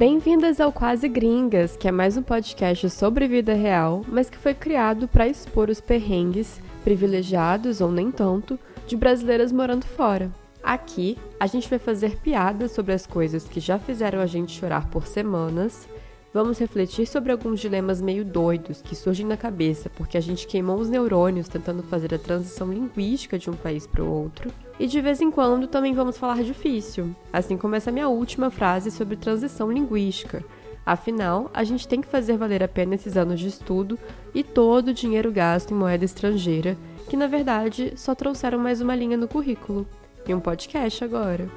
Bem-vindas 0.00 0.62
ao 0.62 0.72
Quase 0.72 1.06
Gringas, 1.10 1.76
que 1.76 1.86
é 1.86 1.92
mais 1.92 2.16
um 2.16 2.22
podcast 2.22 2.88
sobre 2.88 3.28
vida 3.28 3.52
real, 3.52 4.02
mas 4.08 4.30
que 4.30 4.38
foi 4.38 4.54
criado 4.54 5.06
para 5.06 5.28
expor 5.28 5.68
os 5.68 5.78
perrengues, 5.78 6.58
privilegiados 6.82 7.82
ou 7.82 7.92
nem 7.92 8.10
tanto, 8.10 8.58
de 8.86 8.96
brasileiras 8.96 9.52
morando 9.52 9.84
fora. 9.84 10.32
Aqui, 10.62 11.18
a 11.38 11.46
gente 11.46 11.68
vai 11.68 11.78
fazer 11.78 12.16
piadas 12.16 12.72
sobre 12.72 12.94
as 12.94 13.06
coisas 13.06 13.44
que 13.44 13.60
já 13.60 13.78
fizeram 13.78 14.20
a 14.20 14.26
gente 14.26 14.58
chorar 14.58 14.88
por 14.88 15.06
semanas. 15.06 15.86
Vamos 16.32 16.60
refletir 16.60 17.08
sobre 17.08 17.32
alguns 17.32 17.58
dilemas 17.58 18.00
meio 18.00 18.24
doidos 18.24 18.80
que 18.80 18.94
surgem 18.94 19.26
na 19.26 19.36
cabeça 19.36 19.90
porque 19.90 20.16
a 20.16 20.20
gente 20.20 20.46
queimou 20.46 20.78
os 20.78 20.88
neurônios 20.88 21.48
tentando 21.48 21.82
fazer 21.82 22.14
a 22.14 22.18
transição 22.18 22.72
linguística 22.72 23.36
de 23.36 23.50
um 23.50 23.54
país 23.54 23.84
para 23.84 24.04
o 24.04 24.08
outro. 24.08 24.48
E 24.78 24.86
de 24.86 25.00
vez 25.00 25.20
em 25.20 25.28
quando 25.28 25.66
também 25.66 25.92
vamos 25.92 26.16
falar 26.16 26.44
difícil, 26.44 27.14
assim 27.32 27.56
como 27.56 27.74
essa 27.74 27.90
minha 27.90 28.08
última 28.08 28.48
frase 28.48 28.92
sobre 28.92 29.16
transição 29.16 29.72
linguística. 29.72 30.44
Afinal, 30.86 31.50
a 31.52 31.64
gente 31.64 31.86
tem 31.86 32.00
que 32.00 32.06
fazer 32.06 32.36
valer 32.36 32.62
a 32.62 32.68
pena 32.68 32.94
esses 32.94 33.16
anos 33.16 33.40
de 33.40 33.48
estudo 33.48 33.98
e 34.32 34.44
todo 34.44 34.88
o 34.88 34.94
dinheiro 34.94 35.32
gasto 35.32 35.72
em 35.72 35.76
moeda 35.76 36.04
estrangeira, 36.04 36.76
que 37.08 37.16
na 37.16 37.26
verdade 37.26 37.92
só 37.96 38.14
trouxeram 38.14 38.58
mais 38.58 38.80
uma 38.80 38.94
linha 38.94 39.16
no 39.16 39.26
currículo. 39.26 39.84
E 40.26 40.32
um 40.32 40.38
podcast 40.40 41.02
agora. 41.02 41.48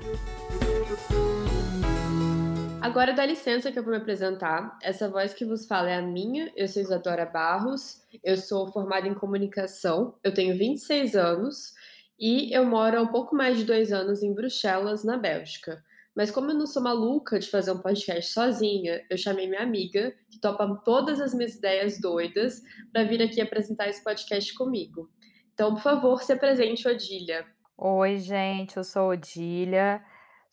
Agora 2.83 3.13
dá 3.13 3.25
licença 3.25 3.71
que 3.71 3.79
eu 3.79 3.83
vou 3.83 3.93
me 3.93 3.97
apresentar. 3.97 4.77
Essa 4.81 5.07
voz 5.07 5.33
que 5.33 5.45
vos 5.45 5.65
fala 5.65 5.89
é 5.89 5.95
a 5.95 6.01
minha. 6.01 6.51
Eu 6.53 6.67
sou 6.67 6.81
Isadora 6.81 7.25
Barros. 7.25 8.01
Eu 8.21 8.35
sou 8.35 8.67
formada 8.73 9.07
em 9.07 9.13
comunicação. 9.13 10.15
Eu 10.21 10.33
tenho 10.33 10.57
26 10.57 11.15
anos 11.15 11.73
e 12.19 12.53
eu 12.53 12.65
moro 12.65 12.99
há 12.99 13.01
um 13.01 13.07
pouco 13.07 13.33
mais 13.37 13.57
de 13.57 13.63
dois 13.63 13.93
anos 13.93 14.21
em 14.21 14.33
Bruxelas, 14.33 15.05
na 15.05 15.15
Bélgica. 15.15 15.81
Mas 16.13 16.29
como 16.29 16.51
eu 16.51 16.55
não 16.55 16.67
sou 16.67 16.83
maluca 16.83 17.39
de 17.39 17.49
fazer 17.49 17.71
um 17.71 17.79
podcast 17.79 18.33
sozinha, 18.33 19.01
eu 19.09 19.17
chamei 19.17 19.47
minha 19.47 19.63
amiga, 19.63 20.13
que 20.29 20.41
topa 20.41 20.67
todas 20.83 21.21
as 21.21 21.33
minhas 21.33 21.55
ideias 21.55 22.01
doidas, 22.01 22.61
para 22.91 23.05
vir 23.05 23.21
aqui 23.21 23.39
apresentar 23.39 23.87
esse 23.87 24.03
podcast 24.03 24.53
comigo. 24.55 25.09
Então, 25.53 25.73
por 25.73 25.81
favor, 25.81 26.21
se 26.21 26.33
apresente, 26.33 26.85
Odília. 26.85 27.45
Oi, 27.77 28.17
gente, 28.17 28.75
eu 28.75 28.83
sou 28.83 29.09
Odília, 29.11 30.03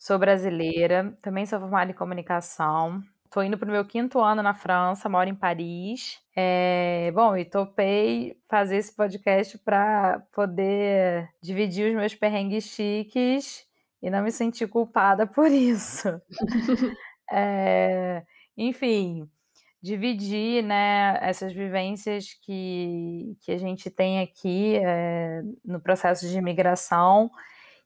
sou 0.01 0.17
brasileira, 0.17 1.15
também 1.21 1.45
sou 1.45 1.59
formada 1.59 1.91
em 1.91 1.93
comunicação. 1.93 3.03
Estou 3.23 3.43
indo 3.43 3.55
para 3.55 3.69
o 3.69 3.71
meu 3.71 3.85
quinto 3.85 4.19
ano 4.19 4.41
na 4.41 4.51
França, 4.51 5.07
moro 5.07 5.29
em 5.29 5.35
Paris. 5.35 6.19
É, 6.35 7.11
bom, 7.13 7.37
e 7.37 7.45
topei 7.45 8.35
fazer 8.49 8.77
esse 8.77 8.95
podcast 8.95 9.59
para 9.59 10.23
poder 10.33 11.29
dividir 11.39 11.87
os 11.87 11.95
meus 11.95 12.15
perrengues 12.15 12.63
chiques 12.63 13.63
e 14.01 14.09
não 14.09 14.23
me 14.23 14.31
sentir 14.31 14.67
culpada 14.67 15.27
por 15.29 15.51
isso. 15.51 16.19
é, 17.31 18.23
enfim, 18.57 19.29
dividir 19.83 20.63
né, 20.63 21.19
essas 21.21 21.53
vivências 21.53 22.33
que, 22.41 23.37
que 23.41 23.51
a 23.51 23.57
gente 23.57 23.91
tem 23.91 24.19
aqui 24.19 24.77
é, 24.77 25.43
no 25.63 25.79
processo 25.79 26.27
de 26.27 26.39
imigração 26.39 27.29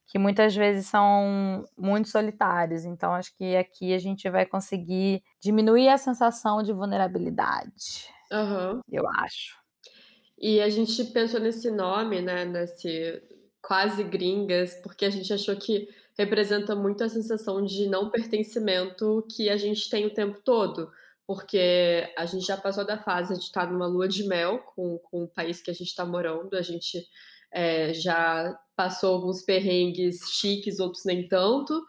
que 0.08 0.20
muitas 0.20 0.56
vezes 0.56 0.88
são 0.88 1.66
muito 1.78 2.10
solitários. 2.10 2.86
Então, 2.86 3.14
acho 3.14 3.36
que 3.36 3.56
aqui 3.56 3.94
a 3.94 3.98
gente 3.98 4.30
vai 4.30 4.46
conseguir 4.46 5.24
diminuir 5.42 5.90
a 5.90 5.98
sensação 5.98 6.62
de 6.62 6.72
vulnerabilidade. 6.72 8.08
Uhum. 8.32 8.82
Eu 8.92 9.08
acho. 9.20 9.58
E 10.38 10.62
a 10.62 10.70
gente 10.70 11.04
pensou 11.06 11.40
nesse 11.40 11.72
nome, 11.72 12.22
né? 12.22 12.46
Nesse 12.46 13.22
quase 13.62 14.04
gringas, 14.04 14.76
porque 14.84 15.06
a 15.06 15.10
gente 15.10 15.34
achou 15.34 15.56
que 15.56 15.88
representa 16.18 16.76
muito 16.76 17.04
a 17.04 17.10
sensação 17.10 17.64
de 17.64 17.88
não 17.88 18.12
pertencimento 18.12 19.26
que 19.36 19.50
a 19.50 19.58
gente 19.58 19.90
tem 19.90 20.06
o 20.06 20.14
tempo 20.14 20.40
todo. 20.44 20.90
Porque 21.28 22.14
a 22.16 22.26
gente 22.26 22.46
já 22.46 22.56
passou 22.56 22.86
da 22.86 23.02
fase 23.02 23.34
de 23.34 23.46
estar 23.46 23.72
numa 23.72 23.88
lua 23.88 24.08
de 24.08 24.28
mel 24.28 24.60
com, 24.76 25.00
com 25.00 25.24
o 25.24 25.28
país 25.28 25.60
que 25.60 25.72
a 25.72 25.74
gente 25.74 25.88
está 25.88 26.06
morando, 26.06 26.56
a 26.56 26.62
gente 26.62 27.04
é, 27.56 27.94
já 27.94 28.54
passou 28.76 29.16
alguns 29.16 29.42
perrengues 29.42 30.20
chiques, 30.30 30.80
outros 30.80 31.06
nem 31.06 31.26
tanto. 31.26 31.82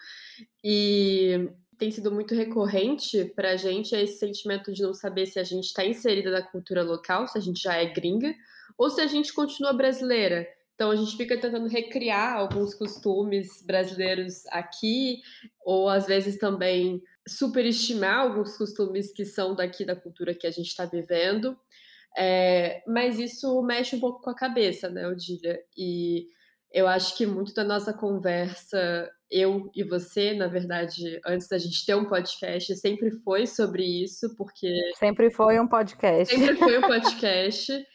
E 0.63 1.51
tem 1.77 1.91
sido 1.91 2.13
muito 2.13 2.35
recorrente 2.35 3.25
para 3.35 3.51
a 3.51 3.57
gente 3.57 3.95
esse 3.95 4.19
sentimento 4.19 4.73
de 4.73 4.83
não 4.83 4.95
saber 4.95 5.27
se 5.27 5.41
a 5.41 5.45
gente 5.45 5.65
está 5.65 5.85
inserida 5.85 6.31
na 6.31 6.41
cultura 6.41 6.85
local, 6.85 7.27
se 7.27 7.37
a 7.37 7.41
gente 7.41 7.61
já 7.61 7.75
é 7.75 7.87
gringa, 7.87 8.33
ou 8.79 8.89
se 8.89 9.01
a 9.01 9.07
gente 9.09 9.35
continua 9.35 9.73
brasileira. 9.73 10.47
Então 10.77 10.91
a 10.91 10.97
gente 10.97 11.17
fica 11.17 11.37
tentando 11.37 11.67
recriar 11.67 12.37
alguns 12.37 12.75
costumes 12.75 13.63
brasileiros 13.67 14.47
aqui, 14.49 15.21
ou 15.65 15.89
às 15.89 16.07
vezes 16.07 16.39
também 16.39 17.03
superestimar 17.27 18.21
alguns 18.21 18.57
costumes 18.57 19.11
que 19.11 19.25
são 19.25 19.55
daqui 19.55 19.85
da 19.85 19.97
cultura 19.97 20.35
que 20.35 20.47
a 20.47 20.51
gente 20.51 20.69
está 20.69 20.85
vivendo. 20.85 21.59
É, 22.17 22.83
mas 22.87 23.19
isso 23.19 23.63
mexe 23.63 23.97
um 23.97 24.01
pouco 24.01 24.23
com 24.23 24.31
a 24.31 24.35
cabeça, 24.35 24.89
né, 24.89 25.07
Odília? 25.07 25.61
E 25.77 26.27
eu 26.73 26.89
acho 26.89 27.17
que 27.17 27.27
muito 27.27 27.53
da 27.53 27.63
nossa 27.63 27.93
conversa, 27.93 29.11
eu 29.31 29.71
e 29.75 29.85
você, 29.85 30.33
na 30.33 30.47
verdade, 30.47 31.21
antes 31.27 31.49
da 31.49 31.59
gente 31.59 31.85
ter 31.85 31.95
um 31.95 32.07
podcast, 32.07 32.75
sempre 32.77 33.11
foi 33.23 33.47
sobre 33.47 33.85
isso, 33.85 34.35
porque. 34.37 34.73
Sempre 34.97 35.31
foi 35.31 35.61
um 35.61 35.69
podcast. 35.69 36.35
Sempre 36.35 36.57
foi 36.57 36.79
um 36.79 36.83
podcast. 36.89 37.87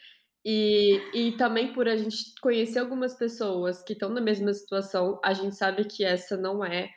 e, 0.45 1.01
e 1.13 1.31
também 1.33 1.73
por 1.73 1.87
a 1.87 1.95
gente 1.95 2.33
conhecer 2.41 2.79
algumas 2.79 3.15
pessoas 3.15 3.81
que 3.83 3.93
estão 3.93 4.09
na 4.09 4.21
mesma 4.21 4.53
situação, 4.53 5.19
a 5.23 5.33
gente 5.33 5.55
sabe 5.55 5.85
que 5.85 6.03
essa 6.03 6.37
não 6.37 6.63
é 6.63 6.89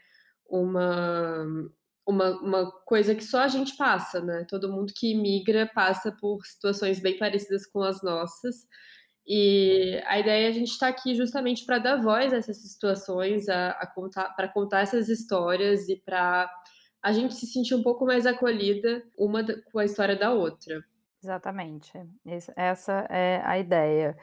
uma 0.46 1.46
uma, 2.06 2.30
uma 2.40 2.70
coisa 2.84 3.14
que 3.14 3.24
só 3.24 3.40
a 3.40 3.48
gente 3.48 3.76
passa, 3.76 4.20
né? 4.20 4.46
Todo 4.48 4.70
mundo 4.70 4.92
que 4.94 5.12
imigra 5.12 5.70
passa 5.74 6.12
por 6.12 6.44
situações 6.44 7.00
bem 7.00 7.18
parecidas 7.18 7.66
com 7.66 7.82
as 7.82 8.02
nossas. 8.02 8.66
E 9.26 10.02
a 10.06 10.18
ideia 10.18 10.46
é 10.46 10.48
a 10.48 10.52
gente 10.52 10.70
estar 10.70 10.92
tá 10.92 10.98
aqui 10.98 11.14
justamente 11.14 11.64
para 11.64 11.78
dar 11.78 12.02
voz 12.02 12.32
a 12.32 12.36
essas 12.36 12.58
situações, 12.58 13.48
a, 13.48 13.70
a 13.70 13.86
contar, 13.86 14.28
para 14.36 14.48
contar 14.48 14.80
essas 14.80 15.08
histórias 15.08 15.88
e 15.88 15.96
para 15.96 16.50
a 17.02 17.12
gente 17.12 17.34
se 17.34 17.46
sentir 17.46 17.74
um 17.74 17.82
pouco 17.82 18.04
mais 18.04 18.26
acolhida 18.26 19.02
uma 19.16 19.42
com 19.72 19.78
a 19.78 19.84
história 19.84 20.16
da 20.16 20.32
outra. 20.32 20.84
Exatamente. 21.22 21.92
Essa 22.54 23.06
é 23.08 23.40
a 23.44 23.58
ideia. 23.58 24.16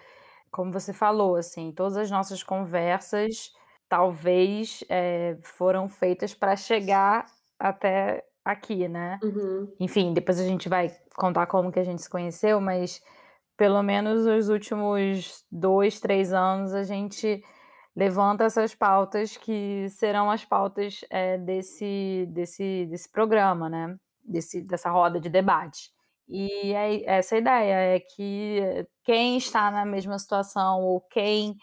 Como 0.51 0.71
você 0.71 0.93
falou, 0.93 1.35
assim, 1.35 1.71
todas 1.71 1.97
as 1.97 2.11
nossas 2.11 2.43
conversas 2.43 3.51
talvez 3.89 4.83
é, 4.87 5.37
foram 5.43 5.89
feitas 5.89 6.33
para 6.33 6.55
chegar 6.55 7.25
até 7.61 8.23
aqui, 8.43 8.87
né? 8.87 9.19
Uhum. 9.23 9.71
Enfim, 9.79 10.13
depois 10.13 10.39
a 10.39 10.43
gente 10.43 10.67
vai 10.67 10.91
contar 11.15 11.45
como 11.45 11.71
que 11.71 11.79
a 11.79 11.83
gente 11.83 12.01
se 12.01 12.09
conheceu, 12.09 12.59
mas 12.59 13.01
pelo 13.55 13.83
menos 13.83 14.25
os 14.25 14.49
últimos 14.49 15.45
dois, 15.51 15.99
três 15.99 16.33
anos 16.33 16.73
a 16.73 16.83
gente 16.83 17.43
levanta 17.95 18.45
essas 18.45 18.73
pautas 18.73 19.37
que 19.37 19.87
serão 19.89 20.31
as 20.31 20.43
pautas 20.43 21.01
é, 21.09 21.37
desse, 21.37 22.25
desse, 22.29 22.87
desse 22.87 23.11
programa, 23.11 23.69
né? 23.69 23.95
Desse, 24.23 24.61
dessa 24.61 24.89
roda 24.89 25.19
de 25.19 25.29
debate. 25.29 25.91
E 26.27 26.73
é, 26.73 27.03
essa 27.05 27.37
ideia 27.37 27.95
é 27.95 27.99
que 27.99 28.87
quem 29.03 29.37
está 29.37 29.69
na 29.69 29.85
mesma 29.85 30.17
situação 30.17 30.81
ou 30.81 31.01
quem 31.01 31.55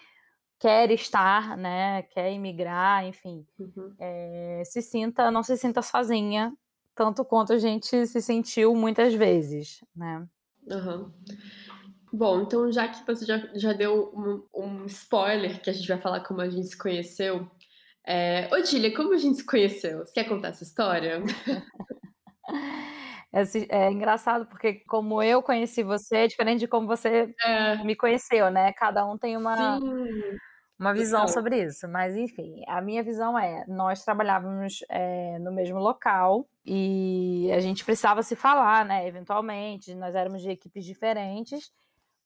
quer 0.58 0.90
estar, 0.90 1.56
né, 1.56 2.02
quer 2.02 2.32
imigrar, 2.32 3.04
enfim, 3.06 3.46
uhum. 3.58 3.94
é, 3.98 4.62
se 4.64 4.82
sinta, 4.82 5.30
não 5.30 5.42
se 5.42 5.56
sinta 5.56 5.80
sozinha, 5.82 6.52
tanto 6.94 7.24
quanto 7.24 7.52
a 7.52 7.58
gente 7.58 8.06
se 8.06 8.20
sentiu 8.20 8.74
muitas 8.74 9.14
vezes, 9.14 9.84
né? 9.94 10.26
Uhum. 10.68 11.12
Bom, 12.12 12.42
então 12.42 12.72
já 12.72 12.88
que 12.88 13.06
você 13.06 13.24
já, 13.24 13.38
já 13.54 13.72
deu 13.72 14.12
um, 14.14 14.42
um, 14.54 14.86
spoiler 14.86 15.60
que 15.62 15.70
a 15.70 15.72
gente 15.72 15.86
vai 15.86 15.98
falar 15.98 16.20
como 16.20 16.40
a 16.40 16.48
gente 16.48 16.66
se 16.66 16.76
conheceu, 16.76 17.48
é... 18.04 18.48
Odília, 18.52 18.94
como 18.96 19.14
a 19.14 19.18
gente 19.18 19.38
se 19.38 19.46
conheceu? 19.46 19.98
Você 19.98 20.14
quer 20.14 20.24
contar 20.24 20.48
essa 20.48 20.64
história? 20.64 21.22
É, 23.30 23.42
é, 23.68 23.92
engraçado 23.92 24.46
porque 24.46 24.82
como 24.88 25.22
eu 25.22 25.42
conheci 25.42 25.82
você 25.82 26.16
é 26.16 26.26
diferente 26.26 26.60
de 26.60 26.66
como 26.66 26.86
você 26.86 27.30
é. 27.44 27.76
me 27.84 27.94
conheceu, 27.94 28.50
né? 28.50 28.72
Cada 28.72 29.04
um 29.04 29.18
tem 29.18 29.36
uma, 29.36 29.78
Sim 29.78 30.38
uma 30.78 30.94
visão 30.94 31.22
então. 31.22 31.34
sobre 31.34 31.64
isso. 31.64 31.88
Mas, 31.88 32.16
enfim, 32.16 32.62
a 32.68 32.80
minha 32.80 33.02
visão 33.02 33.38
é: 33.38 33.64
nós 33.66 34.04
trabalhávamos 34.04 34.84
é, 34.88 35.38
no 35.40 35.52
mesmo 35.52 35.78
local 35.78 36.48
e 36.64 37.50
a 37.52 37.58
gente 37.58 37.84
precisava 37.84 38.22
se 38.22 38.36
falar, 38.36 38.84
né? 38.84 39.06
Eventualmente, 39.06 39.94
nós 39.94 40.14
éramos 40.14 40.40
de 40.40 40.50
equipes 40.50 40.84
diferentes, 40.84 41.72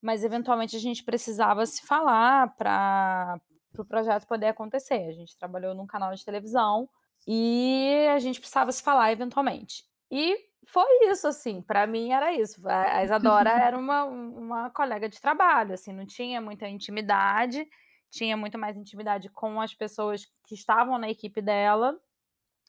mas 0.03 0.23
eventualmente 0.23 0.77
a 0.77 0.81
gente 0.81 1.03
precisava 1.03 1.65
se 1.65 1.87
falar 1.87 2.55
para 2.57 3.41
o 3.73 3.77
pro 3.77 3.85
projeto 3.87 4.27
poder 4.27 4.49
acontecer. 4.49 5.09
A 5.09 5.13
gente 5.13 5.39
trabalhou 5.39 5.75
num 5.75 5.87
canal 5.87 6.13
de 6.15 6.25
televisão 6.25 6.87
e 7.27 8.07
a 8.15 8.19
gente 8.19 8.39
precisava 8.39 8.71
se 8.71 8.83
falar 8.83 9.13
eventualmente. 9.13 9.85
E 10.11 10.37
foi 10.67 11.11
isso, 11.11 11.27
assim, 11.27 11.63
para 11.63 11.87
mim 11.87 12.13
era 12.13 12.35
isso. 12.35 12.61
A 12.69 13.03
Isadora 13.03 13.49
era 13.67 13.79
uma, 13.79 14.05
uma 14.05 14.71
colega 14.71 15.09
de 15.09 15.19
trabalho, 15.19 15.73
assim, 15.73 15.93
não 15.93 16.05
tinha 16.05 16.39
muita 16.39 16.69
intimidade 16.69 17.67
tinha 18.13 18.37
muito 18.39 18.59
mais 18.59 18.79
intimidade 18.79 19.31
com 19.31 19.61
as 19.63 19.75
pessoas 19.75 20.27
que 20.47 20.55
estavam 20.57 20.99
na 20.99 21.11
equipe 21.11 21.43
dela 21.43 21.99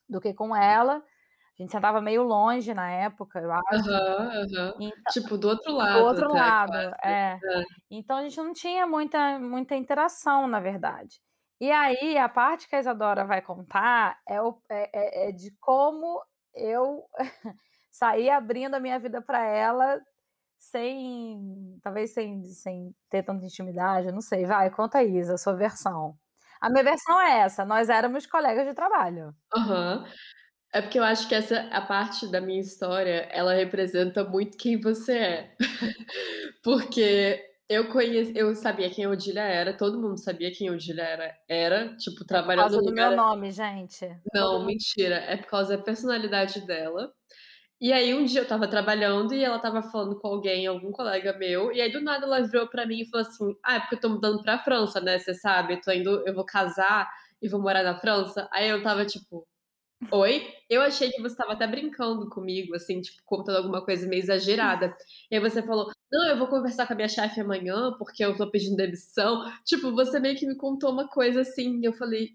do 0.10 0.22
que 0.22 0.34
com 0.36 0.56
ela. 0.56 0.98
A 1.60 1.64
gente 1.64 1.72
sentava 1.74 2.02
meio 2.02 2.24
longe 2.24 2.74
na 2.74 2.92
época, 2.92 3.40
eu 3.42 3.52
acho. 3.54 3.64
Aham, 3.72 4.30
aham. 4.44 4.74
Então 4.80 5.14
Tipo, 5.14 5.38
do 5.38 5.48
outro 5.50 5.74
do 5.92 6.00
lado 6.00 6.20
outro 6.28 6.34
até 6.34 6.40
lado, 6.40 6.78
é. 7.04 7.42
É. 7.54 7.64
Então 7.92 8.18
a 8.18 8.24
gente 8.24 8.38
não 8.38 8.54
tinha 8.54 8.88
muita 8.88 9.40
muita 9.40 9.76
interação, 9.76 10.48
na 10.48 10.60
verdade. 10.60 11.22
E 11.62 11.72
aí, 11.72 12.18
a 12.18 12.30
parte 12.30 12.68
que 12.70 12.76
a 12.76 12.80
Isadora 12.80 13.26
vai 13.26 13.42
contar 13.42 14.20
é 14.28 14.42
o 14.42 14.62
é 14.70 14.90
é 15.28 15.30
é 15.30 15.32
de 15.34 15.52
como 15.62 16.24
eu 16.56 17.06
saí 17.92 18.30
abrindo 18.30 18.76
a 18.76 18.80
minha 18.82 19.00
vida 19.00 19.22
pra 19.22 19.46
ela, 19.46 20.02
sem 20.72 21.80
talvez 21.84 22.14
sem 22.14 22.44
sem 22.46 22.96
ter 23.10 23.24
tanta 23.24 23.46
intimidade, 23.46 24.12
não 24.12 24.22
sei. 24.22 24.46
Vai, 24.46 24.70
conta 24.72 25.00
aí, 25.00 25.18
Isa, 25.18 25.36
a 25.36 25.38
sua 25.38 25.54
versão. 25.56 26.18
A 26.62 26.70
minha 26.70 26.84
versão 26.84 27.20
é 27.22 27.40
essa, 27.42 27.66
nós 27.66 27.90
éramos 27.90 28.26
colegas 28.26 28.66
de 28.68 28.74
trabalho. 28.74 29.36
Aham. 29.56 30.06
É 30.74 30.82
porque 30.82 30.98
eu 31.00 31.04
acho 31.04 31.28
que 31.30 31.36
essa 31.36 31.62
a 31.72 31.82
parte 31.82 32.28
da 32.32 32.42
minha 32.42 32.60
história, 32.62 33.28
ela 33.32 33.54
representa 33.54 34.24
muito 34.24 34.58
quem 34.58 34.80
você 34.82 35.18
é. 35.18 35.56
Porque 36.64 37.44
eu 37.70 37.90
conheci 37.90 38.34
eu 38.36 38.56
sabia 38.56 38.90
quem 38.90 39.06
a 39.06 39.10
Odília 39.10 39.44
era, 39.44 39.78
todo 39.78 40.02
mundo 40.02 40.18
sabia 40.18 40.52
quem 40.52 40.70
a 40.70 40.74
Odília 40.74 41.04
era 41.04 41.36
era, 41.48 41.96
tipo, 41.98 42.26
É 42.32 42.42
por 42.42 42.46
trabalhando 42.46 42.72
causa 42.72 42.78
no 42.82 42.84
do 42.86 42.94
meu 42.94 43.12
lugar 43.12 43.16
nome, 43.16 43.52
gente. 43.52 44.06
Não, 44.34 44.66
mentira, 44.66 45.16
é 45.16 45.38
por 45.38 45.48
causa 45.48 45.78
da 45.78 45.84
personalidade 45.84 46.66
dela. 46.66 47.14
E 47.84 47.92
aí 47.92 48.14
um 48.14 48.24
dia 48.24 48.40
eu 48.40 48.44
estava 48.44 48.66
trabalhando 48.66 49.34
e 49.36 49.44
ela 49.44 49.58
estava 49.58 49.82
falando 49.84 50.18
com 50.18 50.30
alguém, 50.30 50.66
algum 50.66 50.90
colega 50.90 51.34
meu, 51.38 51.70
e 51.74 51.82
aí 51.82 51.92
do 51.92 52.00
nada 52.00 52.26
ela 52.26 52.42
virou 52.42 52.66
pra 52.70 52.86
mim 52.86 53.02
e 53.02 53.06
falou 53.10 53.28
assim: 53.28 53.54
"Ah, 53.62 53.76
é 53.76 53.80
porque 53.82 53.96
eu 53.96 54.00
tô 54.00 54.08
mudando 54.10 54.42
pra 54.42 54.58
França, 54.60 55.02
né, 55.02 55.20
você 55.20 55.34
sabe, 55.34 55.82
tô 55.82 55.92
indo 55.92 56.26
eu 56.26 56.34
vou 56.34 56.46
casar 56.46 57.10
e 57.42 57.50
vou 57.50 57.62
morar 57.62 57.84
na 57.84 57.94
França". 58.00 58.48
Aí 58.54 58.70
eu 58.70 58.78
estava 58.78 59.06
tipo: 59.06 59.46
"Oi?". 60.12 60.48
Eu 60.70 60.82
achei 60.82 61.12
que 61.12 61.22
você 61.22 61.34
estava 61.36 61.54
até 61.54 61.68
brincando 61.68 62.30
comigo, 62.30 62.76
assim, 62.76 63.02
tipo, 63.02 63.22
contando 63.26 63.58
alguma 63.58 63.84
coisa 63.86 64.08
meio 64.08 64.22
exagerada. 64.24 64.96
E 65.32 65.36
aí 65.36 65.42
você 65.42 65.62
falou: 65.64 65.92
"Não, 66.12 66.28
eu 66.30 66.38
vou 66.38 66.48
conversar 66.48 66.88
com 66.88 66.94
a 66.94 66.96
minha 66.98 67.10
chefe 67.10 67.42
amanhã, 67.42 67.94
porque 68.00 68.26
eu 68.26 68.38
tô 68.38 68.50
pedindo 68.52 68.78
demissão". 68.78 69.44
Tipo, 69.66 69.92
você 69.94 70.20
meio 70.20 70.38
que 70.38 70.48
me 70.48 70.58
contou 70.58 70.92
uma 70.92 71.08
coisa 71.10 71.42
assim, 71.42 71.80
e 71.82 71.86
eu 71.86 71.94
falei: 71.94 72.30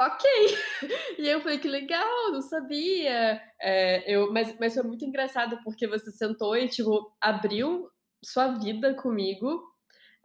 "Ok". 0.00 0.24
E 1.18 1.28
eu 1.28 1.40
falei: 1.40 1.58
"Que 1.58 1.68
legal, 1.68 2.32
não 2.32 2.42
sabia". 2.42 3.40
Eh, 3.62 4.04
eu 4.14 4.32
mas 4.32 4.56
mas 4.58 4.74
foi 4.74 4.82
muito 4.84 5.04
engraçado, 5.04 5.60
porque 5.64 5.86
você 5.86 6.10
sentou 6.12 6.56
e, 6.56 6.68
tipo, 6.68 7.12
abriu 7.20 7.88
sua 8.24 8.48
vida 8.58 8.94
comigo. 8.94 9.62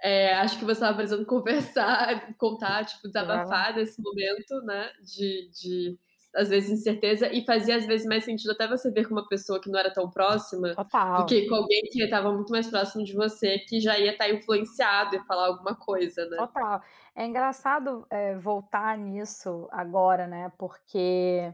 Eh, 0.03 0.33
acho 0.35 0.59
que 0.59 0.65
você 0.65 0.73
estava 0.73 0.95
precisando 0.97 1.25
conversar, 1.27 2.35
contar, 2.37 2.85
tipo, 2.85 3.07
desabafar 3.07 3.75
nesse 3.75 4.01
momento, 4.01 4.61
né, 4.65 4.91
de 5.03 5.49
de 5.51 5.99
às 6.35 6.49
vezes 6.49 6.71
incerteza, 6.71 7.27
e 7.33 7.45
fazia 7.45 7.77
às 7.77 7.85
vezes 7.87 8.07
mais 8.07 8.23
sentido 8.25 8.51
até 8.51 8.67
você 8.67 8.91
ver 8.91 9.05
com 9.07 9.13
uma 9.15 9.27
pessoa 9.27 9.61
que 9.61 9.69
não 9.71 9.79
era 9.79 9.93
tão 9.93 10.09
próxima, 10.11 10.77
do 11.15 11.25
Total. 11.25 11.25
que 11.25 11.47
com 11.47 11.55
alguém 11.55 11.81
que 11.91 12.03
estava 12.03 12.31
muito 12.33 12.51
mais 12.51 12.67
próximo 12.69 13.03
de 13.05 13.13
você, 13.15 13.59
que 13.59 13.79
já 13.81 13.97
ia 13.99 14.11
estar 14.13 14.29
influenciado 14.29 15.15
e 15.15 15.25
falar 15.25 15.47
alguma 15.47 15.75
coisa, 15.75 16.25
né. 16.29 16.37
Total. 16.37 16.81
É 17.15 17.25
engraçado, 17.25 18.05
eh, 18.09 18.35
voltar 18.37 18.97
nisso 18.97 19.67
agora, 19.71 20.25
né, 20.27 20.51
porque, 20.57 21.53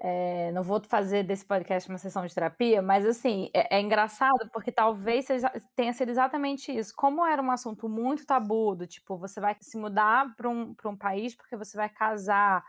eh, 0.00 0.52
não 0.52 0.62
vou 0.62 0.82
fazer 0.88 1.24
desse 1.24 1.44
podcast 1.46 1.88
uma 1.90 1.98
sessão 1.98 2.26
de 2.26 2.34
terapia, 2.34 2.82
mas 2.82 3.06
assim, 3.06 3.50
é 3.54 3.78
é 3.78 3.80
engraçado, 3.82 4.50
porque 4.52 4.72
talvez 4.72 5.26
seja 5.26 5.50
tenha 5.76 5.92
sido 5.94 6.10
exatamente 6.10 6.72
isso. 6.76 6.94
Como 6.96 7.26
era 7.26 7.42
um 7.42 7.50
assunto 7.52 7.88
muito 7.88 8.26
tabu, 8.26 8.74
do 8.76 8.86
tipo, 8.86 9.18
você 9.18 9.40
vai 9.40 9.56
se 9.60 9.78
mudar 9.78 10.34
pra 10.36 10.48
um 10.50 10.74
pra 10.74 10.90
um 10.90 10.96
país, 10.98 11.36
porque 11.36 11.56
você 11.56 11.76
vai 11.76 11.88
casar, 11.90 12.64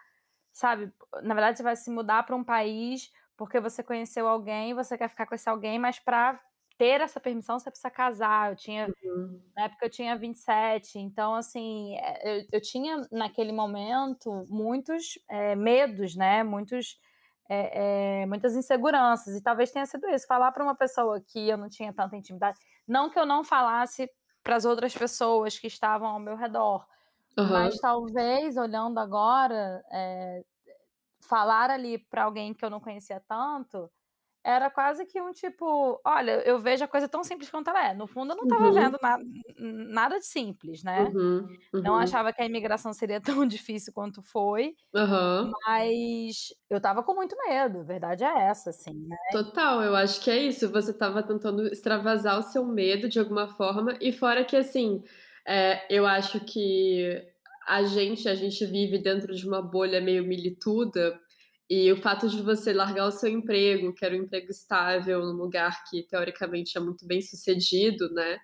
sabe. 0.53 0.93
Na 1.23 1.33
verdade, 1.35 1.57
você 1.57 1.63
vai 1.63 1.75
se 1.75 1.91
mudar 1.91 2.23
pra 2.23 2.35
um 2.35 2.43
país, 2.43 3.11
porque 3.37 3.59
você 3.59 3.83
conheceu 3.83 4.27
alguém 4.27 4.73
você 4.75 4.97
quer 4.97 5.09
ficar 5.09 5.25
com 5.27 5.35
esse 5.35 5.49
alguém, 5.49 5.79
mas 5.79 5.99
pra 5.99 6.39
ter 6.77 7.01
essa 7.01 7.19
permissão 7.19 7.59
você 7.59 7.69
precisa 7.71 7.91
casar. 7.91 8.51
Eu 8.51 8.55
tinha 8.57 8.93
Uhum. 9.05 9.53
na 9.57 9.65
época 9.65 9.85
eu 9.87 9.91
tinha 9.91 10.17
27, 10.17 10.99
então 10.99 11.35
assim, 11.35 11.95
eh, 11.97 12.39
eu 12.41 12.45
eu 12.53 12.61
tinha 12.61 13.07
naquele 13.11 13.51
momento 13.53 14.45
muitos, 14.49 15.19
eh, 15.29 15.55
medos, 15.55 16.15
né, 16.15 16.43
muitos, 16.43 16.97
eh 17.49 18.23
eh, 18.23 18.27
muitas 18.27 18.55
inseguranças, 18.55 19.35
e 19.35 19.43
talvez 19.43 19.71
tenha 19.71 19.85
sido 19.87 20.07
isso, 20.09 20.27
falar 20.27 20.51
pra 20.53 20.63
uma 20.63 20.75
pessoa 20.75 21.21
que 21.21 21.49
eu 21.49 21.57
não 21.57 21.69
tinha 21.69 21.93
tanta 21.93 22.17
intimidade 22.17 22.57
não 22.87 23.09
que 23.11 23.19
eu 23.19 23.25
não 23.27 23.43
falasse 23.45 24.09
para 24.43 24.55
as 24.57 24.65
outras 24.65 24.95
pessoas 24.95 25.59
que 25.59 25.67
estavam 25.67 26.07
ao 26.09 26.19
meu 26.19 26.35
redor, 26.37 26.85
mas 27.41 27.69
Aham. 27.69 27.79
talvez 27.79 28.57
olhando 28.57 28.99
agora, 28.99 29.83
eh, 29.91 30.43
falar 31.27 31.69
ali 31.71 31.97
pra 31.99 32.25
alguém 32.25 32.53
que 32.53 32.65
eu 32.65 32.69
não 32.71 32.81
conhecia 32.81 33.21
tanto, 33.27 33.91
era 34.43 34.71
quase 34.71 35.05
que 35.05 35.21
um 35.21 35.31
tipo: 35.33 36.01
"Olha, 36.05 36.43
eu 36.47 36.59
vejo 36.59 36.83
a 36.85 36.89
coisa 36.89 37.09
tão 37.09 37.23
simples 37.23 37.49
quanto 37.51 37.69
ela 37.71 37.89
é". 37.89 37.93
No 37.95 38.07
fundo 38.07 38.33
eu 38.33 38.37
não 38.37 38.45
estava 38.45 38.71
Uhum. 38.71 38.73
vendo 38.73 38.97
na 39.01 39.17
nada 39.59 40.19
de 40.19 40.25
simples, 40.27 40.83
né. 40.83 41.13
Uhum, 41.13 41.59
Não 41.81 41.95
uhum. 41.95 41.97
achava 41.97 42.33
que 42.33 42.41
a 42.41 42.45
imigração 42.47 42.93
seria 42.93 43.21
tão 43.43 43.45
difícil 43.47 43.93
quanto 43.93 44.21
foi, 44.23 44.75
mas 45.67 46.49
eu 46.69 46.77
estava 46.77 47.03
com 47.03 47.13
muito 47.15 47.35
medo, 47.47 47.81
a 47.81 47.83
verdade 47.83 48.23
é 48.23 48.43
essa, 48.49 48.69
assim, 48.71 48.93
né. 49.07 49.17
Total, 49.29 49.81
eu 49.83 49.95
acho 49.95 50.21
que 50.21 50.29
é 50.29 50.37
isso, 50.37 50.69
você 50.69 50.91
estava 50.91 51.23
tentando 51.23 51.65
extravasar 51.67 52.37
o 52.37 52.43
seu 52.43 52.63
medo 52.65 53.09
de 53.09 53.19
alguma 53.19 53.47
forma, 53.47 53.97
e 53.99 54.11
fora 54.11 54.45
que 54.45 54.55
assim, 54.55 55.03
eh, 55.47 55.81
eu 55.89 56.05
acho 56.07 56.39
que 56.45 57.21
a 57.67 57.83
gente 57.83 58.27
a 58.29 58.35
gente 58.35 58.65
vive 58.65 58.97
dentro 58.99 59.33
de 59.35 59.47
uma 59.47 59.61
bolha 59.61 60.01
meio 60.01 60.23
milituda, 60.25 61.19
e 61.69 61.91
o 61.91 61.97
fato 61.97 62.29
de 62.29 62.41
você 62.41 62.73
largar 62.73 63.07
o 63.07 63.11
seu 63.11 63.29
emprego, 63.29 63.93
que 63.95 64.05
era 64.05 64.15
um 64.15 64.19
emprego 64.23 64.51
estável 64.51 65.21
num 65.21 65.33
lugar 65.37 65.83
que 65.89 66.03
teoricamente 66.07 66.77
é 66.77 66.81
muito 66.81 67.07
bem-sucedido, 67.07 68.09
né, 68.13 68.37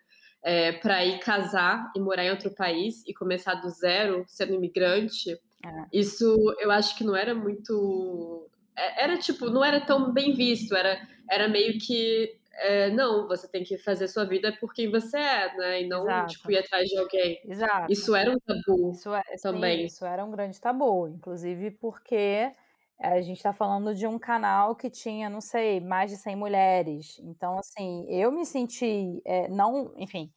eh, 0.43 0.73
pra 0.73 1.05
ir 1.05 1.19
casar 1.19 1.91
e 1.95 1.99
morar 1.99 2.25
em 2.25 2.31
outro 2.31 2.53
país 2.55 3.03
e 3.07 3.13
começar 3.13 3.55
do 3.55 3.69
zero 3.69 4.23
sendo 4.27 4.53
imigrante, 4.55 5.37
É. 5.65 5.89
isso 5.93 6.25
eu 6.59 6.71
acho 6.71 6.97
que 6.97 7.03
não 7.03 7.15
era 7.15 7.35
muito 7.35 8.49
e 8.77 9.01
era 9.03 9.17
tipo, 9.19 9.49
não 9.49 9.63
era 9.65 9.81
tão 9.85 10.13
bem 10.13 10.33
visto, 10.33 10.75
era 10.75 10.99
era 11.31 11.47
meio 11.49 11.77
que, 11.79 12.38
eh, 12.59 12.89
"Não, 12.91 13.27
você 13.27 13.47
tem 13.49 13.63
que 13.63 13.77
fazer 13.77 14.07
sua 14.07 14.25
vida 14.25 14.55
por 14.59 14.73
quem 14.73 14.89
você 14.91 15.17
é, 15.17 15.55
né, 15.57 15.81
e 15.83 15.87
não, 15.87 16.23
tipo, 16.25 16.51
ir 16.51 16.57
atrás 16.59 16.87
de 16.89 16.97
alguém". 16.97 17.39
Exato. 17.43 17.89
Isso 17.89 18.15
era 18.15 18.31
um 18.31 18.39
tabu 18.39 19.03
Isso 19.03 19.13
é 19.13 19.23
sim, 19.37 19.83
também. 19.83 19.85
isso 19.85 20.05
era 20.05 20.25
um 20.25 20.31
grande 20.31 20.59
tabu, 20.61 21.07
inclusive 21.07 21.71
porque 21.71 22.51
a 22.99 23.21
gente 23.21 23.41
tá 23.41 23.53
falando 23.53 23.95
de 23.95 24.05
um 24.07 24.19
canal 24.19 24.75
que 24.75 24.89
tinha, 24.89 25.29
não 25.29 25.41
sei, 25.41 25.79
mais 25.79 26.11
de 26.11 26.17
100 26.17 26.35
mulheres. 26.35 27.17
Então 27.19 27.57
assim, 27.59 28.05
eu 28.09 28.31
me 28.31 28.45
senti, 28.45 29.21
eh, 29.25 29.47
não 29.49 29.93
enfim, 29.97 30.33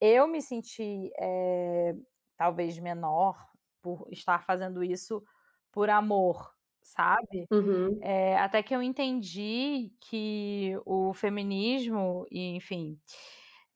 eu 0.00 0.26
me 0.28 0.40
senti, 0.42 1.10
eh, 1.18 1.94
talvez 2.36 2.78
menor 2.78 3.36
por 3.82 4.08
estar 4.12 4.42
fazendo 4.44 4.82
isso 4.84 5.22
por 5.72 5.90
amor, 5.90 6.55
sabe. 6.86 7.48
Uhum. 7.50 8.06
Eh, 8.06 8.36
até 8.38 8.62
que 8.62 8.74
eu 8.76 8.82
entendi 8.82 9.92
que 10.02 10.74
o 10.86 11.14
feminismo 11.14 12.26
e 12.30 12.56
enfim, 12.56 13.00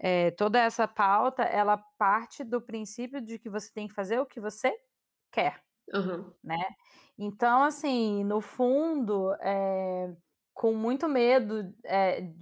eh, 0.00 0.33
toda 0.33 0.61
essa 0.61 0.88
pauta, 0.88 1.43
ela 1.45 1.79
parte 1.99 2.45
do 2.45 2.61
princípio 2.62 3.21
de 3.23 3.38
que 3.38 3.50
você 3.50 3.73
tem 3.75 3.88
que 3.88 3.95
fazer 3.95 4.21
o 4.21 4.26
que 4.26 4.40
você 4.40 4.73
quer, 5.33 5.62
Aham. 5.93 6.35
né. 6.45 6.59
Então 7.19 7.64
assim, 7.64 8.25
no 8.25 8.40
fundo, 8.43 9.35
eh, 9.43 10.14
com 10.55 10.75
muito 10.75 11.09
medo, 11.09 11.64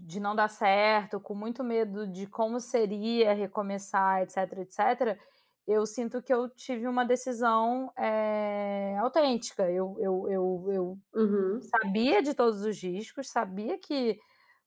de 0.07 0.21
não 0.21 0.37
dar 0.37 0.49
certo, 0.51 1.21
com 1.21 1.35
muito 1.37 1.65
medo 1.65 2.07
de 2.09 2.27
como 2.29 2.61
seria 2.61 3.35
recomeçar, 3.35 4.23
etcétera, 4.23 4.63
etcétera, 4.63 5.21
eu 5.69 5.87
sinto 5.87 6.23
que 6.23 6.35
eu 6.35 6.51
tive 6.51 6.89
uma 6.89 7.05
decisão, 7.07 7.93
eh, 7.99 8.97
autêntica. 9.01 9.71
Eu 9.71 9.97
eu 10.01 10.29
eu 10.31 10.67
eu 10.73 10.99
Uhum. 11.15 11.73
sabia 11.83 12.23
de 12.23 12.35
todos 12.35 12.63
os 12.63 12.83
riscos, 12.83 13.31
sabia 13.31 13.79
que 13.79 14.19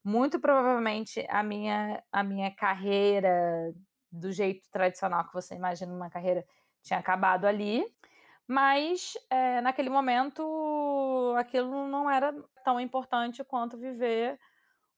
muito 0.06 0.40
provavelmente 0.42 1.26
a 1.30 1.44
minha 1.44 2.04
a 2.12 2.24
minha 2.24 2.52
carreira, 2.56 3.74
do 4.12 4.32
jeito 4.32 4.70
tradicional 4.72 5.28
que 5.28 5.34
você 5.36 5.56
imagina 5.56 5.94
uma 5.94 6.10
carreira, 6.12 6.46
tinha 6.84 7.00
acabado 7.00 7.46
ali, 7.48 7.86
mas, 8.48 9.14
eh, 9.32 9.62
naquele 9.62 9.90
momento 9.92 11.36
aquilo 11.38 11.88
não 11.90 12.10
era 12.12 12.34
tão 12.66 12.80
importante 12.82 13.44
quanto 13.46 13.78
viver 13.80 14.40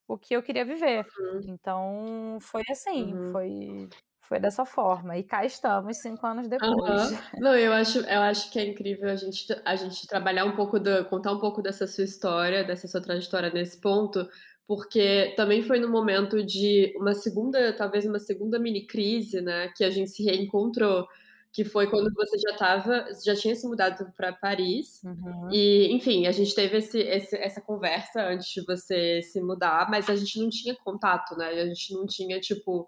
o 0.07 0.17
que 0.19 0.36
eu 0.36 0.43
queria 0.43 0.65
viver. 0.65 1.07
Uhum. 1.17 1.48
Então 1.48 2.38
foi 2.41 2.63
assim, 2.72 3.17
Uhum. 3.17 3.31
foi 3.31 3.89
foi 4.33 4.39
dessa 4.39 4.65
forma, 4.65 5.17
e 5.17 5.23
cá 5.23 5.45
estamos 5.45 5.97
5 5.97 6.25
anos 6.27 6.47
depois. 6.47 7.11
Aham. 7.11 7.17
Não, 7.39 7.55
eu 7.55 7.73
acho 7.73 7.99
eu 7.99 8.21
acho 8.21 8.51
que 8.51 8.59
é 8.59 8.65
incrível 8.65 9.09
a 9.09 9.15
gente 9.15 9.45
a 9.65 9.75
gente 9.75 10.07
trabalhar 10.07 10.45
um 10.45 10.55
pouco 10.55 10.79
da 10.79 11.03
contar 11.03 11.31
um 11.33 11.39
pouco 11.39 11.61
dessa 11.61 11.87
sua 11.87 12.03
história, 12.03 12.63
dessa 12.63 12.87
sua 12.87 13.01
trajetória 13.01 13.49
nesse 13.51 13.79
ponto, 13.81 14.27
porque 14.67 15.33
também 15.35 15.61
foi 15.63 15.79
no 15.79 15.89
momento 15.89 16.43
de 16.45 16.93
uma 16.97 17.13
segunda 17.13 17.73
talvez 17.75 18.05
uma 18.05 18.19
segunda 18.19 18.59
mini 18.59 18.85
crise, 18.85 19.41
né, 19.41 19.69
que 19.75 19.83
a 19.83 19.89
gente 19.89 20.09
se 20.11 20.23
reencontrou. 20.23 21.07
que 21.55 21.63
foi 21.63 21.87
quando 21.87 22.11
você 22.15 22.35
já 22.39 22.51
estava 22.53 23.05
já 23.23 23.35
tinha 23.35 23.55
se 23.55 23.67
mudado 23.67 24.11
pra 24.17 24.33
Paris, 24.33 25.01
Uhum. 25.03 25.49
e, 25.51 25.87
enfim, 25.93 26.25
a 26.27 26.31
gente 26.31 26.55
teve 26.55 26.77
esse 26.77 26.99
esse 26.99 27.35
essa 27.37 27.61
conversa 27.61 28.23
antes 28.27 28.47
de 28.51 28.63
você 28.65 29.21
se 29.21 29.39
mudar, 29.41 29.87
mas 29.89 30.09
a 30.09 30.15
gente 30.15 30.39
não 30.39 30.49
tinha 30.49 30.75
contato, 30.83 31.35
né, 31.37 31.47
a 31.49 31.65
gente 31.67 31.93
não 31.93 32.05
tinha, 32.07 32.39
tipo, 32.39 32.87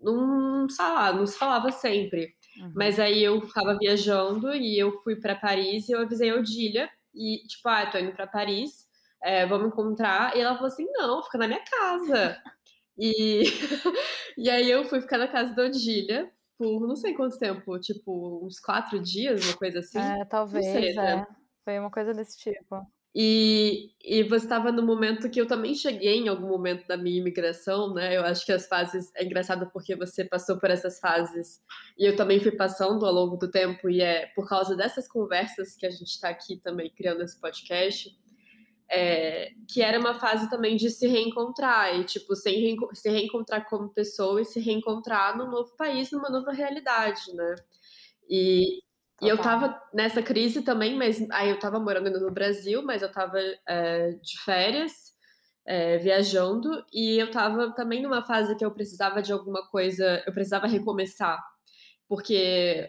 não 0.00 0.68
sei 0.68 0.84
lá, 0.84 1.12
não 1.12 1.26
se 1.26 1.38
falava 1.38 1.70
sempre. 1.72 2.34
Uhum. 2.56 2.72
Mas 2.74 2.98
aí 3.00 3.22
eu 3.22 3.38
estava 3.38 3.76
viajando 3.78 4.54
e 4.54 4.78
eu 4.78 4.92
fui 5.02 5.16
pra 5.16 5.34
Paris 5.36 5.88
e 5.88 5.92
eu 5.92 6.00
avisei 6.02 6.30
a 6.30 6.36
Odília, 6.36 6.90
e 7.14 7.38
tipo: 7.48 7.68
"Ah, 7.68 7.86
tô 7.90 7.98
indo 7.98 8.12
pra 8.12 8.26
Paris, 8.26 8.86
eh, 9.22 9.46
vamos 9.46 9.68
encontrar", 9.68 10.36
e 10.36 10.40
ela 10.40 10.54
falou 10.54 10.68
assim: 10.68 10.86
"Não, 10.92 11.22
fica 11.24 11.38
na 11.38 11.48
minha 11.48 11.62
casa". 11.64 12.38
E 12.98 13.42
e 14.38 14.50
aí 14.50 14.70
eu 14.70 14.84
fui 14.86 15.00
ficar 15.02 15.18
na 15.18 15.28
casa 15.28 15.54
da 15.54 15.64
Odília 15.64 16.32
por 16.58 16.86
não 16.86 16.96
sei 16.96 17.14
quanto 17.14 17.38
tempo, 17.38 17.78
tipo, 17.80 18.44
uns 18.46 18.60
4 18.60 19.00
dias, 19.02 19.42
uma 19.42 19.54
coisa 19.56 19.80
assim? 19.80 20.18
É, 20.18 20.24
Não 20.52 20.62
sei 20.62 20.90
talvez, 20.90 20.96
até. 20.98 21.22
é. 21.22 21.26
Foi 21.64 21.78
uma 21.78 21.90
coisa 21.90 22.14
desse 22.14 22.38
tipo. 22.38 22.86
E 23.16 23.92
e 24.08 24.22
você 24.24 24.46
estava 24.46 24.72
no 24.72 24.82
momento 24.84 25.30
que 25.30 25.40
eu 25.40 25.46
também 25.48 25.74
cheguei 25.74 26.18
em 26.18 26.28
algum 26.28 26.48
momento 26.48 26.86
da 26.88 26.96
minha 26.96 27.18
imigração, 27.20 27.94
né, 27.94 28.16
eu 28.16 28.22
acho 28.24 28.46
que 28.46 28.52
as 28.52 28.68
fases 28.68 29.10
é 29.16 29.24
engraçado 29.24 29.70
porque 29.72 29.96
você 29.96 30.24
passou 30.24 30.58
por 30.60 30.70
essas 30.70 31.00
fases, 31.00 31.60
e 31.98 32.06
eu 32.06 32.16
também 32.16 32.40
fui 32.40 32.52
passando 32.52 33.06
ao 33.06 33.12
longo 33.12 33.36
do 33.36 33.50
tempo, 33.50 33.90
e 33.90 34.02
é 34.02 34.26
por 34.36 34.48
causa 34.48 34.76
dessas 34.76 35.08
conversas 35.08 35.76
que 35.76 35.86
a 35.86 35.90
gente 35.90 36.20
tá 36.20 36.28
aqui 36.30 36.58
também 36.58 36.90
criando 36.96 37.22
esse 37.22 37.40
podcast, 37.40 38.10
eh, 38.90 39.50
que 39.68 39.82
era 39.82 39.98
uma 40.00 40.14
fase 40.20 40.50
também 40.50 40.76
de 40.76 40.90
se 40.90 41.06
reencontrar 41.08 41.98
e, 42.00 42.04
tipo, 42.04 42.36
se 42.36 42.50
reenco 42.50 42.90
se 42.94 43.10
reencontrar 43.10 43.68
como 43.70 43.88
pessoa 43.90 44.42
e 44.42 44.46
se 44.46 44.60
reencontrar 44.60 45.36
num 45.38 45.50
novo 45.50 45.76
país, 45.76 46.10
numa 46.12 46.30
nova 46.30 46.52
realidade, 46.52 47.34
né. 47.34 47.54
E 48.30 48.82
e 49.22 49.28
eu 49.28 49.36
estava 49.36 49.80
nessa 49.94 50.22
crise 50.22 50.62
também, 50.62 50.96
mas 50.96 51.24
aí 51.30 51.48
eu 51.50 51.56
estava 51.56 51.80
morando 51.80 52.20
no 52.20 52.30
Brasil, 52.32 52.82
mas 52.84 53.02
eu 53.02 53.08
estava, 53.08 53.38
eh, 53.68 54.12
de 54.22 54.38
férias, 54.44 54.92
eh, 55.66 55.98
viajando, 55.98 56.84
e 56.92 57.18
eu 57.20 57.26
estava 57.28 57.74
também 57.74 58.02
numa 58.02 58.22
fase 58.24 58.56
que 58.56 58.64
eu 58.64 58.72
precisava 58.72 59.22
de 59.22 59.32
alguma 59.32 59.66
coisa 59.70 60.22
eu 60.26 60.32
precisava 60.34 60.66
recomeçar, 60.68 61.38
porque, 62.08 62.88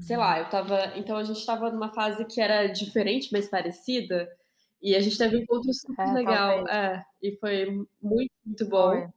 sei 0.00 0.16
lá, 0.18 0.38
eu 0.40 0.46
estava 0.46 0.92
então 0.98 1.16
a 1.18 1.24
gente 1.24 1.38
estava 1.40 1.70
numa 1.72 1.90
fase 1.94 2.24
que 2.26 2.40
era 2.40 2.66
diferente, 2.68 3.30
mas 3.32 3.48
parecida, 3.50 4.28
e 4.82 4.96
a 4.96 5.00
gente 5.00 5.18
teve 5.18 5.36
um 5.38 5.40
encontro 5.42 5.72
super 5.74 5.98
É, 5.98 6.12
legal. 6.14 6.68
É, 6.68 7.04
e 7.22 7.36
foi 7.40 7.66
muito, 8.02 8.32
muito 8.44 8.68
bom. 8.68 9.10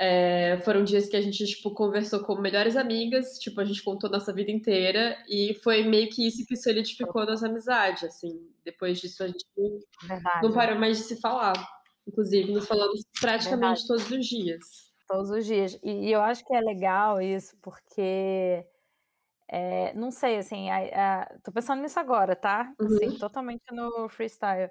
Eh, 0.00 0.58
foram 0.64 0.84
dias 0.84 1.08
que 1.10 1.16
a 1.16 1.20
gente, 1.20 1.44
tipo, 1.46 1.74
conversou 1.74 2.20
como 2.24 2.40
melhores 2.42 2.76
amigas, 2.76 3.38
tipo, 3.38 3.60
a 3.60 3.64
gente 3.66 3.82
contou 3.84 4.10
nossa 4.10 4.32
vida 4.32 4.50
inteira, 4.50 5.18
e 5.28 5.54
foi 5.62 5.84
meio 5.84 6.08
que 6.10 6.26
isso 6.26 6.46
que 6.46 6.56
solidificou 6.56 7.26
nossa 7.26 7.46
amizade, 7.48 8.06
assim, 8.06 8.50
depois 8.64 9.00
disso 9.00 9.22
a 9.24 9.28
gente 9.28 9.44
não 10.42 10.52
Verdade. 10.52 10.54
parou 10.54 10.78
mais 10.78 10.98
de 10.98 11.04
se 11.04 11.20
falar, 11.20 11.54
inclusive 12.08 12.52
nos 12.52 12.66
falamos 12.68 13.02
Verdade. 13.44 13.80
praticamente 13.80 13.86
todos 13.88 14.10
os 14.10 14.26
dias. 14.26 14.90
Todos 15.08 15.30
os 15.30 15.44
dias. 15.46 15.74
E 15.82 16.08
e 16.08 16.12
eu 16.12 16.20
acho 16.22 16.44
que 16.44 16.54
é 16.54 16.60
legal 16.60 17.20
isso, 17.20 17.56
porque, 17.60 18.66
eh, 19.48 19.92
não 19.94 20.10
sei, 20.10 20.38
assim, 20.38 20.70
a 20.70 21.22
a 21.22 21.40
tô 21.40 21.52
pensando 21.52 21.82
nisso 21.82 22.00
agora, 22.00 22.36
tá, 22.36 22.74
assim, 22.84 23.12
Uhum. 23.12 23.18
totalmente 23.18 23.64
no 23.72 24.08
freestyle, 24.08 24.70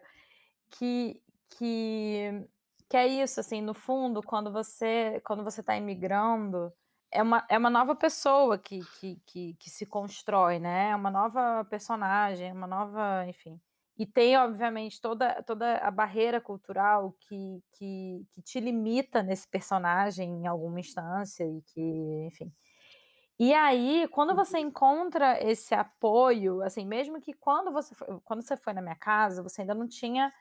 que 0.71 1.21
que 1.57 2.47
que 2.89 2.97
é 2.97 3.07
isso, 3.07 3.39
assim, 3.39 3.61
no 3.61 3.73
fundo, 3.73 4.21
quando 4.23 4.51
você 4.51 5.21
quando 5.25 5.43
você 5.43 5.61
tá 5.63 5.77
imigrando, 5.77 6.73
é 7.11 7.21
uma 7.23 7.45
é 7.49 7.57
uma 7.57 7.69
nova 7.69 7.95
pessoa 7.95 8.57
que 8.59 8.85
que 8.87 9.17
que 9.25 9.53
que 9.55 9.69
se 9.69 9.85
constrói, 9.85 10.59
né, 10.59 10.89
é 10.91 10.95
uma 10.95 11.11
nova 11.11 11.65
personagem, 11.69 12.51
uma 12.53 12.67
nova 12.67 13.25
enfim. 13.27 13.59
E 13.97 14.05
tem, 14.07 14.37
obviamente, 14.37 14.99
toda 15.01 15.43
toda 15.43 15.77
a 15.79 15.91
barreira 15.91 16.41
cultural 16.41 17.13
que 17.19 17.61
que 17.73 18.25
que 18.31 18.41
te 18.41 18.59
limita 18.59 19.21
nesse 19.23 19.47
personagem 19.49 20.29
em 20.43 20.47
alguma 20.47 20.79
instância 20.79 21.43
e 21.45 21.61
que, 21.63 21.81
enfim. 22.27 22.51
E 23.39 23.53
aí, 23.53 24.07
quando 24.09 24.35
você 24.35 24.59
Uhum. 24.59 24.59
encontra 24.59 25.41
esse 25.41 25.73
apoio, 25.73 26.61
assim, 26.61 26.85
mesmo 26.85 27.21
que 27.21 27.33
quando 27.33 27.71
você 27.71 27.95
fo 27.95 28.21
quando 28.25 28.41
você 28.41 28.57
foi 28.57 28.73
na 28.73 28.81
minha 28.81 28.95
casa, 28.97 29.41
você 29.41 29.61
ainda 29.61 29.73
não 29.73 29.87
tinha, 29.87 30.31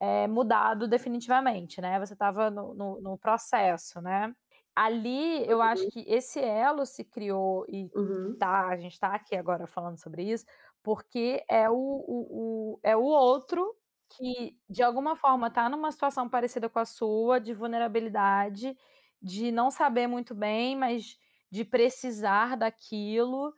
eh, 0.00 0.28
mudado 0.28 0.88
definitivamente, 0.88 1.80
né, 1.80 1.98
você 2.00 2.14
estava 2.14 2.50
no 2.50 2.74
no 2.74 3.00
no 3.00 3.18
processo, 3.18 4.00
né. 4.00 4.34
Ali, 4.76 5.44
eu 5.48 5.62
acho 5.62 5.84
Uhum. 5.84 5.90
que 5.90 6.00
esse 6.08 6.40
elo 6.40 6.84
se 6.86 7.04
criou 7.04 7.64
e 7.68 7.90
Uhum. 7.94 8.36
tá 8.38 8.68
a 8.68 8.76
gente 8.76 8.98
tá 9.00 9.14
aqui 9.14 9.34
agora 9.36 9.66
falando 9.66 9.98
sobre 9.98 10.22
isso, 10.24 10.44
porque 10.82 11.44
é 11.50 11.68
o 11.70 11.74
o 11.76 12.74
o 12.76 12.80
é 12.82 12.96
o 12.96 13.02
outro 13.04 13.74
que, 14.10 14.58
de 14.68 14.82
alguma 14.82 15.16
forma, 15.16 15.50
tá 15.50 15.68
numa 15.68 15.90
situação 15.92 16.28
parecida 16.28 16.68
com 16.68 16.78
a 16.78 16.84
sua, 16.86 17.40
de 17.40 17.52
vulnerabilidade, 17.54 18.76
de 19.22 19.50
não 19.52 19.70
saber 19.70 20.06
muito 20.06 20.34
bem, 20.34 20.76
mas 20.76 21.18
de 21.50 21.64
precisar 21.64 22.56
daquilo, 22.56 23.54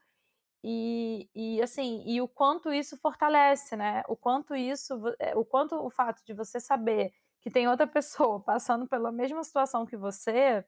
e 0.64 1.28
e, 1.34 1.62
assim, 1.62 2.02
e 2.06 2.20
o 2.20 2.28
quanto 2.28 2.72
isso 2.72 2.96
fortalece, 2.98 3.76
né, 3.76 4.02
o 4.08 4.16
quanto 4.16 4.54
isso 4.56 4.94
eh, 5.20 5.34
o 5.36 5.44
quanto 5.44 5.74
o 5.76 5.90
fato 5.90 6.24
de 6.24 6.34
você 6.34 6.60
saber 6.60 7.12
que 7.40 7.50
tem 7.50 7.68
outra 7.68 7.86
pessoa 7.88 8.40
passando 8.42 8.88
pela 8.88 9.12
mesma 9.12 9.42
situação 9.44 9.86
que 9.86 9.96
você, 9.96 10.64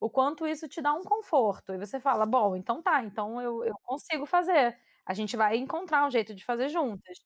o 0.00 0.10
quanto 0.10 0.46
isso 0.46 0.68
te 0.68 0.82
dá 0.82 0.92
um 0.94 1.04
conforto, 1.04 1.72
e 1.74 1.78
você 1.78 2.00
fala: 2.00 2.26
"Bom, 2.26 2.56
então 2.56 2.82
tá, 2.82 3.04
então 3.04 3.40
eu 3.42 3.64
eu 3.64 3.74
consigo 3.84 4.26
fazer, 4.26 4.78
a 5.06 5.14
gente 5.14 5.36
vai 5.36 5.56
encontrar 5.56 6.06
um 6.06 6.10
jeito 6.10 6.34
de 6.34 6.44
fazer 6.44 6.68
juntas". 6.68 7.18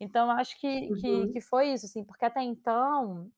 Então 0.00 0.26
eu 0.30 0.32
acho 0.38 0.58
que 0.60 0.92
que 0.92 1.28
que 1.28 1.40
Uhum. 1.40 1.42
foi 1.42 1.68
isso, 1.72 1.86
assim, 1.86 2.04
porque 2.04 2.24
até 2.24 2.42
então, 2.42 3.30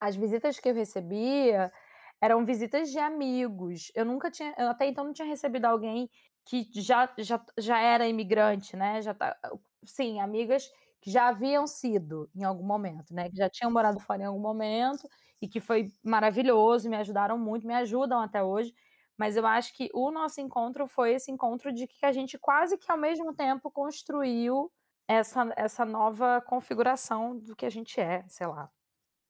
as 0.00 0.16
visitas 0.16 0.58
que 0.60 0.68
eu 0.68 0.74
recebia, 0.74 1.72
eram 2.20 2.44
visitas 2.44 2.90
de 2.90 2.98
amigos, 2.98 3.90
eu 3.94 4.04
nunca 4.04 4.30
tinha 4.30 4.54
eu 4.58 4.68
até 4.70 4.86
então 4.86 5.04
não 5.04 5.12
tinha 5.12 5.28
recebido 5.28 5.66
alguém 5.66 6.10
que 6.46 6.68
já 6.82 7.12
já 7.18 7.44
já 7.58 7.78
era 7.80 8.08
imigrante, 8.08 8.76
né, 8.76 9.02
já 9.02 9.14
tá 9.14 9.36
sim, 9.84 10.20
amigas 10.20 10.70
que 11.00 11.10
já 11.10 11.28
haviam 11.28 11.66
sido 11.66 12.30
em 12.34 12.44
algum 12.44 12.64
momento, 12.64 13.14
né, 13.14 13.28
que 13.30 13.36
já 13.36 13.48
tinham 13.50 13.70
morado 13.72 14.00
fora 14.00 14.22
em 14.22 14.26
algum 14.26 14.40
momento, 14.40 15.08
e 15.42 15.48
que 15.48 15.60
foi 15.60 15.92
maravilhoso, 16.04 16.88
me 16.90 16.96
ajudaram 16.96 17.38
muito, 17.38 17.66
me 17.66 17.74
ajudam 17.74 18.20
até 18.20 18.42
hoje, 18.42 18.74
mas 19.18 19.36
eu 19.36 19.46
acho 19.46 19.74
que 19.76 19.88
o 19.94 20.10
nosso 20.10 20.40
encontro 20.40 20.86
foi 20.88 21.12
esse 21.14 21.30
encontro 21.30 21.72
de 21.72 21.86
que 21.86 22.04
a 22.06 22.12
gente 22.12 22.38
quase 22.38 22.78
que 22.78 22.90
ao 22.90 22.98
mesmo 22.98 23.34
tempo 23.34 23.70
construiu 23.70 24.72
essa 25.08 25.52
essa 25.56 25.84
nova 25.84 26.40
configuração 26.42 27.38
do 27.38 27.54
que 27.56 27.66
a 27.66 27.70
gente 27.70 28.00
é, 28.00 28.24
sei 28.28 28.46
lá. 28.46 28.70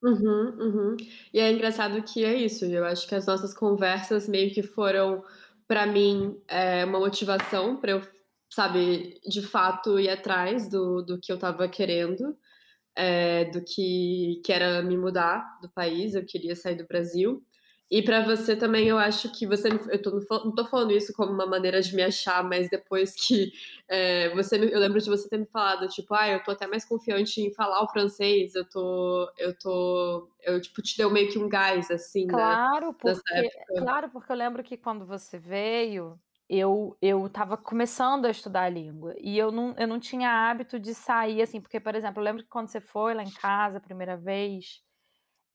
Uhum, 0.03 0.51
uhum. 0.61 0.97
E 1.33 1.39
é 1.41 1.51
engraçado 1.51 2.03
que 2.03 2.23
é 2.25 2.35
isso, 2.35 2.67
eu 2.67 2.85
acho 2.85 3.09
que 3.09 3.15
as 3.15 3.27
nossas 3.27 3.55
conversas 3.55 4.29
meio 4.29 4.53
que 4.53 4.63
foram, 4.63 5.25
pra 5.69 5.87
mim, 5.87 6.41
eh, 6.49 6.85
uma 6.85 6.99
motivação 7.01 7.77
pra 7.81 7.93
eu, 7.93 8.03
sabe, 8.53 9.21
de 9.29 9.43
fato 9.43 9.99
ir 10.01 10.09
atrás 10.11 10.69
do 10.71 11.03
do 11.03 11.19
que 11.21 11.33
eu 11.33 11.37
estava 11.37 11.69
querendo, 11.69 12.37
eh, 12.97 13.47
do 13.47 13.63
que 13.65 14.43
que 14.45 14.53
era 14.53 14.83
me 14.83 14.97
mudar 14.99 15.45
do 15.63 15.71
país, 15.71 16.15
eu 16.15 16.25
queria 16.27 16.57
sair 16.57 16.77
do 16.77 16.87
Brasil. 16.89 17.43
E 17.91 18.03
pra 18.03 18.21
você 18.25 18.57
também 18.57 18.89
eu 18.89 18.99
acho 18.99 19.31
que 19.33 19.47
você 19.47 19.69
eu 19.91 20.03
tô 20.03 20.11
não 20.45 20.53
tô 20.55 20.65
falando 20.67 20.91
isso 20.93 21.13
como 21.13 21.31
uma 21.33 21.47
maneira 21.47 21.81
de 21.81 21.95
me 21.95 22.03
achar, 22.03 22.43
mas 22.43 22.69
depois 22.69 23.15
que, 23.15 23.53
eh, 23.89 24.29
você 24.35 24.57
eu 24.57 24.81
lembro 24.81 25.01
de 25.01 25.09
você 25.09 25.29
ter 25.29 25.39
me 25.39 25.47
falado, 25.47 25.87
tipo: 25.89 26.13
"Ai, 26.15 26.35
eu 26.35 26.43
tô 26.43 26.51
até 26.51 26.67
mais 26.67 26.85
confiante 26.85 27.41
em 27.41 27.53
falar 27.55 27.83
o 27.85 27.89
francês, 27.89 28.55
eu 28.57 28.69
tô 28.69 29.31
eu 29.39 29.57
tô" 29.57 30.29
eu 30.43 30.61
tipo, 30.61 30.83
te 30.83 30.97
deu 30.99 31.11
meio 31.11 31.31
que 31.31 31.39
um 31.39 31.49
gás, 31.49 31.89
assim, 31.91 32.27
né, 32.33 32.57
Claro, 32.69 32.93
nessa 33.05 33.23
porque 33.23 33.53
claro, 33.77 34.11
porque 34.11 34.33
eu 34.33 34.37
lembro 34.37 34.63
que 34.65 34.77
quando 34.77 35.07
você 35.07 35.39
veio, 35.39 36.21
eu 36.49 36.97
eu 37.01 37.25
estava 37.27 37.57
começando 37.57 38.25
a 38.27 38.31
estudar 38.31 38.63
a 38.65 38.69
língua, 38.69 39.15
e 39.21 39.39
eu 39.39 39.53
não 39.53 39.75
eu 39.79 39.87
não 39.87 40.01
tinha 40.01 40.29
hábito 40.51 40.79
de 40.81 40.93
sair, 40.93 41.41
assim, 41.41 41.61
porque, 41.61 41.79
por 41.79 41.95
exemplo, 41.95 42.19
eu 42.21 42.25
lembro 42.25 42.43
que 42.43 42.49
quando 42.49 42.67
você 42.69 42.81
foi 42.81 43.15
lá 43.15 43.23
em 43.23 43.31
casa 43.31 43.79
a 43.79 43.81
primeira 43.81 44.17
vez, 44.17 44.81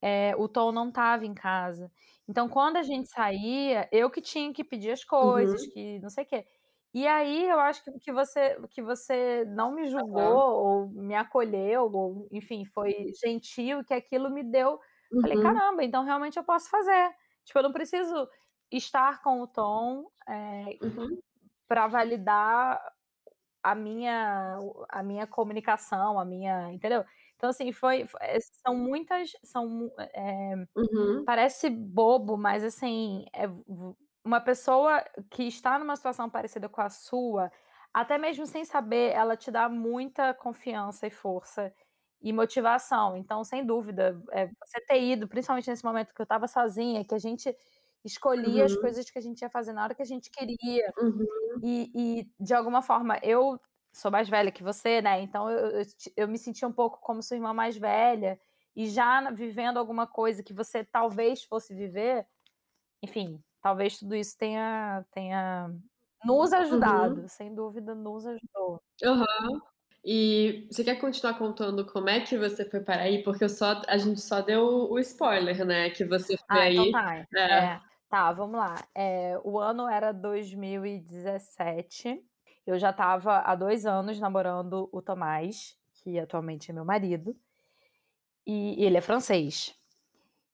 eh, 0.02 0.36
o 0.38 0.48
Tom 0.50 0.72
não 0.72 0.90
estava 0.90 1.26
em 1.26 1.34
casa. 1.36 1.92
Então 2.32 2.48
quando 2.48 2.78
a 2.78 2.84
gente 2.84 3.10
saía, 3.12 3.90
eu 3.92 4.10
que 4.10 4.22
tinha 4.22 4.54
que 4.54 4.64
pedir 4.64 4.92
as 4.92 5.04
coisas, 5.04 5.60
Uhum. 5.60 5.68
que 5.68 6.00
não 6.00 6.10
sei 6.10 6.24
quê. 6.26 6.46
E 6.94 7.06
aí 7.08 7.50
eu 7.50 7.60
acho 7.60 7.84
que 7.84 7.92
que 8.00 8.12
você 8.14 8.58
que 8.72 8.82
você 8.82 9.44
não 9.48 9.74
me 9.76 9.90
julgou 9.90 10.22
Aham. 10.22 10.42
ou 10.42 10.90
me 10.92 11.14
acolheu 11.16 11.92
ou, 11.94 12.28
enfim, 12.32 12.64
foi 12.66 12.94
gentil, 13.22 13.84
que 13.84 13.94
aquilo 13.94 14.30
me 14.32 14.44
deu 14.44 14.80
falei: 15.22 15.38
Uhum. 15.38 15.62
"Caramba, 15.62 15.84
então 15.84 16.06
realmente 16.06 16.38
eu 16.38 16.44
posso 16.46 16.70
fazer". 16.70 17.12
Tipo, 17.46 17.60
eu 17.60 17.64
não 17.64 17.74
preciso 17.74 18.30
estar 18.72 19.22
com 19.22 19.42
o 19.42 19.48
Tom, 19.48 20.06
eh, 20.30 20.80
Uhum. 20.80 21.22
pra 21.68 21.88
validar 21.88 22.82
a 23.64 23.76
minha 23.76 24.58
a 24.90 25.04
minha 25.04 25.28
comunicação, 25.28 26.20
a 26.20 26.26
minha 26.26 26.72
entendeu? 26.74 27.04
Então, 27.42 27.50
assim, 27.50 27.72
foi 27.74 28.06
fo 28.06 28.18
eh, 28.22 28.38
são 28.66 28.76
muitas 28.78 29.32
são 29.44 29.92
eh, 29.98 30.68
Uhum. 30.76 31.28
parece 31.28 31.70
bobo, 31.70 32.38
mas, 32.38 32.64
assim, 32.64 33.26
é 33.34 33.48
uma 34.26 34.42
pessoa 34.42 35.04
que 35.32 35.44
está 35.46 35.80
numa 35.80 35.96
situação 35.98 36.30
parecida 36.30 36.70
com 36.70 36.82
a 36.82 36.90
sua, 36.90 37.52
até 37.94 38.18
mesmo 38.20 38.46
sem 38.48 38.66
saber, 38.66 39.14
ela 39.14 39.38
te 39.38 39.52
dá 39.52 39.70
muita 39.70 40.34
confiança 40.36 41.08
e 41.08 41.12
força 41.12 41.74
e 42.22 42.34
motivação. 42.34 43.18
Então, 43.18 43.44
sem 43.44 43.66
dúvida, 43.66 44.22
eh, 44.34 44.48
você 44.64 44.82
ter 44.88 45.02
ido, 45.04 45.28
principalmente 45.28 45.70
nesse 45.70 45.86
momento 45.86 46.14
que 46.16 46.22
eu 46.22 46.26
estava 46.26 46.48
sozinha, 46.48 47.06
que 47.06 47.16
a 47.16 47.20
gente 47.20 47.56
escolhia 48.06 48.66
as 48.66 48.76
Uhum. 48.76 48.78
coisas 48.78 49.10
que 49.12 49.20
a 49.20 49.22
gente 49.24 49.42
ia 49.42 49.50
fazer 49.50 49.74
na 49.74 49.84
hora 49.86 49.96
que 49.96 50.02
a 50.04 50.06
gente 50.06 50.32
queria. 50.32 50.94
Uhum. 51.02 51.64
E 51.64 51.92
e 52.22 52.32
de 52.40 52.54
alguma 52.54 52.82
forma 52.82 53.20
eu 53.24 53.60
sou 53.94 54.12
mais 54.12 54.30
velha 54.30 54.52
que 54.52 54.64
você, 54.64 55.02
né, 55.02 55.22
então 55.22 55.50
eu 55.50 55.80
eu 55.82 55.86
eu 56.18 56.28
me 56.28 56.38
sentia 56.38 56.68
um 56.68 56.72
pouco 56.74 57.00
como 57.02 57.22
sua 57.24 57.36
irmã 57.38 57.54
mais 57.54 57.78
velha, 57.78 58.40
e 58.76 58.88
já 58.90 59.30
vivendo 59.32 59.78
alguma 59.78 60.08
coisa 60.08 60.44
que 60.44 60.54
você 60.54 60.84
talvez 60.86 61.44
fosse 61.44 61.74
viver, 61.76 62.26
enfim, 63.04 63.44
talvez 63.62 63.98
tudo 64.00 64.16
isso 64.16 64.38
tenha 64.38 65.06
tenha 65.12 65.70
nos 66.24 66.54
ajudado, 66.54 67.14
Uhum. 67.14 67.28
sem 67.30 67.54
dúvida 67.56 67.96
nos 67.96 68.26
ajudou. 68.28 68.82
Aham. 69.04 69.26
E 70.06 70.68
você 70.72 70.84
quer 70.84 71.00
continuar 71.00 71.38
contando 71.38 71.86
como 71.86 72.10
é 72.10 72.22
que 72.22 72.38
você 72.38 72.68
foi 72.70 72.80
parar 72.82 73.04
aí? 73.04 73.24
Porque 73.24 73.44
eu 73.44 73.50
só 73.50 73.82
a 73.88 73.98
gente 73.98 74.20
só 74.22 74.42
deu 74.42 74.64
o 74.92 75.00
spoiler, 75.00 75.66
né, 75.66 75.90
que 75.92 76.04
você 76.06 76.36
foi 76.50 76.50
Ah, 76.50 76.68
então 76.68 76.80
aí 76.88 76.90
tá. 76.90 77.16
é. 77.38 77.42
É, 77.54 77.82
tá, 78.10 78.32
vamos 78.32 78.58
lá. 78.60 78.88
Eh, 78.96 79.38
o 79.44 79.60
ano 79.60 79.88
era 79.90 80.12
2017, 80.14 82.24
eu 82.66 82.80
já 82.80 82.92
estava 82.92 83.40
há 83.40 83.56
2 83.56 83.86
anos 83.86 84.20
namorando 84.20 84.90
o 84.92 85.02
Tomás, 85.02 85.78
que 86.04 86.20
atualmente 86.20 86.72
é 86.72 86.74
meu 86.74 86.86
marido, 86.86 87.36
e 88.46 88.84
ele 88.84 88.98
é 88.98 89.02
francês. 89.02 89.76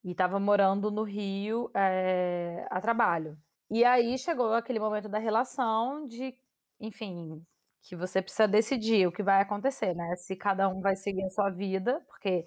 E 0.04 0.12
estava 0.12 0.40
morando 0.40 0.90
no 0.90 1.02
Rio, 1.04 1.70
eh, 1.76 2.66
a 2.70 2.80
trabalho. 2.80 3.38
E 3.70 3.84
aí 3.84 4.18
chegou 4.18 4.54
aquele 4.54 4.80
momento 4.80 5.08
da 5.08 5.18
relação 5.18 6.06
de, 6.06 6.34
enfim, 6.80 7.44
que 7.82 7.96
você 7.96 8.22
precisa 8.22 8.48
decidir 8.48 9.06
o 9.08 9.12
que 9.12 9.22
vai 9.22 9.42
acontecer, 9.42 9.94
né, 9.94 10.16
se 10.16 10.36
cada 10.36 10.68
um 10.68 10.80
vai 10.80 10.96
seguir 10.96 11.24
a 11.24 11.30
sua 11.30 11.50
vida, 11.50 12.02
porque 12.08 12.46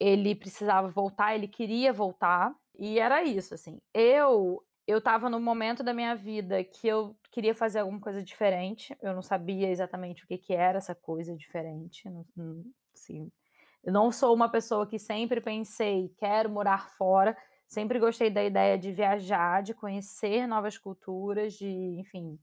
ele 0.00 0.34
precisava 0.36 0.88
voltar, 0.88 1.34
ele 1.34 1.48
queria 1.48 1.92
voltar, 1.92 2.54
e 2.78 2.98
era 2.98 3.22
isso, 3.24 3.54
assim. 3.54 3.80
Eu 3.94 4.62
eu 4.86 4.98
estava 4.98 5.30
num 5.30 5.40
momento 5.40 5.82
da 5.84 5.94
minha 5.94 6.14
vida 6.16 6.64
que 6.64 6.88
eu 6.88 7.16
queria 7.32 7.54
fazer 7.54 7.80
alguma 7.80 8.00
coisa 8.00 8.22
diferente, 8.24 8.96
eu 9.02 9.14
não 9.14 9.22
sabia 9.22 9.70
exatamente 9.70 10.24
o 10.24 10.28
que 10.28 10.38
que 10.38 10.54
era 10.54 10.78
essa 10.78 10.94
coisa 10.96 11.36
diferente, 11.36 12.08
não 12.10 12.26
não 12.36 12.64
assim, 12.94 13.32
eu 13.84 13.92
não 13.92 14.12
sou 14.12 14.34
uma 14.34 14.50
pessoa 14.50 14.86
que 14.88 14.98
sempre 14.98 15.40
pensei: 15.40 16.10
"Quero 16.18 16.50
morar 16.50 16.90
fora", 16.90 17.36
sempre 17.68 17.98
gostei 18.00 18.30
da 18.30 18.44
ideia 18.44 18.78
de 18.78 18.92
viajar, 18.92 19.62
de 19.62 19.74
conhecer 19.74 20.46
novas 20.48 20.78
culturas, 20.78 21.54
de, 21.54 21.68
enfim, 22.00 22.38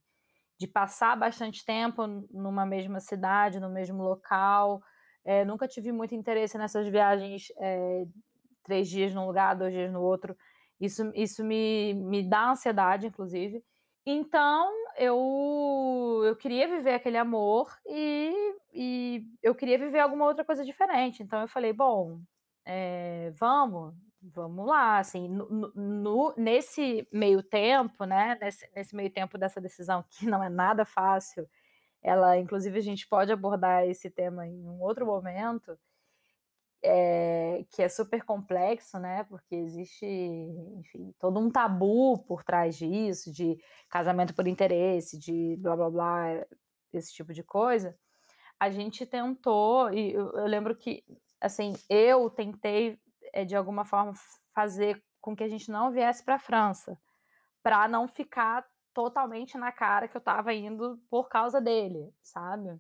de 0.59 0.67
passar 0.67 1.15
bastante 1.17 1.65
tempo 1.65 2.05
numa 2.31 2.65
mesma 2.65 2.99
cidade, 2.99 3.59
no 3.59 3.69
mesmo 3.69 4.03
local, 4.03 4.81
eh, 5.25 5.45
nunca 5.45 5.67
tive 5.67 5.91
muito 5.91 6.13
interesse 6.15 6.57
nessas 6.57 6.87
viagens, 6.89 7.47
eh, 7.59 8.05
3 8.63 8.89
dias 8.89 9.13
num 9.13 9.25
lugar, 9.27 9.55
2 9.55 9.73
dias 9.73 9.91
no 9.91 10.01
outro, 10.01 10.35
isso 10.81 11.11
isso 11.15 11.43
me 11.45 11.93
me 11.95 12.27
dá 12.29 12.51
ansiedade, 12.51 13.07
inclusive. 13.07 13.63
Então 14.05 14.69
eu 14.99 16.23
eu 16.25 16.35
queria 16.35 16.67
viver 16.67 16.95
aquele 16.95 17.17
amor 17.17 17.69
e 17.87 18.33
e 18.73 19.25
eu 19.43 19.55
queria 19.55 19.77
viver 19.79 19.99
alguma 19.99 20.25
outra 20.25 20.45
coisa 20.45 20.65
diferente, 20.65 21.23
então 21.23 21.41
eu 21.41 21.47
falei: 21.47 21.73
"Bom, 21.73 22.21
eh, 22.65 23.31
vamos, 23.35 23.95
vamos 24.21 24.67
lá", 24.67 24.99
assim, 24.99 25.27
no 25.29 25.71
no 25.75 26.33
nesse 26.37 27.07
meio 27.13 27.43
tempo, 27.43 28.05
né, 28.05 28.37
nesse 28.41 28.69
nesse 28.75 28.95
meio 28.95 29.11
tempo 29.11 29.37
dessa 29.37 29.61
decisão 29.61 30.03
que 30.09 30.25
não 30.27 30.43
é 30.43 30.49
nada 30.49 30.85
fácil, 30.85 31.49
ela 32.03 32.37
inclusive 32.37 32.77
a 32.79 32.81
gente 32.81 33.07
pode 33.07 33.31
abordar 33.31 33.85
esse 33.87 34.09
tema 34.09 34.47
em 34.47 34.67
um 34.69 34.81
outro 34.81 35.05
momento, 35.05 35.77
eh, 36.83 37.65
que 37.71 37.81
é 37.83 37.89
super 37.89 38.23
complexo, 38.23 38.99
né, 38.99 39.23
porque 39.25 39.55
existe, 39.55 40.05
enfim, 40.05 41.13
todo 41.19 41.39
um 41.39 41.49
tabu 41.51 42.23
por 42.25 42.43
trás 42.43 42.77
disso, 42.77 43.31
de 43.31 43.57
casamento 43.89 44.33
por 44.35 44.47
interesse, 44.47 45.17
de 45.19 45.57
blá-blá-blá, 45.59 46.45
esse 46.93 47.13
tipo 47.13 47.33
de 47.33 47.43
coisa. 47.43 47.95
A 48.59 48.69
gente 48.69 49.05
tentou 49.05 49.91
e 49.93 50.13
eu 50.13 50.31
eu 50.33 50.45
lembro 50.47 50.75
que, 50.75 51.03
assim, 51.41 51.73
eu 51.89 52.29
tentei, 52.29 52.99
eh, 53.33 53.45
de 53.45 53.55
alguma 53.55 53.85
forma 53.85 54.13
fazer 54.53 55.03
com 55.21 55.35
que 55.35 55.43
a 55.43 55.49
gente 55.49 55.71
não 55.71 55.91
viesse 55.91 56.23
pra 56.25 56.39
França, 56.39 56.97
pra 57.63 57.87
não 57.87 58.07
ficar 58.07 58.65
totalmente 58.93 59.57
na 59.57 59.71
cara 59.71 60.07
que 60.07 60.17
eu 60.17 60.19
estava 60.19 60.53
indo 60.53 60.99
por 61.09 61.29
causa 61.29 61.61
dele, 61.61 62.13
sabe. 62.23 62.79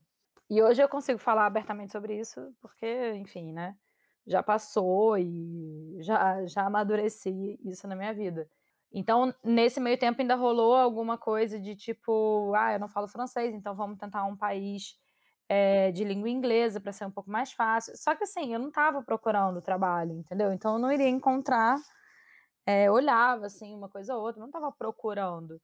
E 0.49 0.61
hoje 0.63 0.81
eu 0.83 0.89
consigo 0.89 1.19
falar 1.19 1.45
abertamente 1.45 1.91
sobre 1.93 2.19
isso, 2.19 2.53
porque, 2.61 3.13
enfim, 3.15 3.53
né, 3.53 3.77
já 4.27 4.43
passou 4.43 5.17
e 5.17 5.97
já 6.01 6.45
já 6.47 6.65
amadureci 6.65 7.59
isso 7.65 7.87
na 7.87 7.95
minha 7.95 8.13
vida. 8.13 8.49
Então, 8.91 9.33
nesse 9.43 9.79
meio 9.79 9.97
tempo 9.99 10.21
ainda 10.21 10.35
rolou 10.35 10.75
alguma 10.75 11.17
coisa 11.17 11.59
de 11.59 11.75
tipo: 11.75 12.53
"Ah, 12.55 12.73
eu 12.73 12.79
não 12.79 12.87
falo 12.89 13.07
francês, 13.07 13.53
então 13.53 13.75
vamos 13.75 13.97
tentar 13.99 14.25
um 14.25 14.35
país, 14.37 14.95
eh, 15.49 15.91
de 15.91 16.03
língua 16.03 16.29
inglesa 16.29 16.79
pra 16.81 16.91
ser 16.93 17.05
um 17.05 17.11
pouco 17.11 17.29
mais 17.31 17.51
fácil", 17.53 17.95
só 17.97 18.15
que 18.15 18.23
assim, 18.23 18.53
eu 18.53 18.59
não 18.59 18.69
estava 18.69 19.01
procurando 19.03 19.61
trabalho, 19.61 20.13
entendeu. 20.13 20.51
Então 20.53 20.73
eu 20.75 20.79
não 20.79 20.91
iria 20.91 21.09
encontrar, 21.09 21.77
eh, 22.65 22.89
olhava, 22.91 23.47
assim, 23.47 23.73
uma 23.75 23.89
coisa 23.89 24.15
ou 24.15 24.23
outra, 24.23 24.39
não 24.39 24.47
estava 24.49 24.71
procurando. 24.71 25.61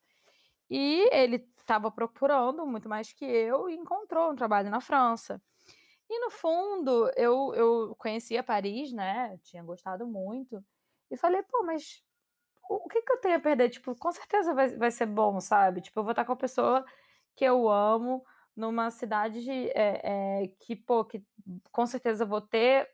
E 0.69 1.09
ele 1.13 1.37
estava 1.59 1.91
procurando 1.91 2.65
muito 2.67 2.89
mais 2.89 3.13
que 3.13 3.25
eu 3.25 3.69
e 3.69 3.75
encontrou 3.75 4.31
um 4.31 4.35
trabalho 4.35 4.69
na 4.69 4.81
França. 4.81 5.41
E 6.09 6.19
no 6.19 6.29
fundo 6.29 7.09
eu 7.15 7.53
eu 7.55 7.95
conhecia 7.97 8.43
Paris, 8.43 8.91
né, 8.93 9.37
tinha 9.43 9.63
gostado 9.63 10.07
muito, 10.07 10.63
e 11.09 11.17
falei: 11.17 11.41
"Pô, 11.43 11.63
mas 11.63 12.03
o 12.69 12.87
que 12.89 13.01
que 13.03 13.13
eu 13.13 13.21
tenho 13.21 13.37
a 13.37 13.39
perder?", 13.41 13.69
tipo, 13.69 13.95
com 13.97 14.11
certeza 14.11 14.53
vai 14.55 14.77
vai 14.77 14.91
ser 14.91 15.07
bom, 15.07 15.39
sabe, 15.41 15.81
tipo, 15.81 15.99
eu 15.99 16.03
vou 16.05 16.11
estar 16.13 16.25
com 16.25 16.33
a 16.33 16.35
pessoa 16.37 16.85
que 17.35 17.45
eu 17.45 17.69
amo, 17.69 18.23
numa 18.55 18.91
cidade, 18.91 19.49
eh 19.75 20.01
eh, 20.45 20.49
que, 20.59 20.75
pô, 20.75 21.05
que 21.05 21.23
com 21.71 21.85
certeza 21.87 22.25
vou 22.25 22.41
ter, 22.41 22.89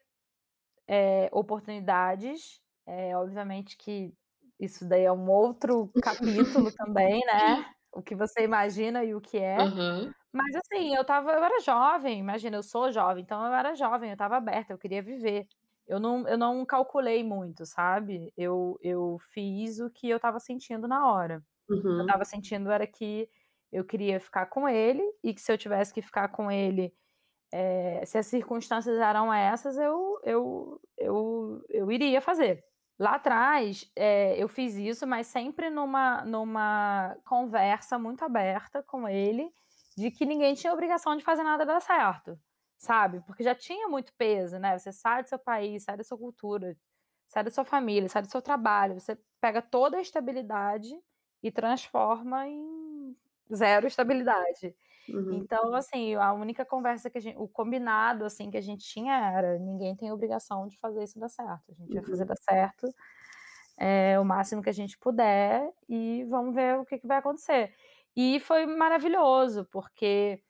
eh, 0.87 1.29
oportunidades, 1.33 2.61
eh, 2.87 3.15
obviamente 3.17 3.77
que 3.77 4.13
isso 4.59 4.87
daí 4.87 5.03
é 5.05 5.11
um 5.13 5.29
outro 5.31 5.95
capítulo 6.01 6.71
também, 6.73 7.21
né, 7.27 7.65
o 7.93 8.01
que 8.03 8.15
você 8.15 8.43
imagina 8.43 9.03
e 9.05 9.15
o 9.15 9.21
que 9.21 9.37
é. 9.39 9.59
Aham. 9.59 10.13
Mas 10.33 10.55
assim, 10.55 10.95
eu 10.95 11.01
estava 11.01 11.31
eu 11.33 11.43
era 11.43 11.59
jovem, 11.59 12.19
imagina, 12.19 12.55
eu 12.57 12.63
sou 12.63 12.89
jovem, 12.91 13.21
então 13.23 13.45
eu 13.45 13.53
era 13.53 13.75
jovem, 13.75 14.09
eu 14.09 14.13
estava 14.13 14.37
aberta, 14.37 14.71
eu 14.73 14.77
queria 14.77 15.01
viver. 15.03 15.47
Eu 15.87 15.99
não 15.99 16.27
eu 16.27 16.37
não 16.37 16.65
calculei 16.65 17.23
muito, 17.23 17.65
sabe, 17.65 18.33
eu 18.37 18.77
eu 18.81 19.17
fiz 19.19 19.79
o 19.79 19.89
que 19.91 20.09
eu 20.09 20.15
estava 20.17 20.39
sentindo 20.39 20.87
na 20.87 21.11
hora. 21.11 21.39
O 21.39 21.93
que 21.95 22.01
eu 22.01 22.03
Uhum. 22.03 22.13
estava 22.13 22.25
sentindo 22.25 22.71
era 22.71 22.87
que 22.87 23.29
eu 23.71 23.83
queria 23.85 24.19
ficar 24.19 24.45
com 24.47 24.67
ele 24.69 25.03
e 25.23 25.33
que 25.33 25.41
se 25.41 25.51
eu 25.51 25.57
tivesse 25.57 25.93
que 25.93 26.01
ficar 26.01 26.29
com 26.29 26.49
ele, 26.51 26.93
eh, 27.53 28.03
se 28.05 28.17
as 28.17 28.27
circunstâncias 28.27 28.97
eram 28.99 29.33
essas, 29.33 29.77
eu 29.77 30.19
eu 30.23 30.81
eu 30.97 31.61
eu 31.69 31.91
iria 31.91 32.21
fazer. 32.21 32.63
Lá 32.99 33.15
atrás, 33.15 33.91
eh, 33.95 34.35
eu 34.41 34.47
fiz 34.49 34.75
isso, 34.75 35.07
mas 35.07 35.27
sempre 35.27 35.69
numa 35.69 36.23
numa 36.25 37.17
conversa 37.25 37.99
muito 37.99 38.23
aberta 38.25 38.83
com 38.83 39.07
ele, 39.09 39.51
de 39.97 40.11
que 40.11 40.25
ninguém 40.25 40.53
tinha 40.55 40.73
obrigação 40.73 41.15
de 41.17 41.23
fazer 41.23 41.43
nada 41.43 41.65
dar 41.65 41.81
certo, 41.81 42.39
sabe, 42.77 43.21
porque 43.25 43.43
já 43.43 43.55
tinha 43.55 43.87
muito 43.87 44.13
peso, 44.15 44.57
né, 44.59 44.77
você 44.77 44.91
sai 44.93 45.23
do 45.23 45.29
seu 45.29 45.39
país, 45.39 45.83
sai 45.83 45.97
da 45.97 46.03
sua 46.03 46.17
cultura, 46.17 46.77
sai 47.27 47.43
da 47.43 47.51
sua 47.51 47.65
família, 47.65 48.09
sai 48.09 48.21
do 48.23 48.29
seu 48.31 48.41
trabalho, 48.41 48.95
você 48.99 49.17
pega 49.41 49.61
toda 49.61 49.97
a 49.97 50.01
estabilidade 50.01 50.89
e 51.43 51.51
transforma 51.51 52.47
em 52.47 53.15
0 53.53 53.87
estabilidade. 53.87 54.75
Uhum. 55.07 55.47
Então, 55.47 55.73
assim, 55.75 56.15
a 56.15 56.33
única 56.33 56.65
conversa 56.65 57.09
que 57.09 57.17
a 57.19 57.21
gen 57.21 57.35
o 57.37 57.47
combinado, 57.49 58.25
assim, 58.25 58.51
que 58.51 58.57
a 58.57 58.61
gente 58.61 58.85
tinha 58.85 59.15
era: 59.15 59.57
"Ninguém 59.59 59.95
tem 59.95 60.11
obrigação 60.11 60.67
de 60.67 60.77
fazer 60.79 61.03
isso 61.03 61.19
dar 61.19 61.29
certo, 61.29 61.71
a 61.71 61.75
gente 61.75 61.93
vai 61.95 62.03
fazer 62.03 62.25
Uhum. 62.25 62.27
dar 62.27 62.37
certo, 62.37 62.93
eh, 63.79 64.19
o 64.19 64.25
máximo 64.25 64.61
que 64.61 64.69
a 64.69 64.73
gente 64.73 64.97
puder 64.99 65.71
e 65.89 66.23
vamos 66.25 66.53
ver 66.55 66.79
o 66.79 66.85
que 66.85 66.99
que 66.99 67.07
vai 67.07 67.17
acontecer". 67.19 67.73
E 68.15 68.39
foi 68.41 68.65
maravilhoso, 68.65 69.65
porque 69.71 70.41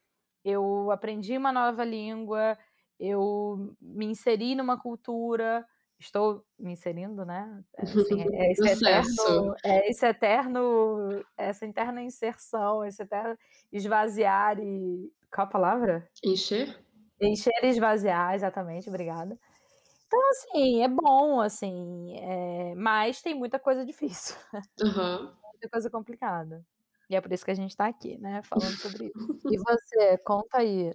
eu 0.43 0.91
aprendi 0.91 1.37
uma 1.37 1.51
nova 1.51 1.83
língua, 1.85 2.57
eu 2.99 3.75
me 3.81 4.05
inseri 4.07 4.55
numa 4.55 4.79
cultura, 4.79 5.65
estou 5.99 6.43
me 6.59 6.71
inserindo, 6.73 7.23
né, 7.25 7.63
eh, 7.77 7.93
assim, 7.93 8.21
é 8.33 8.51
esse 8.51 8.69
eterno 8.69 9.55
é 9.63 9.89
esse 9.89 10.05
eterno 10.07 11.23
essa 11.37 11.65
eterna 11.67 12.01
inserção, 12.01 12.83
esse 12.85 13.03
eterno 13.03 13.37
esvaziar 13.71 14.59
e 14.59 15.11
qual 15.33 15.47
a 15.47 15.49
palavra? 15.49 16.09
Encher? 16.23 16.67
Encher 17.19 17.53
e 17.63 17.67
esvaziar, 17.67 18.33
exatamente, 18.35 18.89
obrigada. 18.89 19.37
Então, 20.07 20.19
assim, 20.31 20.83
é 20.83 20.87
bom, 20.89 21.41
assim, 21.41 22.15
eh, 22.17 22.75
mas 22.75 23.21
tem 23.21 23.35
muita 23.35 23.59
coisa 23.59 23.85
difícil. 23.85 24.35
Aham. 24.79 25.37
muita 25.53 25.69
coisa 25.69 25.89
complicada. 25.89 26.65
E 27.11 27.15
é 27.15 27.19
por 27.19 27.33
isso 27.33 27.43
que 27.43 27.51
a 27.51 27.55
gente 27.55 27.75
tá 27.75 27.87
aqui, 27.87 28.17
né, 28.19 28.41
falando 28.43 28.77
sobre 28.77 29.07
isso. 29.07 29.13
E 29.51 29.57
você, 29.57 30.17
conta 30.25 30.59
aí. 30.59 30.93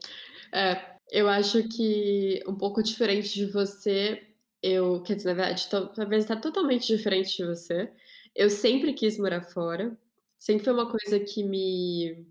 É, 0.55 0.96
eu 1.11 1.29
acho 1.29 1.68
que 1.68 2.42
um 2.48 2.57
pouco 2.57 2.83
diferente 2.83 3.35
de 3.35 3.44
você, 3.44 4.26
eu 4.62 5.02
quer 5.02 5.16
dizer, 5.16 5.35
na 5.35 5.35
verdade, 5.35 5.68
to 5.68 5.88
talvez 5.88 6.24
tá 6.24 6.35
totalmente 6.35 6.87
diferente 6.87 7.37
de 7.37 7.44
você. 7.44 7.92
Eu 8.35 8.48
sempre 8.48 8.94
quis 8.94 9.18
morar 9.18 9.42
fora, 9.42 9.94
sempre 10.38 10.64
foi 10.64 10.72
uma 10.72 10.90
coisa 10.90 11.20
que 11.20 11.44
me 11.44 12.26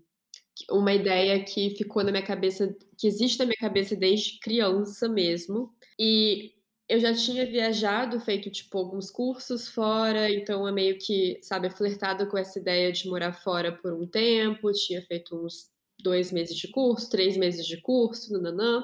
uma 0.70 0.92
ideia 0.92 1.44
que 1.44 1.70
ficou 1.70 2.02
na 2.02 2.10
minha 2.10 2.24
cabeça, 2.24 2.74
que 2.98 3.06
existe 3.06 3.38
na 3.38 3.44
minha 3.44 3.58
cabeça 3.58 3.94
desde 3.94 4.40
criança 4.40 5.08
mesmo. 5.08 5.72
E 5.96 6.55
eu 6.88 7.00
já 7.00 7.12
tinha 7.14 7.44
viajado, 7.46 8.20
feito, 8.20 8.50
tipo, 8.50 8.78
alguns 8.78 9.10
cursos 9.10 9.68
fora, 9.68 10.30
então 10.32 10.66
é 10.68 10.72
meio 10.72 10.98
que, 10.98 11.38
sabe, 11.42 11.70
flertado 11.70 12.28
com 12.28 12.38
essa 12.38 12.58
ideia 12.60 12.92
de 12.92 13.08
morar 13.08 13.32
fora 13.32 13.72
por 13.72 13.92
um 13.92 14.06
tempo, 14.06 14.72
tinha 14.72 15.02
feito 15.02 15.36
uns 15.36 15.70
2 16.02 16.30
meses 16.32 16.56
de 16.56 16.68
curso, 16.70 17.10
3 17.10 17.36
meses 17.36 17.66
de 17.66 17.80
curso, 17.82 18.32
nã-nã-nã. 18.32 18.82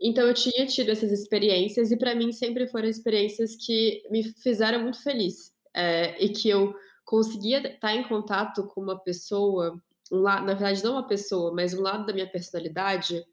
Então 0.00 0.26
eu 0.28 0.34
tinha 0.34 0.66
tido 0.66 0.90
essas 0.90 1.12
experiências 1.12 1.90
e 1.92 1.98
para 1.98 2.14
mim 2.14 2.32
sempre 2.32 2.66
foram 2.68 2.88
experiências 2.88 3.56
que 3.56 4.02
me 4.10 4.24
fizeram 4.42 4.82
muito 4.82 5.02
feliz, 5.02 5.52
eh, 5.74 6.16
e 6.24 6.28
que 6.30 6.48
eu 6.50 6.74
conseguia 7.04 7.58
estar 7.74 7.94
em 7.94 8.04
contato 8.08 8.66
com 8.68 8.80
uma 8.82 8.98
pessoa, 8.98 9.80
um 10.12 10.18
la 10.20 10.40
na 10.42 10.54
verdade 10.54 10.84
não 10.84 10.92
uma 10.94 11.06
pessoa, 11.08 11.52
mas 11.54 11.74
um 11.74 11.82
lado 11.82 12.06
da 12.06 12.12
minha 12.14 12.28
personalidade, 12.30 13.24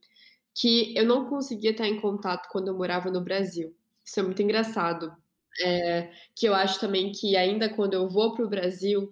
que 0.55 0.93
eu 0.97 1.05
não 1.05 1.27
conseguia 1.29 1.71
estar 1.71 1.87
em 1.87 1.99
contato 2.01 2.49
quando 2.51 2.69
eu 2.69 2.77
morava 2.77 3.11
no 3.11 3.21
Brasil. 3.23 3.75
Isso 4.09 4.19
é 4.19 4.23
muito 4.23 4.41
engraçado. 4.41 5.15
Eh, 5.61 6.11
que 6.35 6.47
eu 6.47 6.55
acho 6.55 6.79
também 6.79 7.11
que 7.11 7.35
ainda 7.37 7.69
quando 7.69 7.93
eu 7.93 8.09
vou 8.09 8.33
para 8.35 8.45
o 8.45 8.49
Brasil, 8.49 9.11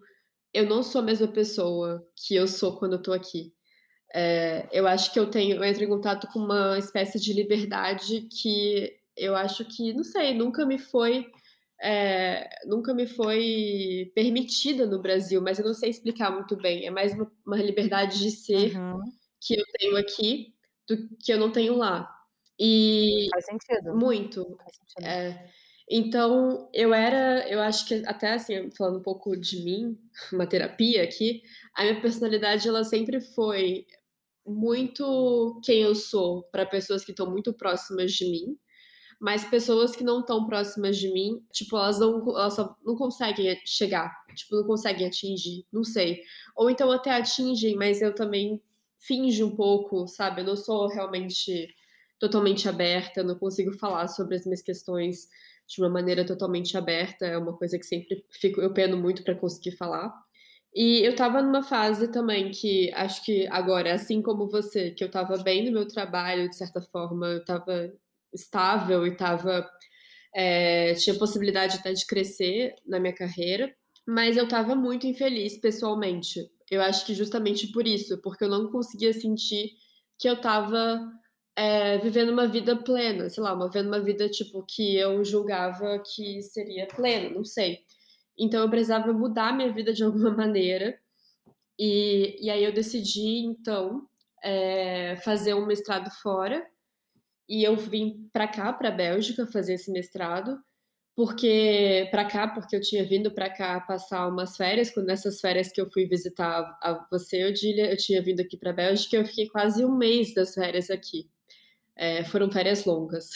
eu 0.53 0.65
não 0.67 0.83
sou 0.83 1.01
a 1.01 1.05
mesma 1.05 1.27
pessoa 1.27 2.07
que 2.15 2.35
eu 2.35 2.47
sou 2.47 2.77
quando 2.79 2.93
eu 2.95 3.01
tô 3.03 3.13
aqui. 3.13 3.53
Eh, 4.15 4.67
eu 4.71 4.87
acho 4.87 5.13
que 5.13 5.19
eu 5.19 5.29
tenho 5.31 5.57
eu 5.57 5.63
entro 5.65 5.83
em 5.83 5.89
contato 5.89 6.27
com 6.33 6.39
uma 6.39 6.77
espécie 6.79 7.19
de 7.19 7.33
liberdade 7.33 8.29
que 8.41 8.93
eu 9.17 9.35
acho 9.35 9.65
que, 9.65 9.93
não 9.93 10.03
sei, 10.03 10.33
nunca 10.35 10.65
me 10.65 10.79
foi, 10.79 11.25
eh, 11.81 12.49
nunca 12.67 12.93
me 12.93 13.07
foi 13.07 14.11
permitida 14.15 14.85
no 14.87 15.01
Brasil, 15.01 15.41
mas 15.41 15.59
eu 15.59 15.65
não 15.65 15.73
sei 15.75 15.89
explicar 15.91 16.31
muito 16.31 16.57
bem. 16.57 16.85
É 16.87 16.91
mais 16.91 17.13
uma 17.13 17.31
uma 17.47 17.57
liberdade 17.57 18.19
de 18.19 18.31
ser 18.31 18.73
Uhum. 18.75 19.17
que 19.41 19.55
eu 19.59 19.65
tenho 19.79 19.97
aqui, 19.97 20.55
do 20.89 20.97
que 21.23 21.33
eu 21.33 21.39
não 21.39 21.51
tenho 21.53 21.75
lá. 21.77 22.09
E 22.59 23.27
Faz 23.31 23.45
sentido. 23.45 23.93
muito. 23.95 24.57
Faz 24.57 24.75
sentido. 24.77 25.05
É. 25.05 25.49
Então 25.89 26.69
eu 26.73 26.93
era 26.93 27.47
eu 27.49 27.61
acho 27.61 27.87
que 27.87 27.95
até, 28.05 28.33
assim, 28.33 28.69
falando 28.77 28.99
um 28.99 29.03
pouco 29.03 29.37
de 29.37 29.63
mim, 29.63 29.97
uma 30.33 30.47
terapia 30.47 31.03
aqui, 31.03 31.41
a 31.75 31.83
minha 31.83 32.01
personalidade 32.01 32.67
ela 32.67 32.83
sempre 32.83 33.21
foi 33.21 33.85
muito 34.45 35.59
quem 35.63 35.81
eu 35.83 35.95
sou 35.95 36.43
pra 36.51 36.65
pessoas 36.65 37.05
que 37.05 37.11
estão 37.11 37.29
muito 37.31 37.53
próximas 37.53 38.13
de 38.13 38.25
mim, 38.29 38.57
mas 39.21 39.45
pessoas 39.45 39.95
que 39.95 40.03
não 40.03 40.21
estão 40.21 40.45
próximas 40.47 40.97
de 40.97 41.11
mim, 41.13 41.43
tipo, 41.53 41.77
elas 41.77 41.99
não 41.99 42.21
elas 42.37 42.57
não 42.85 42.95
conseguem 42.97 43.59
chegar, 43.65 44.11
tipo, 44.35 44.55
não 44.57 44.65
conseguem 44.67 45.07
atingir, 45.07 45.65
não 45.73 45.83
sei. 45.83 46.21
Ou 46.55 46.69
então 46.69 46.91
até 46.91 47.11
atingem, 47.11 47.75
mas 47.77 48.01
eu 48.01 48.15
também 48.15 48.61
finjo 48.99 49.47
um 49.47 49.55
pouco, 49.55 50.07
sabe, 50.07 50.41
eu 50.41 50.45
não 50.45 50.57
sou 50.57 50.87
realmente 50.89 51.67
totalmente 52.19 52.67
aberta, 52.67 53.21
eu 53.21 53.25
não 53.25 53.37
consigo 53.37 53.73
falar 53.77 54.07
sobre 54.07 54.35
as 54.35 54.45
minhas 54.45 54.61
questões 54.61 55.27
de 55.67 55.81
uma 55.81 55.89
maneira 55.89 56.25
totalmente 56.25 56.77
aberta, 56.77 57.25
é 57.25 57.37
uma 57.37 57.55
coisa 57.55 57.77
que 57.77 57.85
sempre 57.85 58.25
fico 58.31 58.61
eu 58.61 58.73
peno 58.73 58.97
muito 58.97 59.23
pra 59.23 59.35
conseguir 59.35 59.71
falar. 59.71 60.13
E 60.73 61.05
eu 61.05 61.11
estava 61.11 61.41
numa 61.41 61.63
fase 61.63 62.09
também 62.11 62.51
que 62.51 62.91
acho 62.93 63.23
que 63.25 63.47
agora, 63.47 63.93
assim 63.93 64.21
como 64.21 64.49
você, 64.49 64.91
que 64.91 65.03
eu 65.03 65.07
estava 65.07 65.37
bem 65.37 65.65
no 65.65 65.71
meu 65.71 65.87
trabalho, 65.87 66.49
de 66.49 66.55
certa 66.55 66.81
forma, 66.81 67.27
eu 67.27 67.39
estava 67.39 67.91
estável 68.33 69.05
e 69.07 69.11
estava, 69.11 69.67
eh, 70.35 70.93
tinha 70.95 71.17
possibilidade 71.17 71.77
até 71.77 71.93
de 71.93 72.05
crescer 72.05 72.75
na 72.85 72.99
minha 72.99 73.13
carreira, 73.13 73.73
mas 74.07 74.37
eu 74.37 74.45
estava 74.45 74.75
muito 74.75 75.07
infeliz 75.07 75.57
pessoalmente. 75.59 76.49
Eu 76.69 76.81
acho 76.81 77.05
que 77.05 77.13
justamente 77.13 77.67
por 77.71 77.87
isso, 77.87 78.21
porque 78.21 78.43
eu 78.43 78.49
não 78.49 78.69
conseguia 78.71 79.13
sentir 79.13 79.71
que 80.19 80.29
eu 80.29 80.35
estava, 80.35 80.99
eh, 81.57 81.97
vivendo 81.99 82.31
uma 82.31 82.47
vida 82.47 82.75
plena, 82.77 83.29
sei 83.29 83.43
lá, 83.43 83.53
uma 83.53 83.67
vivendo 83.69 83.87
uma 83.89 84.01
vida, 84.01 84.29
tipo, 84.29 84.63
que 84.67 84.97
eu 84.97 85.23
julgava 85.25 85.99
que 86.15 86.41
seria 86.43 86.87
plena, 86.87 87.29
não 87.31 87.45
sei. 87.45 87.79
Então 88.39 88.61
eu 88.63 88.69
precisava 88.71 89.13
mudar 89.13 89.49
a 89.49 89.53
minha 89.53 89.73
vida 89.73 89.93
de 89.93 90.03
alguma 90.05 90.31
maneira, 90.31 90.97
e 91.79 92.37
e 92.45 92.49
aí 92.51 92.63
eu 92.65 92.73
decidi 92.73 93.39
então, 93.45 94.03
eh, 94.43 95.17
fazer 95.25 95.53
um 95.55 95.65
mestrado 95.67 96.09
fora, 96.23 96.65
e 97.49 97.63
eu 97.63 97.75
vim 97.77 98.29
pra 98.33 98.47
cá, 98.47 98.73
pra 98.73 98.91
Bélgica, 98.91 99.47
fazer 99.47 99.75
esse 99.75 99.91
mestrado, 99.91 100.59
porque 101.15 102.07
pra 102.11 102.25
cá, 102.25 102.47
porque 102.49 102.75
eu 102.77 102.81
tinha 102.81 103.05
vindo 103.05 103.31
pra 103.33 103.49
cá 103.49 103.79
passar 103.81 104.27
umas 104.29 104.57
férias, 104.57 104.91
quando 104.91 105.07
nessas 105.07 105.39
férias 105.41 105.71
que 105.71 105.81
eu 105.81 105.89
fui 105.91 106.05
visitar 106.07 106.61
a 106.83 107.07
você, 107.11 107.45
Odília, 107.45 107.91
eu 107.91 107.97
tinha 107.97 108.21
vindo 108.23 108.41
aqui 108.41 108.57
pra 108.57 108.73
Bélgica 108.73 109.17
e 109.17 109.19
eu 109.21 109.25
fiquei 109.27 109.47
quase 109.49 109.85
1 109.85 109.95
mês 109.97 110.33
das 110.35 110.53
férias 110.55 110.89
aqui. 110.91 111.29
Eh, 111.97 112.23
foram 112.25 112.51
férias 112.51 112.85
longas. 112.85 113.29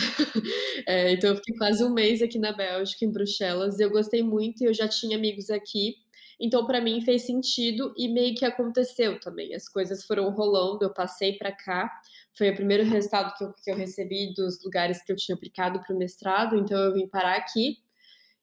Eh, 0.87 1.13
então 1.13 1.31
eu 1.31 1.35
fiquei 1.37 1.55
quase 1.57 1.83
1 1.83 1.89
mês 1.93 2.21
aqui 2.21 2.37
na 2.39 2.51
Bélgica, 2.53 3.05
em 3.05 3.11
Bruxelas, 3.11 3.79
e 3.79 3.83
eu 3.83 3.89
gostei 3.91 4.23
muito 4.23 4.61
e 4.63 4.67
eu 4.67 4.73
já 4.73 4.87
tinha 4.87 5.17
amigos 5.17 5.49
aqui, 5.49 5.95
então 6.39 6.65
pra 6.67 6.81
mim 6.81 7.01
fez 7.01 7.23
sentido 7.25 7.93
e 7.97 8.07
meio 8.07 8.35
que 8.35 8.45
aconteceu 8.45 9.19
também, 9.19 9.53
as 9.55 9.67
coisas 9.69 10.03
foram 10.05 10.29
rolando, 10.31 10.83
eu 10.85 10.93
passei 10.93 11.33
pra 11.37 11.51
cá, 11.51 11.89
foi 12.37 12.49
o 12.51 12.55
primeiro 12.55 12.83
resultado 12.83 13.33
que 13.37 13.43
eu 13.43 13.53
que 13.63 13.71
eu 13.71 13.75
recebi 13.75 14.33
dos 14.35 14.63
lugares 14.63 15.03
que 15.03 15.11
eu 15.11 15.15
tinha 15.15 15.35
aplicado 15.35 15.81
para 15.81 15.95
o 15.95 15.97
mestrado, 15.97 16.55
então 16.57 16.77
eu 16.79 16.93
vim 16.93 17.07
parar 17.07 17.35
aqui. 17.37 17.77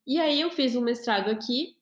E 0.07 0.18
aí 0.20 0.40
eu 0.42 0.50
fiz 0.50 0.76
um 0.76 0.83
mestrado 0.83 1.31
aqui, 1.31 1.76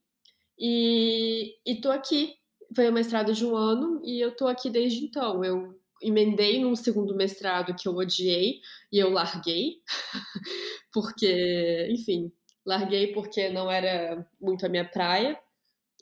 e 0.58 1.54
e 1.66 1.80
tô 1.82 1.90
aqui. 1.92 2.34
Foi 2.76 2.88
um 2.90 2.92
mestrado 2.92 3.32
de 3.34 3.44
1 3.46 3.56
ano 3.56 4.00
e 4.04 4.20
eu 4.24 4.36
tô 4.36 4.46
aqui 4.48 4.70
desde 4.70 5.04
então. 5.06 5.44
Eu 5.44 5.74
emendei 6.02 6.60
num 6.60 6.76
2º 6.76 7.14
mestrado 7.16 7.74
que 7.76 7.88
eu 7.88 7.94
odiei 7.96 8.60
e 8.92 8.98
eu 8.98 9.10
larguei, 9.10 9.82
porque, 10.92 11.88
enfim, 11.90 12.32
larguei 12.66 13.08
porque 13.14 13.48
não 13.50 13.70
era 13.70 14.26
muito 14.40 14.66
a 14.66 14.68
minha 14.70 14.84
praia, 14.86 15.38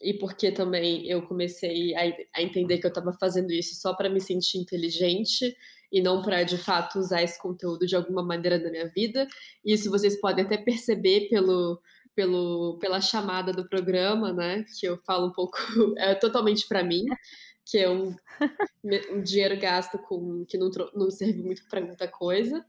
e 0.03 0.15
porque 0.15 0.53
também 0.53 1.07
eu 1.09 1.23
comecei 1.27 1.95
a 1.97 2.03
a 2.37 2.43
entender 2.43 2.79
que 2.79 2.87
eu 2.87 2.91
estava 2.91 3.13
fazendo 3.21 3.53
isso 3.53 3.75
só 3.81 3.95
pra 3.95 4.11
me 4.11 4.21
sentir 4.21 4.59
inteligente, 4.59 5.57
e 5.93 6.03
não 6.03 6.23
pra 6.23 6.43
de 6.45 6.59
fato 6.59 6.99
usar 7.01 7.23
esse 7.23 7.41
conteúdo 7.41 7.87
de 7.87 7.97
alguma 7.97 8.23
maneira 8.25 8.59
na 8.59 8.71
minha 8.71 8.89
vida. 8.91 9.29
Isso 9.65 9.91
vocês 9.91 10.21
podem 10.21 10.45
até 10.47 10.59
perceber 10.59 11.29
pelo 11.31 11.81
pelo 12.17 12.79
pela 12.81 13.01
chamada 13.01 13.53
do 13.53 13.69
programa, 13.69 14.33
né, 14.33 14.65
que 14.81 14.87
eu 14.89 14.99
falo 15.07 15.29
um 15.29 15.33
pouco 15.33 15.59
é 15.99 16.15
totalmente 16.17 16.67
pra 16.69 16.85
mim, 16.85 17.05
que 17.67 17.79
é 17.79 17.91
um 17.91 18.15
um 19.13 19.23
dinheiro 19.23 19.59
gasto 19.61 19.99
com 19.99 20.45
que 20.47 20.59
não 20.59 20.71
não 20.95 21.11
serve 21.11 21.43
muito 21.43 21.67
pra 21.69 21.81
muita 21.81 22.09
coisa. 22.09 22.65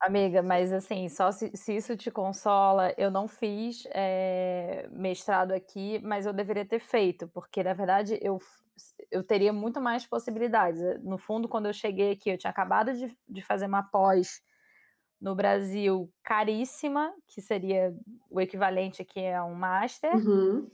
Amiga, 0.00 0.42
mas 0.44 0.72
assim, 0.72 1.08
só 1.08 1.32
se 1.32 1.50
se 1.56 1.74
isso 1.76 1.96
te 1.96 2.08
consola, 2.10 2.94
eu 2.96 3.10
não 3.10 3.26
fiz, 3.26 3.82
eh, 3.92 4.88
mestrado 4.92 5.50
aqui, 5.52 5.98
mas 6.04 6.24
eu 6.24 6.32
deveria 6.32 6.64
ter 6.64 6.78
feito, 6.78 7.26
porque 7.28 7.64
na 7.64 7.74
verdade 7.74 8.16
eu 8.22 8.38
eu 9.10 9.24
teria 9.24 9.52
muito 9.52 9.80
mais 9.80 10.06
possibilidades. 10.06 10.80
No 11.02 11.18
fundo, 11.18 11.48
quando 11.48 11.66
eu 11.66 11.72
cheguei 11.72 12.12
aqui, 12.12 12.30
eu 12.30 12.38
tinha 12.38 12.50
acabado 12.50 12.92
de 12.94 13.16
de 13.28 13.42
fazer 13.42 13.66
uma 13.66 13.82
pós 13.90 14.40
no 15.20 15.34
Brasil 15.36 16.12
caríssima, 16.24 17.14
que 17.28 17.42
seria 17.42 17.94
o 18.30 18.40
equivalente 18.40 19.02
aqui 19.02 19.26
a 19.28 19.44
um 19.44 19.54
master, 19.54 20.12
Uhum. 20.12 20.70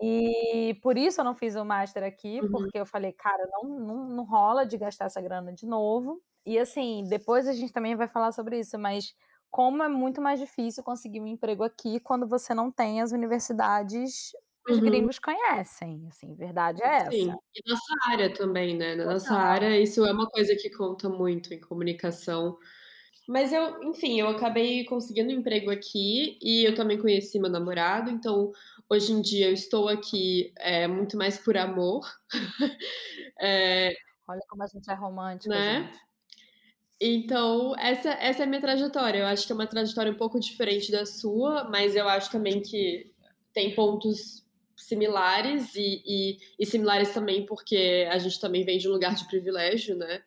E 0.00 0.74
por 0.82 0.96
isso 0.98 1.20
eu 1.20 1.24
não 1.24 1.34
fiz 1.34 1.54
o 1.56 1.64
master 1.64 2.02
aqui, 2.04 2.42
Uhum. 2.42 2.48
porque 2.50 2.78
eu 2.78 2.86
falei: 2.86 3.12
"Cara, 3.12 3.46
não 3.52 3.78
não 3.80 4.08
não 4.08 4.24
rola 4.24 4.64
de 4.66 4.76
gastar 4.78 5.06
essa 5.06 5.20
grana 5.20 5.52
de 5.52 5.66
novo". 5.66 6.22
E 6.46 6.58
assim, 6.58 7.06
depois 7.08 7.46
a 7.48 7.52
gente 7.52 7.72
também 7.72 7.94
vai 7.96 8.08
falar 8.08 8.32
sobre 8.32 8.58
isso, 8.60 8.78
mas 8.78 9.14
como 9.50 9.82
é 9.82 9.88
muito 9.88 10.20
mais 10.20 10.40
difícil 10.40 10.82
conseguir 10.82 11.20
um 11.20 11.26
emprego 11.26 11.62
aqui 11.64 12.00
quando 12.00 12.26
você 12.28 12.54
não 12.54 12.70
tem 12.72 13.00
as 13.02 13.12
universidades 13.12 14.32
que 14.66 14.72
os 14.72 14.78
Uhum. 14.78 14.78
gringos 14.80 15.18
conhecem, 15.18 16.06
assim, 16.10 16.34
verdade 16.34 16.82
é 16.82 17.06
essa. 17.08 17.10
Sim, 17.10 17.38
e 17.54 17.60
nossa 17.70 17.94
área 18.10 18.32
também, 18.32 18.76
né, 18.76 18.94
na 18.94 19.04
nossa 19.06 19.36
área 19.36 19.78
isso 19.80 20.04
é 20.06 20.12
uma 20.12 20.26
coisa 20.28 20.54
que 20.56 20.70
conta 20.70 21.08
muito 21.08 21.52
em 21.52 21.60
comunicação. 21.60 22.58
Mas 23.28 23.52
eu, 23.52 23.82
enfim, 23.84 24.20
eu 24.20 24.28
acabei 24.28 24.84
conseguindo 24.84 25.30
um 25.32 25.38
emprego 25.38 25.70
aqui, 25.70 26.38
e 26.42 26.64
eu 26.66 26.74
também 26.74 26.98
conheci 26.98 27.38
meu 27.38 27.50
namorado, 27.50 28.10
então 28.10 28.50
hoje 28.88 29.12
em 29.12 29.20
dia 29.22 29.46
eu 29.48 29.52
estou 29.52 29.88
aqui, 29.88 30.52
eh, 30.58 30.88
muito 30.88 31.16
mais 31.16 31.38
por 31.38 31.56
amor. 31.56 32.04
Eh 33.40 33.94
Olha 34.28 34.40
como 34.48 34.62
a 34.62 34.66
gente 34.66 34.90
é 34.90 34.94
romântica, 34.94 35.48
Né. 35.54 35.84
gente. 35.84 35.98
Então 37.00 37.74
essa 37.78 38.10
essa 38.10 38.42
é 38.42 38.44
a 38.44 38.48
minha 38.48 38.60
trajetória, 38.60 39.18
eu 39.20 39.26
acho 39.26 39.46
que 39.46 39.52
é 39.52 39.54
uma 39.54 39.66
trajetória 39.66 40.12
um 40.12 40.16
pouco 40.16 40.38
diferente 40.40 40.90
da 40.92 41.04
sua, 41.06 41.64
mas 41.70 41.96
eu 41.96 42.08
acho 42.08 42.30
também 42.30 42.62
que 42.62 43.12
tem 43.52 43.74
pontos 43.74 44.44
similares 44.76 45.74
e, 45.74 46.02
e, 46.06 46.38
e, 46.58 46.66
similares 46.66 47.12
também 47.12 47.46
porque 47.46 48.06
a 48.10 48.18
gente 48.18 48.40
também 48.40 48.64
vem 48.64 48.78
de 48.78 48.88
um 48.88 48.92
lugar 48.92 49.14
de 49.14 49.26
privilégio, 49.26 49.96
né? 49.96 50.22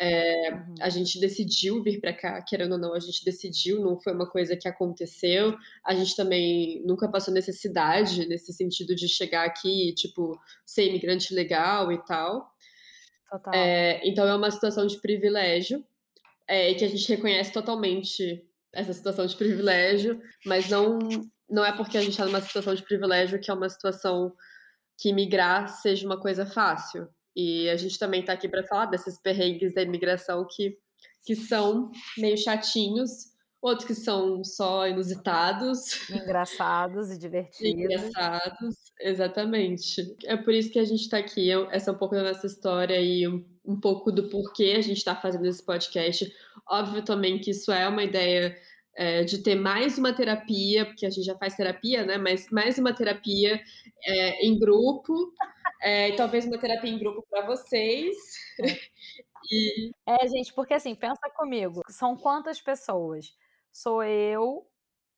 É, 0.00 0.52
uhum. 0.52 0.74
A 0.80 0.88
gente 0.88 1.18
decidiu 1.18 1.82
vir 1.82 2.00
para 2.00 2.12
cá, 2.12 2.40
querendo 2.42 2.72
ou 2.72 2.78
não, 2.78 2.94
a 2.94 3.00
gente 3.00 3.24
decidiu, 3.24 3.80
não 3.80 3.98
foi 3.98 4.12
uma 4.12 4.28
coisa 4.30 4.56
que 4.56 4.68
aconteceu. 4.68 5.56
A 5.84 5.94
gente 5.94 6.14
também 6.14 6.82
nunca 6.86 7.08
passou 7.08 7.34
necessidade 7.34 8.26
nesse 8.28 8.52
sentido 8.52 8.94
de 8.94 9.08
chegar 9.08 9.44
aqui, 9.44 9.92
tipo, 9.94 10.38
ser 10.64 10.88
imigrante 10.88 11.34
legal 11.34 11.90
e 11.90 11.98
tal. 12.04 12.48
Total. 13.28 13.52
É, 13.54 14.00
então 14.08 14.26
é 14.26 14.34
uma 14.34 14.50
situação 14.50 14.86
de 14.86 15.00
privilégio 15.00 15.84
é, 16.46 16.72
que 16.74 16.84
a 16.84 16.88
gente 16.88 17.08
reconhece 17.08 17.52
totalmente 17.52 18.42
essa 18.72 18.92
situação 18.92 19.26
de 19.26 19.36
privilégio, 19.36 20.20
mas 20.46 20.68
não 20.68 20.98
não 21.50 21.64
é 21.64 21.72
porque 21.74 21.96
a 21.96 22.00
gente 22.02 22.10
está 22.10 22.26
numa 22.26 22.42
situação 22.42 22.74
de 22.74 22.82
privilégio 22.82 23.40
que 23.40 23.50
é 23.50 23.54
uma 23.54 23.70
situação 23.70 24.34
que 24.98 25.12
migrar 25.12 25.68
seja 25.68 26.04
uma 26.04 26.20
coisa 26.20 26.44
fácil. 26.44 27.08
E 27.40 27.70
a 27.70 27.76
gente 27.76 27.96
também 28.00 28.18
está 28.18 28.32
aqui 28.32 28.48
para 28.48 28.64
falar 28.64 28.86
desses 28.86 29.16
perrengues 29.16 29.72
da 29.72 29.80
imigração 29.80 30.44
que, 30.50 30.76
que 31.24 31.36
são 31.36 31.88
meio 32.16 32.36
chatinhos, 32.36 33.28
outros 33.62 33.86
que 33.86 33.94
são 33.94 34.42
só 34.42 34.88
inusitados. 34.88 36.10
Engraçados 36.10 37.12
e 37.12 37.16
divertidos. 37.16 37.80
Engraçados, 37.80 38.74
exatamente. 39.00 40.16
É 40.24 40.36
por 40.36 40.52
isso 40.52 40.72
que 40.72 40.80
a 40.80 40.84
gente 40.84 41.02
está 41.02 41.18
aqui. 41.18 41.48
Essa 41.70 41.92
é 41.92 41.94
um 41.94 41.96
pouco 41.96 42.16
da 42.16 42.24
nossa 42.24 42.44
história 42.44 43.00
e 43.00 43.28
um, 43.28 43.44
um 43.64 43.78
pouco 43.78 44.10
do 44.10 44.28
porquê 44.28 44.74
a 44.76 44.82
gente 44.82 44.98
está 44.98 45.14
fazendo 45.14 45.46
esse 45.46 45.64
podcast. 45.64 46.28
Óbvio 46.68 47.04
também 47.04 47.38
que 47.38 47.52
isso 47.52 47.70
é 47.70 47.86
uma 47.86 48.02
ideia 48.02 48.58
é, 48.96 49.22
de 49.22 49.38
ter 49.38 49.54
mais 49.54 49.96
uma 49.96 50.12
terapia, 50.12 50.84
porque 50.84 51.06
a 51.06 51.10
gente 51.10 51.24
já 51.24 51.36
faz 51.36 51.54
terapia, 51.54 52.04
né? 52.04 52.18
Mas 52.18 52.50
mais 52.50 52.78
uma 52.78 52.92
terapia 52.92 53.60
é, 54.04 54.44
em 54.44 54.58
grupo, 54.58 55.32
é, 55.80 56.12
talvez 56.16 56.46
uma 56.46 56.58
terapia 56.58 56.90
em 56.90 56.98
grupo 56.98 57.26
para 57.28 57.46
vocês. 57.46 58.16
e... 59.50 59.90
É, 60.06 60.26
gente, 60.28 60.52
porque 60.52 60.74
assim, 60.74 60.94
pensa 60.94 61.28
comigo, 61.34 61.82
são 61.88 62.16
quantas 62.16 62.60
pessoas? 62.60 63.34
Sou 63.72 64.02
eu 64.02 64.66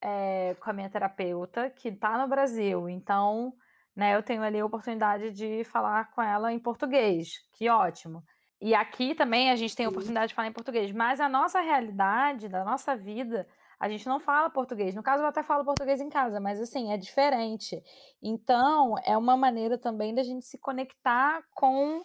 é, 0.01 0.57
com 0.61 0.71
a 0.71 0.73
minha 0.73 0.91
terapeuta, 0.91 1.71
que 1.71 1.89
está 1.89 2.19
no 2.19 2.29
Brasil, 2.29 2.89
então 2.89 3.53
né, 3.95 4.15
eu 4.15 4.23
tenho 4.23 4.43
ali 4.43 4.59
a 4.59 4.67
oportunidade 4.67 5.31
de 5.31 5.65
falar 5.65 6.11
com 6.13 6.23
ela 6.23 6.53
em 6.53 6.59
português, 6.59 7.41
que 7.53 7.69
ótimo. 7.69 8.25
E 8.61 8.75
aqui 8.75 9.15
também 9.15 9.51
a 9.51 9.57
gente 9.57 9.75
tem 9.75 9.87
a 9.87 9.89
oportunidade 9.89 10.29
de 10.29 10.35
falar 10.35 10.49
em 10.49 10.53
português, 10.53 10.93
mas 10.93 11.21
a 11.21 11.29
nossa 11.29 11.61
realidade, 11.61 12.49
da 12.49 12.65
nossa 12.65 12.95
vida, 12.95 13.47
a 13.81 13.89
gente 13.89 14.07
não 14.07 14.21
fala 14.21 14.51
português. 14.51 14.95
No 14.95 15.03
caso, 15.03 15.23
eu 15.23 15.27
até 15.27 15.43
falo 15.43 15.65
português 15.65 16.03
em 16.03 16.11
casa, 16.11 16.39
mas 16.39 16.61
assim, 16.61 16.93
é 16.93 16.99
diferente. 16.99 17.83
Então, 18.23 18.95
é 19.05 19.17
uma 19.17 19.39
maneira 19.39 19.79
também 19.79 20.15
da 20.15 20.23
gente 20.23 20.45
se 20.45 20.59
conectar 20.59 21.43
com, 21.55 22.03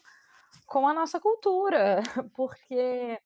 com 0.66 0.88
a 0.88 0.94
nossa 0.94 1.20
cultura, 1.20 2.02
porque 2.34 3.20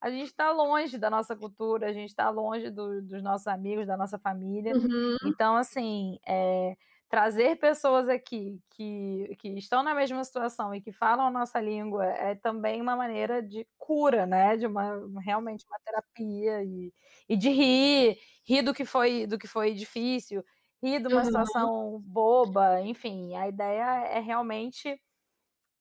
a 0.00 0.10
gente 0.10 0.28
está 0.28 0.50
longe 0.50 0.96
da 0.96 1.10
nossa 1.10 1.36
cultura, 1.36 1.88
a 1.88 1.92
gente 1.92 2.08
está 2.08 2.30
longe 2.30 2.70
do, 2.70 3.02
dos 3.02 3.22
nossos 3.22 3.46
amigos, 3.46 3.86
da 3.86 3.98
nossa 3.98 4.18
família. 4.18 4.74
Uhum. 4.74 5.16
Então, 5.26 5.56
assim, 5.56 6.18
é, 6.26 6.74
trazer 7.10 7.56
pessoas 7.56 8.08
aqui 8.08 8.62
que, 8.70 9.36
que 9.40 9.48
estão 9.58 9.82
na 9.82 9.92
mesma 9.92 10.22
situação 10.22 10.72
e 10.72 10.80
que 10.80 10.92
falam 10.92 11.26
a 11.26 11.30
nossa 11.30 11.60
língua 11.60 12.06
é 12.06 12.36
também 12.36 12.80
uma 12.80 12.94
maneira 12.94 13.42
de 13.42 13.66
cura, 13.76 14.26
né? 14.26 14.56
De 14.56 14.64
uma 14.64 14.96
realmente 15.20 15.66
uma 15.68 15.78
terapia 15.84 16.62
e, 16.62 16.94
e 17.28 17.36
de 17.36 17.50
rir, 17.50 18.16
rir 18.44 18.62
do 18.62 18.72
que 18.72 18.84
foi 18.84 19.26
do 19.26 19.36
que 19.36 19.48
foi 19.48 19.74
difícil, 19.74 20.44
rir 20.80 21.00
de 21.00 21.08
uma 21.08 21.18
uhum. 21.18 21.24
situação 21.24 22.00
boba, 22.06 22.80
enfim, 22.82 23.34
a 23.34 23.48
ideia 23.48 24.06
é 24.06 24.20
realmente 24.20 24.96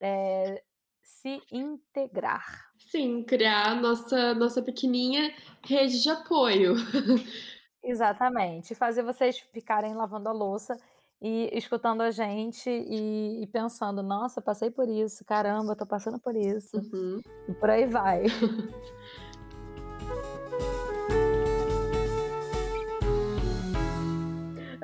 é, 0.02 0.64
se 1.04 1.40
integrar. 1.52 2.72
Sim, 2.80 3.22
criar 3.22 3.80
nossa 3.80 4.34
nossa 4.34 4.64
pequenininha 4.64 5.32
rede 5.64 6.02
de 6.02 6.10
apoio. 6.10 6.74
Exatamente, 7.84 8.74
fazer 8.74 9.04
vocês 9.04 9.38
ficarem 9.54 9.94
lavando 9.94 10.28
a 10.28 10.34
louça 10.34 10.78
e 11.22 11.50
escutando 11.54 12.02
a 12.02 12.12
gente 12.12 12.70
e, 12.70 13.44
e, 13.44 13.48
pensando, 13.48 14.02
nossa, 14.02 14.42
passei 14.42 14.72
por 14.72 14.88
isso, 14.88 15.26
caramba, 15.26 15.76
tô 15.76 15.86
passando 15.86 16.18
por 16.20 16.36
isso. 16.36 16.78
Uhum. 16.78 17.20
E 17.48 17.54
por 17.54 17.70
aí 17.70 17.86
vai. 17.86 18.24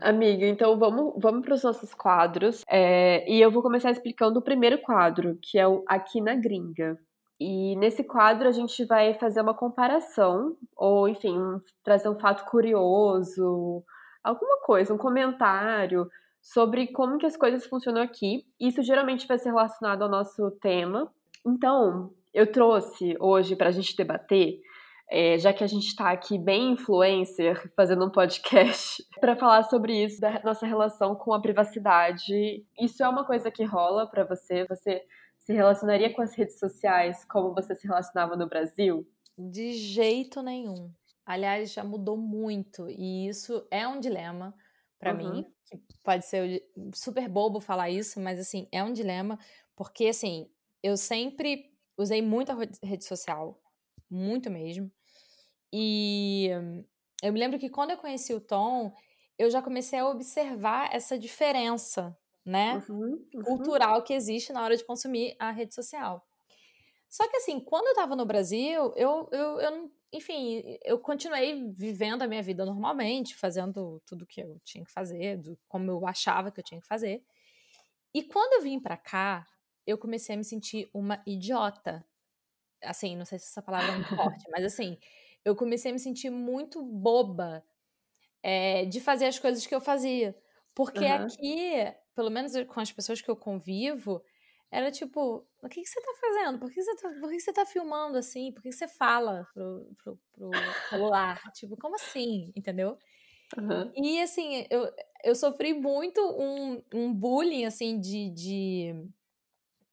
Amiga, 0.02 0.45
então 0.45 0.78
vamos, 0.78 1.13
vamos 1.17 1.43
para 1.43 1.56
os 1.56 1.63
nossos 1.63 1.93
quadros. 1.93 2.63
É, 2.69 3.28
e 3.32 3.41
eu 3.41 3.50
vou 3.50 3.63
começar 3.63 3.89
explicando 3.89 4.39
o 4.39 4.43
primeiro 4.43 4.78
quadro, 4.80 5.39
que 5.41 5.58
é 5.58 5.67
o 5.67 5.84
Aqui 5.88 6.21
na 6.21 6.36
Gringa. 6.36 7.00
E 7.39 7.76
nesse 7.78 8.04
quadro 8.04 8.48
a 8.48 8.52
gente 8.52 8.86
vai 8.86 9.13
fazer 9.15 9.41
uma 9.41 9.54
comparação, 9.54 10.56
ou 10.76 11.08
enfim, 11.08 11.38
trazer 11.84 12.08
um 12.10 12.19
fato 12.19 12.45
curioso, 12.45 13.84
alguma 14.24 14.62
coisa, 14.62 14.93
um 14.93 14.98
comentário 14.98 16.08
sobre 16.46 16.88
como 16.88 17.18
que 17.18 17.26
as 17.26 17.36
coisas 17.36 17.66
funcionam 17.66 18.04
aqui. 18.04 18.46
Isso 18.60 18.84
geralmente 18.84 19.28
vai 19.28 19.40
ser 19.40 19.50
relacionado 19.50 20.04
ao 20.04 20.10
nosso 20.10 20.52
tema. 20.62 21.12
Então, 21.44 22.14
eu 22.32 22.52
trouxe 22.52 23.16
hoje 23.20 23.56
para 23.56 23.70
a 23.70 23.72
gente 23.72 23.96
debater, 23.98 24.62
é, 25.10 25.40
já 25.40 25.52
que 25.52 25.64
a 25.64 25.68
gente 25.68 25.88
está 25.88 26.12
aqui 26.12 26.38
bem 26.38 26.74
influencer, 26.74 27.74
fazendo 27.76 28.06
um 28.06 28.12
podcast, 28.12 29.04
para 29.20 29.36
falar 29.36 29.64
sobre 29.64 30.04
isso, 30.04 30.22
da 30.22 30.40
nossa 30.44 30.68
relação 30.68 31.16
com 31.16 31.34
a 31.34 31.42
privacidade. 31.42 32.64
Isso 32.80 33.04
é 33.04 33.10
uma 33.10 33.26
coisa 33.26 33.50
que 33.50 33.64
rola 33.64 34.08
para 34.08 34.24
você? 34.24 34.66
Você 34.66 35.02
se 35.40 35.52
relacionaria 35.52 36.14
com 36.14 36.22
as 36.22 36.36
redes 36.36 36.60
sociais 36.60 37.26
como 37.26 37.56
você 37.56 37.74
se 37.74 37.88
relacionava 37.88 38.36
no 38.36 38.48
Brasil? 38.48 39.04
De 39.36 39.74
jeito 39.74 40.44
nenhum. 40.44 40.92
Aliás, 41.26 41.74
já 41.74 41.84
mudou 41.84 42.18
muito 42.18 42.88
e 42.88 43.28
isso 43.28 43.66
é 43.72 43.88
um 43.88 44.00
dilema 44.00 44.54
para 45.00 45.12
uhum. 45.12 45.18
mim, 45.18 45.55
que 45.65 45.78
pode 46.04 46.25
ser 46.25 46.63
super 46.93 47.28
bobo 47.28 47.60
falar 47.60 47.89
isso, 47.89 48.19
mas 48.19 48.39
assim, 48.39 48.67
é 48.71 48.84
um 48.84 48.93
dilema, 48.93 49.39
porque 49.75 50.08
assim, 50.08 50.49
eu 50.82 50.95
sempre 50.95 51.71
usei 51.97 52.21
muita 52.21 52.56
rede 52.84 53.06
social, 53.06 53.60
muito 54.10 54.49
mesmo. 54.49 54.91
E 55.73 56.49
eu 57.23 57.34
me 57.34 57.39
lembro 57.39 57.60
que 57.60 57.69
quando 57.69 57.91
eu 57.91 57.97
conheci 57.97 58.34
o 58.34 58.41
Tom, 58.41 58.93
eu 59.38 59.49
já 59.49 59.62
comecei 59.62 59.99
a 59.99 60.08
observar 60.08 60.93
essa 60.93 61.17
diferença, 61.17 62.17
né, 62.45 62.84
uhum, 62.88 63.28
uhum. 63.34 63.41
cultural 63.41 64.04
que 64.04 64.13
existe 64.13 64.54
na 64.54 64.63
hora 64.63 64.78
de 64.78 64.86
consumir 64.86 65.36
a 65.39 65.49
rede 65.51 65.73
social. 65.73 66.25
Só 67.10 67.28
que 67.28 67.38
assim, 67.38 67.60
quando 67.60 67.88
eu 67.88 67.95
tava 67.95 68.15
no 68.15 68.25
Brasil, 68.25 68.93
eu, 68.95 69.28
eu, 69.32 69.60
eu 69.60 69.71
não 69.71 69.91
enfim, 70.13 70.78
eu 70.84 71.00
continuei 71.00 71.72
vivendo 71.72 72.22
a 72.22 72.28
minha 72.28 72.41
vida 72.41 72.65
normalmente, 72.65 73.36
fazendo 73.36 74.02
tudo 74.06 74.26
que 74.26 74.41
eu 74.41 74.60
tinha 74.63 74.84
que 74.84 74.91
fazer, 74.91 75.38
do, 75.38 75.58
como 75.68 75.89
eu 75.91 76.08
achava 76.08 76.52
que 76.52 76.60
eu 76.60 76.63
tinha 76.63 76.80
que 76.80 76.88
fazer. 76.88 77.24
E 78.13 78.24
quando 78.24 78.54
eu 78.54 78.62
vim 78.62 78.80
para 78.80 78.96
cá, 78.96 79.46
eu 79.86 79.98
comecei 79.98 80.36
a 80.36 80.38
me 80.38 80.44
sentir 80.44 80.89
uma 80.94 81.22
idiota. 81.26 82.06
Assim, 82.82 83.15
não 83.15 83.26
sei 83.26 83.39
se 83.39 83.46
essa 83.46 83.62
palavra 83.62 83.91
é 83.91 83.96
muito 83.96 84.15
forte, 84.15 84.46
mas 84.50 84.63
assim, 84.63 84.98
eu 85.44 85.56
comecei 85.56 85.91
a 85.91 85.94
me 85.94 86.00
sentir 86.00 86.30
muito 86.30 86.82
boba 86.82 87.63
é, 88.41 88.86
de 88.86 89.02
fazer 89.02 89.26
as 89.26 89.38
coisas 89.38 89.65
que 89.65 89.76
eu 89.76 89.82
fazia. 89.82 90.36
Porque 90.74 91.06
uhum. 91.06 91.26
aqui, 91.26 91.94
pelo 92.15 92.30
menos 92.30 92.54
com 92.68 92.80
as 92.80 92.91
pessoas 92.91 93.22
que 93.22 93.30
eu 93.30 93.36
convivo, 93.36 94.24
era 94.76 94.92
tipo, 94.92 95.48
o 95.64 95.70
que, 95.70 95.82
que 95.82 95.88
você 95.88 96.02
tá 96.02 96.14
fazendo? 96.20 96.60
Por 96.60 96.70
que 96.70 96.84
você 96.84 96.96
tá, 96.98 97.10
por 97.22 97.30
que 97.30 97.40
você 97.40 97.54
tá 97.54 97.66
filmando 97.66 98.18
assim? 98.18 98.52
Por 98.52 98.62
que 98.62 98.74
você 98.74 98.90
fala 98.90 99.48
pro, 99.54 99.90
pro, 100.04 100.20
pro 100.34 100.52
celular? 100.90 101.42
tipo, 101.56 101.78
como 101.78 101.96
assim? 101.96 102.52
Entendeu? 102.54 102.98
Uhum. 103.58 103.90
E 103.96 104.22
assim, 104.22 104.68
eu, 104.70 104.92
eu 105.24 105.34
sofri 105.34 105.74
muito 105.74 106.20
um, 106.20 106.84
um 106.94 107.14
bullying, 107.14 107.64
assim, 107.64 107.98
de, 107.98 108.30
de, 108.32 108.94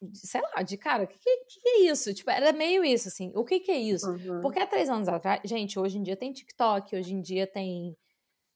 de 0.02 0.18
sei 0.18 0.40
lá, 0.40 0.62
de 0.62 0.76
cara, 0.76 1.04
o 1.04 1.06
que, 1.06 1.16
que, 1.16 1.60
que, 1.60 1.68
é 1.68 1.78
isso? 1.92 2.12
Tipo, 2.12 2.32
era 2.32 2.52
meio 2.52 2.84
isso, 2.84 3.06
assim, 3.06 3.30
o 3.36 3.44
que, 3.44 3.60
que 3.60 3.70
é 3.70 3.78
isso? 3.78 4.10
Uhum. 4.10 4.40
Porque 4.40 4.58
há 4.58 4.66
três 4.66 4.90
anos 4.90 5.06
atrás, 5.06 5.40
gente, 5.44 5.78
hoje 5.78 5.96
em 5.96 6.02
dia 6.02 6.16
tem 6.16 6.32
TikTok, 6.32 6.96
hoje 6.96 7.14
em 7.14 7.20
dia 7.20 7.46
tem 7.46 7.96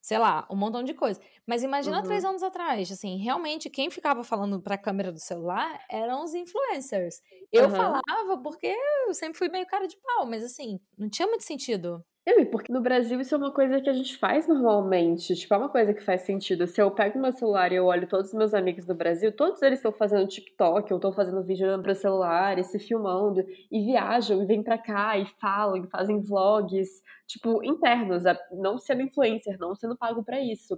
sei 0.07 0.19
lá, 0.19 0.47
um 0.49 0.55
montão 0.55 0.85
de 0.85 0.95
coisa. 0.95 1.21
Mas 1.45 1.65
imagina 1.65 1.97
uhum. 1.97 2.05
três 2.05 2.25
anos 2.25 2.41
atrás, 2.41 2.93
assim, 2.93 3.17
realmente 3.17 3.69
quem 3.69 3.91
ficava 3.91 4.23
falando 4.23 4.63
pra 4.63 4.79
câmera 4.79 5.11
do 5.11 5.19
celular 5.19 5.85
eram 5.91 6.23
os 6.23 6.33
influencers. 6.33 7.21
Eu 7.53 7.65
uhum. 7.65 7.71
falava 7.75 8.39
porque 8.41 8.73
eu 9.09 9.13
sempre 9.13 9.37
fui 9.37 9.49
meio 9.49 9.67
cara 9.67 9.89
de 9.89 9.97
pau, 9.97 10.25
mas 10.25 10.45
assim, 10.45 10.79
não 10.97 11.11
tinha 11.11 11.27
muito 11.27 11.43
sentido. 11.43 12.05
Eu, 12.29 12.45
porque 12.47 12.73
no 12.73 12.81
Brasil 12.81 13.21
isso 13.21 13.35
é 13.37 13.39
uma 13.39 13.53
coisa 13.53 13.81
que 13.81 13.89
a 13.89 13.93
gente 13.93 14.17
faz 14.19 14.49
normalmente, 14.49 15.33
tipo, 15.37 15.55
é 15.55 15.57
uma 15.57 15.69
coisa 15.69 15.95
que 15.95 16.03
faz 16.03 16.23
sentido. 16.23 16.67
Se 16.67 16.83
eu 16.83 16.91
pego 16.91 17.21
meu 17.21 17.31
celular 17.31 17.71
e 17.71 17.77
eu 17.77 17.87
olho 17.87 18.09
todos 18.09 18.29
os 18.29 18.35
meus 18.35 18.53
amigos 18.53 18.85
do 18.85 18.97
Brasil, 18.97 19.31
todos 19.31 19.63
eles 19.63 19.79
estão 19.79 19.93
fazendo 19.93 20.27
TikTok, 20.27 20.93
ou 20.93 20.97
estão 20.99 21.13
fazendo 21.13 21.45
vídeo 21.45 21.81
pro 21.81 21.95
celular, 21.95 22.59
e 22.59 22.65
se 22.65 22.81
filmando, 22.81 23.45
e 23.71 23.85
viajam, 23.85 24.43
e 24.43 24.47
vêm 24.47 24.61
pra 24.61 24.77
cá, 24.77 25.17
e 25.17 25.25
falam, 25.41 25.77
e 25.85 25.87
fazem 25.89 26.21
vlogs, 26.21 27.01
tipo, 27.29 27.63
internos, 27.63 28.25
não 28.51 28.77
sendo 28.77 29.03
influencer, 29.03 29.57
não 29.61 29.77
sendo 29.77 29.97
pago 29.97 30.25
para 30.25 30.41
isso. 30.41 30.77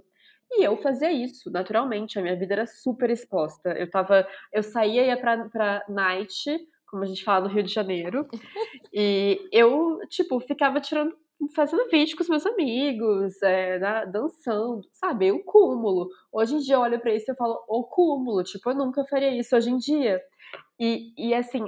E 0.51 0.63
eu 0.63 0.77
fazia 0.77 1.11
isso, 1.11 1.49
naturalmente, 1.49 2.19
a 2.19 2.21
minha 2.21 2.37
vida 2.37 2.53
era 2.53 2.67
super 2.67 3.09
exposta. 3.09 3.71
Eu 3.71 3.89
tava, 3.89 4.27
eu 4.53 4.61
saía 4.61 5.05
ia 5.05 5.17
pra, 5.17 5.49
pra 5.49 5.83
night, 5.89 6.59
como 6.85 7.03
a 7.03 7.07
gente 7.07 7.23
fala 7.23 7.47
no 7.47 7.53
Rio 7.53 7.63
de 7.63 7.73
Janeiro, 7.73 8.27
e 8.93 9.49
eu, 9.51 9.99
tipo, 10.09 10.39
ficava 10.39 10.79
tirando, 10.79 11.15
fazendo 11.55 11.89
vídeo 11.89 12.15
com 12.15 12.23
os 12.23 12.29
meus 12.29 12.45
amigos, 12.45 13.41
é, 13.41 13.79
dançando, 14.07 14.81
sabe? 14.93 15.31
O 15.31 15.43
cúmulo. 15.43 16.09
Hoje 16.31 16.55
em 16.55 16.59
dia 16.59 16.75
eu 16.75 16.81
olho 16.81 16.99
pra 16.99 17.13
isso 17.13 17.31
e 17.31 17.35
falo, 17.35 17.63
o 17.67 17.83
cúmulo, 17.83 18.43
tipo, 18.43 18.69
eu 18.69 18.75
nunca 18.75 19.05
faria 19.05 19.37
isso 19.37 19.55
hoje 19.55 19.69
em 19.69 19.77
dia. 19.77 20.21
E, 20.79 21.13
e 21.17 21.33
assim, 21.33 21.65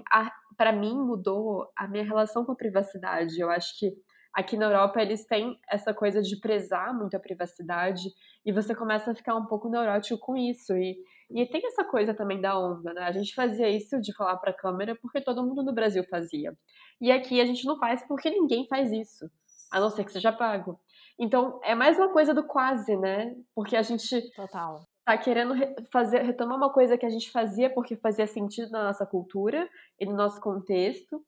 para 0.58 0.72
mim 0.72 0.96
mudou 0.96 1.68
a 1.76 1.88
minha 1.88 2.04
relação 2.04 2.46
com 2.46 2.52
a 2.52 2.56
privacidade. 2.56 3.40
Eu 3.40 3.50
acho 3.50 3.78
que 3.80 3.92
aqui 4.34 4.58
na 4.58 4.66
Europa 4.66 5.02
eles 5.02 5.26
têm 5.26 5.58
essa 5.70 5.94
coisa 5.94 6.22
de 6.22 6.40
prezar 6.40 6.94
muito 6.94 7.16
a 7.16 7.20
privacidade 7.20 8.04
e 8.46 8.52
você 8.52 8.74
começa 8.74 9.12
a 9.12 9.16
ficar 9.16 9.36
um 9.36 9.46
pouco 9.46 9.70
neurótico 9.70 10.20
com 10.20 10.38
isso. 10.38 10.74
E, 10.76 10.98
e 11.32 11.46
tem 11.48 11.66
essa 11.66 11.84
coisa 11.84 12.14
também 12.14 12.40
da 12.40 12.58
onda, 12.58 12.94
né? 12.94 13.04
A 13.04 13.12
gente 13.12 13.34
fazia 13.34 13.70
isso 13.70 14.00
de 14.00 14.14
falar 14.16 14.38
para 14.38 14.52
a 14.52 14.58
câmera 14.58 14.98
porque 15.02 15.22
todo 15.22 15.46
mundo 15.46 15.64
no 15.64 15.74
Brasil 15.74 16.04
fazia. 16.10 16.54
E 17.00 17.12
aqui 17.12 17.42
a 17.42 17.46
gente 17.46 17.66
não 17.66 17.78
faz 17.78 18.06
porque 18.08 18.30
ninguém 18.30 18.68
faz 18.68 18.92
isso, 18.92 19.30
a 19.72 19.80
não 19.80 19.90
ser 19.90 20.04
que 20.04 20.12
seja 20.12 20.32
pago. 20.32 20.80
Então 21.18 21.60
é 21.64 21.74
mais 21.74 21.98
uma 21.98 22.10
coisa 22.10 22.34
do 22.34 22.44
quase, 22.44 22.96
né? 22.98 23.36
Porque 23.56 23.76
a 23.76 23.82
gente 23.82 24.22
Total 24.36 24.82
tá 25.06 25.18
querendo 25.18 25.56
fazer, 25.92 26.22
retomar 26.22 26.58
uma 26.58 26.72
coisa 26.72 26.98
que 26.98 27.06
a 27.06 27.10
gente 27.10 27.32
fazia 27.32 27.70
porque 27.70 27.96
fazia 27.96 28.28
sentido 28.28 28.72
na 28.72 28.84
nossa 28.84 29.06
cultura 29.06 29.70
e 30.00 30.06
no 30.06 30.14
nosso 30.14 30.40
contexto. 30.40 31.24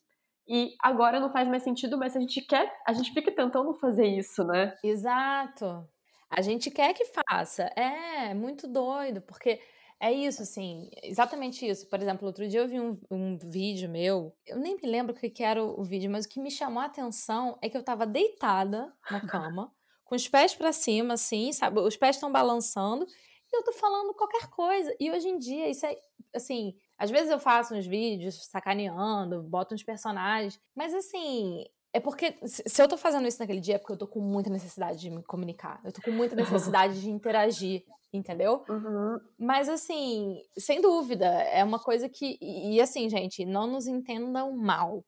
E 0.48 0.76
agora 0.82 1.20
não 1.20 1.32
faz 1.32 1.48
mais 1.48 1.64
sentido, 1.64 1.98
mas 1.98 2.16
a 2.16 2.20
gente 2.20 2.42
quer, 2.42 2.72
a 2.86 2.94
gente 2.94 3.14
fica 3.14 3.32
tentando 3.32 3.74
fazer 3.76 4.06
isso, 4.06 4.44
né? 4.44 4.76
Exato. 4.84 5.88
A 6.30 6.42
gente 6.42 6.70
quer 6.70 6.94
que 6.94 7.06
faça. 7.06 7.64
É, 7.76 8.34
muito 8.34 8.68
doido, 8.68 9.22
porque 9.22 9.62
é 10.04 10.12
isso, 10.12 10.42
assim, 10.42 10.90
exatamente 11.02 11.66
isso. 11.66 11.88
Por 11.88 12.02
exemplo, 12.02 12.28
outro 12.28 12.46
dia 12.46 12.60
eu 12.60 12.68
vi 12.68 12.78
um, 12.78 13.00
um 13.10 13.38
vídeo 13.38 13.88
meu, 13.90 14.36
eu 14.46 14.60
nem 14.60 14.76
me 14.76 14.86
lembro 14.86 15.16
o 15.16 15.18
que, 15.18 15.30
que 15.30 15.42
era 15.42 15.64
o, 15.64 15.80
o 15.80 15.84
vídeo, 15.86 16.12
mas 16.12 16.26
o 16.26 16.30
que 16.30 16.42
me 16.42 16.52
chamou 16.52 16.84
a 16.84 16.88
atenção 16.88 17.58
é 17.62 17.70
que 17.70 17.78
eu 17.78 17.82
tava 17.82 18.06
deitada 18.06 18.94
na 19.10 19.22
cama, 19.22 19.74
com 20.04 20.14
os 20.14 20.28
pés 20.28 20.54
para 20.54 20.74
cima, 20.74 21.14
assim, 21.14 21.54
sabe? 21.54 21.80
Os 21.80 21.96
pés 21.96 22.18
estão 22.18 22.30
balançando, 22.30 23.08
eu 23.54 23.64
tô 23.64 23.72
falando 23.72 24.14
qualquer 24.14 24.50
coisa. 24.50 24.94
E 25.00 25.10
hoje 25.10 25.30
em 25.30 25.38
dia, 25.38 25.70
isso 25.70 25.86
é, 25.86 25.96
assim, 26.36 26.76
às 26.98 27.10
vezes 27.10 27.32
eu 27.32 27.40
faço 27.40 27.74
uns 27.74 27.88
vídeos 27.88 28.44
sacaneando, 28.48 29.42
boto 29.44 29.74
uns 29.74 29.84
personagens, 29.84 30.60
mas 30.76 30.94
assim, 30.94 31.64
é 31.94 32.02
porque 32.02 32.36
se 32.44 32.82
eu 32.82 32.90
tô 32.90 32.98
fazendo 32.98 33.26
isso 33.26 33.40
naquele 33.40 33.62
dia 33.62 33.76
é 33.76 33.78
porque 33.78 33.94
eu 33.94 33.98
tô 33.98 34.08
com 34.08 34.20
muita 34.20 34.50
necessidade 34.50 35.00
de 35.00 35.10
me 35.10 35.24
comunicar. 35.24 35.80
Eu 35.86 35.94
tô 35.94 36.02
com 36.02 36.12
muita 36.12 36.36
necessidade 36.36 37.00
de 37.00 37.10
interagir, 37.10 37.86
entendeu? 38.14 38.64
Uhum. 38.70 39.20
Mas 39.38 39.68
assim, 39.68 40.42
sem 40.56 40.80
dúvida, 40.80 41.26
é 41.26 41.64
uma 41.64 41.80
coisa 41.80 42.08
que. 42.08 42.38
E 42.40 42.80
assim, 42.80 43.10
gente, 43.10 43.44
não 43.44 43.68
nos 43.68 43.88
entendam 43.88 44.56
mal. 44.56 45.04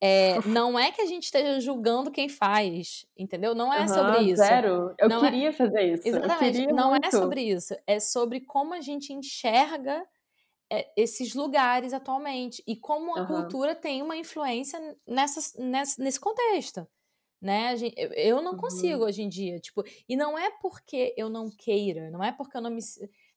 É, 0.00 0.34
não 0.46 0.78
é 0.78 0.92
que 0.92 1.00
a 1.00 1.06
gente 1.06 1.24
esteja 1.24 1.58
julgando 1.60 2.10
quem 2.10 2.28
faz, 2.28 3.06
entendeu? 3.16 3.54
Não 3.54 3.72
é 3.72 3.80
uhum, 3.80 3.88
sobre 3.88 4.18
isso. 4.24 4.42
Zero. 4.42 4.94
Eu 4.98 5.08
não 5.08 5.24
é 5.24 5.30
queria 5.30 5.48
é... 5.48 5.52
fazer 5.52 5.94
isso. 5.94 6.08
Exatamente. 6.08 6.66
não 6.66 6.90
muito. 6.90 7.06
é 7.06 7.10
sobre 7.10 7.40
isso. 7.40 7.74
É 7.86 7.98
sobre 7.98 8.40
como 8.40 8.74
a 8.74 8.80
gente 8.80 9.12
enxerga 9.12 10.06
é, 10.70 10.90
esses 10.96 11.34
lugares 11.34 11.92
atualmente 11.92 12.62
e 12.66 12.76
como 12.76 13.16
a 13.16 13.20
uhum. 13.20 13.26
cultura 13.26 13.74
tem 13.74 14.02
uma 14.02 14.16
influência 14.16 14.78
nessa, 15.06 15.62
nessa, 15.62 16.02
nesse 16.02 16.20
contexto. 16.20 16.86
Né? 17.44 17.74
Eu 18.16 18.40
não 18.40 18.56
consigo 18.56 19.00
uhum. 19.00 19.04
hoje 19.06 19.22
em 19.22 19.28
dia, 19.28 19.60
tipo, 19.60 19.84
e 20.08 20.16
não 20.16 20.38
é 20.38 20.50
porque 20.62 21.14
eu 21.14 21.28
não 21.28 21.50
queira, 21.50 22.10
não 22.10 22.24
é 22.24 22.32
porque 22.32 22.56
eu 22.56 22.62
não 22.62 22.70
me. 22.70 22.80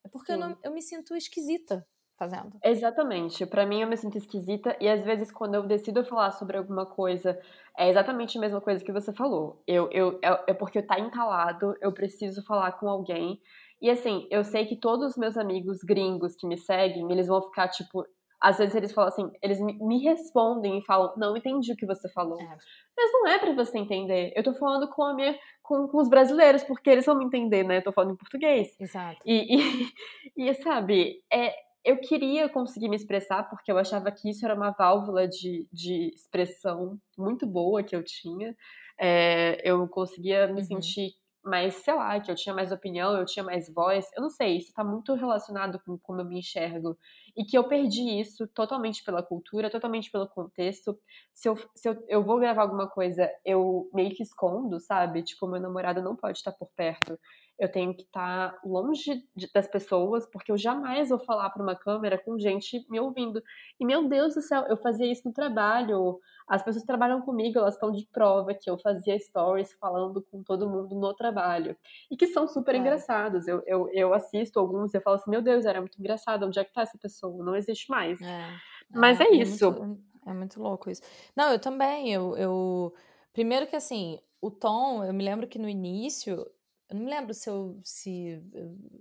É 0.02 0.08
porque 0.08 0.32
eu, 0.32 0.38
não, 0.38 0.58
eu 0.64 0.72
me 0.72 0.82
sinto 0.82 1.14
esquisita 1.14 1.86
fazendo. 2.18 2.58
Exatamente. 2.64 3.46
Para 3.46 3.66
mim 3.66 3.82
eu 3.82 3.88
me 3.90 3.98
sinto 3.98 4.18
esquisita 4.18 4.78
e 4.80 4.88
às 4.88 5.04
vezes 5.04 5.30
quando 5.30 5.56
eu 5.56 5.68
decido 5.68 6.06
falar 6.06 6.32
sobre 6.32 6.56
alguma 6.56 6.86
coisa, 6.86 7.38
é 7.78 7.90
exatamente 7.90 8.38
a 8.38 8.42
mesma 8.42 8.62
coisa 8.62 8.82
que 8.82 8.94
você 8.94 9.12
falou. 9.12 9.62
Eu, 9.68 9.90
eu 9.92 10.18
é, 10.24 10.52
é 10.52 10.54
porque 10.54 10.82
tá 10.82 10.98
entalado, 10.98 11.76
eu 11.82 11.92
preciso 11.92 12.42
falar 12.46 12.72
com 12.80 12.88
alguém. 12.88 13.42
E 13.82 13.90
assim, 13.90 14.26
eu 14.32 14.42
sei 14.46 14.66
que 14.66 14.78
todos 14.78 15.12
os 15.12 15.18
meus 15.18 15.36
amigos 15.36 15.84
gringos 15.84 16.34
que 16.38 16.48
me 16.48 16.58
seguem, 16.58 17.12
eles 17.12 17.28
vão 17.28 17.42
ficar 17.42 17.68
tipo, 17.68 18.06
às 18.40 18.58
vezes 18.58 18.76
eles 18.76 18.92
falam 18.92 19.10
assim, 19.10 19.32
eles 19.42 19.60
me 19.60 20.04
respondem 20.04 20.78
e 20.78 20.86
falam, 20.86 21.14
não 21.18 21.36
entendi 21.36 21.72
o 21.72 21.76
que 21.76 21.86
você 21.86 22.08
falou. 22.10 22.40
É. 22.40 22.58
Mas 22.96 23.12
não 23.12 23.28
é 23.28 23.40
para 23.40 23.54
você 23.54 23.78
entender. 23.78 24.32
Eu 24.36 24.44
tô 24.44 24.54
falando 24.54 24.88
com 24.90 25.04
a 25.04 25.14
minha, 25.14 25.38
com, 25.64 25.88
com, 25.88 25.98
os 25.98 26.10
brasileiros, 26.10 26.64
porque 26.64 26.90
eles 26.90 27.06
vão 27.06 27.18
me 27.18 27.26
entender, 27.26 27.64
né? 27.64 27.78
Eu 27.78 27.84
tô 27.84 27.92
falando 27.92 28.14
em 28.14 28.18
português. 28.18 28.76
Exato. 28.80 29.20
E, 29.26 29.58
e, 29.58 29.94
e 30.50 30.54
sabe, 30.56 31.24
é, 31.32 31.54
eu 31.84 31.98
queria 31.98 32.48
conseguir 32.50 32.90
me 32.90 32.96
expressar, 32.96 33.50
porque 33.50 33.72
eu 33.72 33.78
achava 33.78 34.12
que 34.12 34.30
isso 34.30 34.46
era 34.46 34.54
uma 34.54 34.72
válvula 34.72 35.28
de, 35.28 35.68
de 35.72 36.14
expressão 36.14 37.00
muito 37.18 37.48
boa 37.48 37.84
que 37.84 37.96
eu 37.96 38.04
tinha. 38.04 38.56
É, 39.00 39.62
eu 39.64 39.88
conseguia 39.88 40.48
me 40.48 40.62
uhum. 40.62 40.64
sentir 40.64 41.12
mais, 41.48 41.76
sei 41.76 41.94
lá, 41.94 42.20
que 42.20 42.30
eu 42.30 42.36
tinha 42.36 42.54
mais 42.54 42.72
opinião, 42.72 43.16
eu 43.18 43.26
tinha 43.26 43.44
mais 43.44 43.70
voz. 43.74 44.06
Eu 44.16 44.22
não 44.22 44.30
sei, 44.30 44.58
isso 44.58 44.70
está 44.70 44.84
muito 44.84 45.14
relacionado 45.14 45.80
com 45.86 45.98
como 45.98 46.22
eu 46.22 46.26
me 46.26 46.40
enxergo. 46.40 46.98
E 47.36 47.44
que 47.44 47.58
eu 47.58 47.68
perdi 47.68 48.20
isso 48.20 48.48
totalmente 48.48 49.04
pela 49.04 49.24
cultura, 49.24 49.70
totalmente 49.70 50.12
pelo 50.12 50.28
contexto. 50.28 50.98
Se 51.34 51.50
eu, 51.50 51.58
se 51.76 51.90
eu, 51.90 52.06
eu 52.08 52.24
vou 52.24 52.40
gravar 52.40 52.64
alguma 52.64 52.88
coisa, 52.88 53.30
eu 53.46 53.90
meio 53.94 54.16
que 54.16 54.24
escondo, 54.24 54.80
sabe? 54.80 55.24
Tipo, 55.24 55.48
meu 55.48 55.62
namorado 55.62 56.02
não 56.02 56.16
pode 56.16 56.38
estar 56.38 56.52
por 56.52 56.70
perto 56.76 57.18
eu 57.60 57.72
tenho 57.72 57.94
que 57.94 58.04
estar 58.04 58.52
tá 58.52 58.60
longe 58.64 59.24
de, 59.36 59.50
das 59.52 59.68
pessoas, 59.68 60.28
porque 60.28 60.52
eu 60.52 60.58
jamais 60.58 61.10
vou 61.10 61.20
falar 61.20 61.50
para 61.50 61.64
uma 61.64 61.76
câmera 61.76 62.18
com 62.18 62.38
gente 62.38 62.86
me 62.90 63.00
ouvindo. 63.00 63.42
E 63.80 63.86
meu 63.86 64.08
Deus 64.08 64.36
do 64.36 64.42
céu, 64.42 64.66
eu 64.68 64.78
fazia 64.78 65.12
isso 65.12 65.24
no 65.26 65.34
trabalho. 65.34 66.20
As 66.48 66.62
pessoas 66.62 66.86
trabalham 66.86 67.22
comigo, 67.22 67.58
elas 67.58 67.74
estão 67.74 67.92
de 67.92 68.06
prova 68.06 68.54
que 68.54 68.70
eu 68.70 68.78
fazia 68.78 69.18
stories 69.18 69.74
falando 69.80 70.22
com 70.22 70.44
todo 70.44 70.70
mundo 70.70 70.96
no 70.96 71.14
trabalho. 71.16 71.76
E 72.12 72.16
que 72.16 72.28
são 72.28 72.48
super 72.48 72.76
é. 72.76 72.78
engraçados. 72.78 73.48
Eu, 73.48 73.64
eu, 73.66 73.90
eu 73.92 74.14
assisto 74.14 74.60
alguns 74.60 74.94
e 74.94 74.98
eu 74.98 75.02
falo 75.02 75.16
assim: 75.16 75.32
meu 75.32 75.42
Deus, 75.42 75.66
era 75.66 75.82
muito 75.82 76.00
engraçado. 76.00 76.46
Onde 76.46 76.60
é 76.60 76.64
que 76.64 76.74
tá 76.74 76.84
essa 76.84 76.98
pessoa? 76.98 77.44
Não 77.44 77.56
existe 77.56 77.90
mais. 77.90 78.22
É. 78.22 78.50
Mas 78.92 79.20
é, 79.20 79.24
é 79.24 79.34
isso. 79.36 79.72
Muito, 79.72 80.04
é 80.28 80.34
muito 80.34 80.62
louco 80.62 80.90
isso. 80.90 81.02
Não, 81.36 81.52
eu 81.52 81.60
também. 81.60 82.14
Eu, 82.14 82.38
eu. 82.38 82.94
Primeiro 83.34 83.68
que 83.68 83.76
assim, 83.76 84.20
o 84.40 84.50
tom, 84.50 85.04
eu 85.04 85.14
me 85.14 85.24
lembro 85.24 85.48
que 85.48 85.60
no 85.60 85.68
início 85.68 86.46
eu 86.90 86.96
não 86.96 87.04
me 87.04 87.12
lembro 87.12 87.34
se 87.34 87.50
eu, 87.50 87.80
se, 87.84 88.42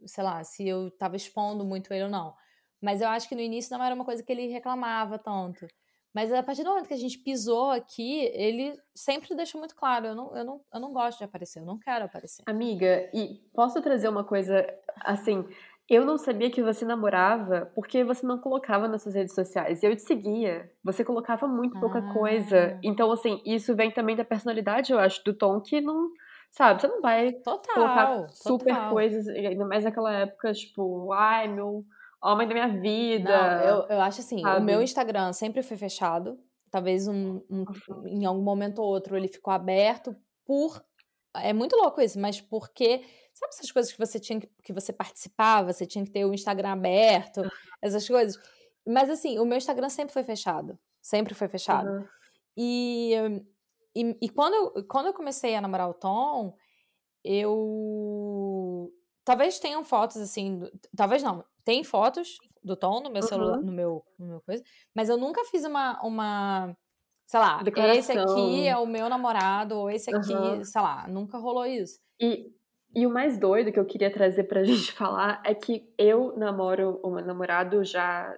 sei 0.06 0.24
lá, 0.24 0.42
se 0.42 0.66
eu 0.66 0.90
tava 0.90 1.16
expondo 1.16 1.64
muito 1.64 1.92
ele 1.92 2.04
ou 2.04 2.10
não. 2.10 2.34
Mas 2.80 3.00
eu 3.00 3.08
acho 3.08 3.28
que 3.28 3.34
no 3.34 3.40
início 3.40 3.76
não 3.76 3.84
era 3.84 3.94
uma 3.94 4.04
coisa 4.04 4.22
que 4.22 4.32
ele 4.32 4.48
reclamava 4.48 5.18
tanto. 5.18 5.66
Mas 6.14 6.32
a 6.32 6.42
partir 6.42 6.62
do 6.62 6.70
momento 6.70 6.88
que 6.88 6.94
a 6.94 6.98
gente 6.98 7.18
pisou 7.18 7.70
aqui, 7.70 8.24
ele 8.32 8.74
sempre 8.94 9.34
deixou 9.36 9.58
muito 9.58 9.76
claro: 9.76 10.06
eu 10.06 10.14
não, 10.14 10.36
eu 10.36 10.44
não, 10.44 10.60
eu 10.72 10.80
não 10.80 10.92
gosto 10.92 11.18
de 11.18 11.24
aparecer, 11.24 11.60
eu 11.60 11.66
não 11.66 11.78
quero 11.78 12.06
aparecer. 12.06 12.42
Amiga, 12.46 13.10
e 13.12 13.40
posso 13.54 13.80
trazer 13.82 14.08
uma 14.08 14.24
coisa 14.24 14.66
assim? 15.02 15.44
Eu 15.88 16.04
não 16.04 16.18
sabia 16.18 16.50
que 16.50 16.62
você 16.62 16.84
namorava 16.84 17.70
porque 17.74 18.02
você 18.02 18.26
não 18.26 18.38
colocava 18.38 18.88
nas 18.88 19.02
suas 19.02 19.14
redes 19.14 19.34
sociais. 19.34 19.82
Eu 19.84 19.94
te 19.94 20.02
seguia. 20.02 20.72
Você 20.82 21.04
colocava 21.04 21.46
muito 21.46 21.78
pouca 21.78 21.98
ah. 21.98 22.12
coisa. 22.12 22.80
Então, 22.82 23.12
assim, 23.12 23.40
isso 23.44 23.76
vem 23.76 23.92
também 23.92 24.16
da 24.16 24.24
personalidade, 24.24 24.92
eu 24.92 24.98
acho, 24.98 25.22
do 25.24 25.32
Tom, 25.32 25.60
que 25.60 25.80
não 25.80 26.10
Sabe, 26.50 26.80
você 26.80 26.88
não 26.88 27.02
vai 27.02 27.32
total, 27.32 27.74
colocar 27.74 28.28
super 28.28 28.74
total. 28.74 28.90
coisas, 28.90 29.28
ainda 29.28 29.66
mais 29.66 29.84
naquela 29.84 30.12
época, 30.12 30.52
tipo, 30.54 31.12
ai, 31.12 31.48
meu 31.48 31.84
homem 32.22 32.48
da 32.48 32.54
minha 32.54 32.80
vida. 32.80 33.30
Não, 33.30 33.60
eu, 33.62 33.86
eu 33.88 34.00
acho 34.00 34.20
assim, 34.20 34.40
sabe? 34.40 34.60
o 34.60 34.64
meu 34.64 34.82
Instagram 34.82 35.32
sempre 35.32 35.62
foi 35.62 35.76
fechado. 35.76 36.38
Talvez 36.70 37.06
um, 37.06 37.40
um, 37.50 37.64
em 38.06 38.24
algum 38.24 38.42
momento 38.42 38.80
ou 38.80 38.88
outro 38.88 39.16
ele 39.16 39.28
ficou 39.28 39.52
aberto 39.52 40.16
por. 40.44 40.82
É 41.34 41.52
muito 41.52 41.76
louco 41.76 42.00
isso, 42.00 42.18
mas 42.18 42.40
porque. 42.40 43.04
Sabe 43.34 43.52
essas 43.52 43.70
coisas 43.70 43.92
que 43.92 43.98
você 43.98 44.18
tinha 44.18 44.40
que, 44.40 44.48
que 44.62 44.72
você 44.72 44.94
participava, 44.94 45.70
você 45.70 45.84
tinha 45.84 46.02
que 46.02 46.10
ter 46.10 46.24
o 46.24 46.32
Instagram 46.32 46.70
aberto, 46.70 47.42
essas 47.82 48.08
coisas. 48.08 48.40
Mas 48.86 49.10
assim, 49.10 49.38
o 49.38 49.44
meu 49.44 49.58
Instagram 49.58 49.90
sempre 49.90 50.14
foi 50.14 50.24
fechado. 50.24 50.78
Sempre 51.02 51.34
foi 51.34 51.46
fechado. 51.46 51.86
Uhum. 51.86 52.04
E 52.56 53.12
e, 53.96 54.18
e 54.26 54.28
quando, 54.28 54.54
eu, 54.54 54.86
quando 54.86 55.06
eu 55.06 55.14
comecei 55.14 55.54
a 55.54 55.60
namorar 55.60 55.88
o 55.88 55.94
Tom, 55.94 56.54
eu. 57.24 58.92
Talvez 59.24 59.58
tenham 59.58 59.82
fotos 59.82 60.18
assim. 60.18 60.60
Talvez 60.96 61.22
não. 61.22 61.44
Tem 61.64 61.82
fotos 61.82 62.36
do 62.62 62.76
Tom 62.76 63.00
no 63.00 63.10
meu 63.10 63.22
uhum. 63.22 63.28
celular, 63.28 63.58
no 63.58 63.72
meu, 63.72 64.04
no 64.18 64.26
meu 64.26 64.40
coisa. 64.42 64.62
Mas 64.94 65.08
eu 65.08 65.16
nunca 65.16 65.44
fiz 65.46 65.64
uma. 65.64 65.98
uma 66.04 66.76
sei 67.26 67.40
lá, 67.40 67.62
Declaração. 67.62 67.98
esse 67.98 68.12
aqui 68.12 68.68
é 68.68 68.76
o 68.76 68.86
meu 68.86 69.08
namorado, 69.08 69.76
ou 69.76 69.90
esse 69.90 70.14
aqui, 70.14 70.32
uhum. 70.32 70.62
sei 70.62 70.80
lá, 70.80 71.08
nunca 71.08 71.38
rolou 71.38 71.66
isso. 71.66 71.98
E, 72.20 72.46
e 72.94 73.04
o 73.04 73.10
mais 73.10 73.36
doido 73.36 73.72
que 73.72 73.80
eu 73.80 73.86
queria 73.86 74.12
trazer 74.12 74.44
pra 74.44 74.62
gente 74.64 74.92
falar 74.92 75.42
é 75.44 75.54
que 75.54 75.92
eu 75.98 76.36
namoro 76.36 77.00
o 77.02 77.10
meu 77.10 77.24
namorado 77.24 77.82
já. 77.82 78.36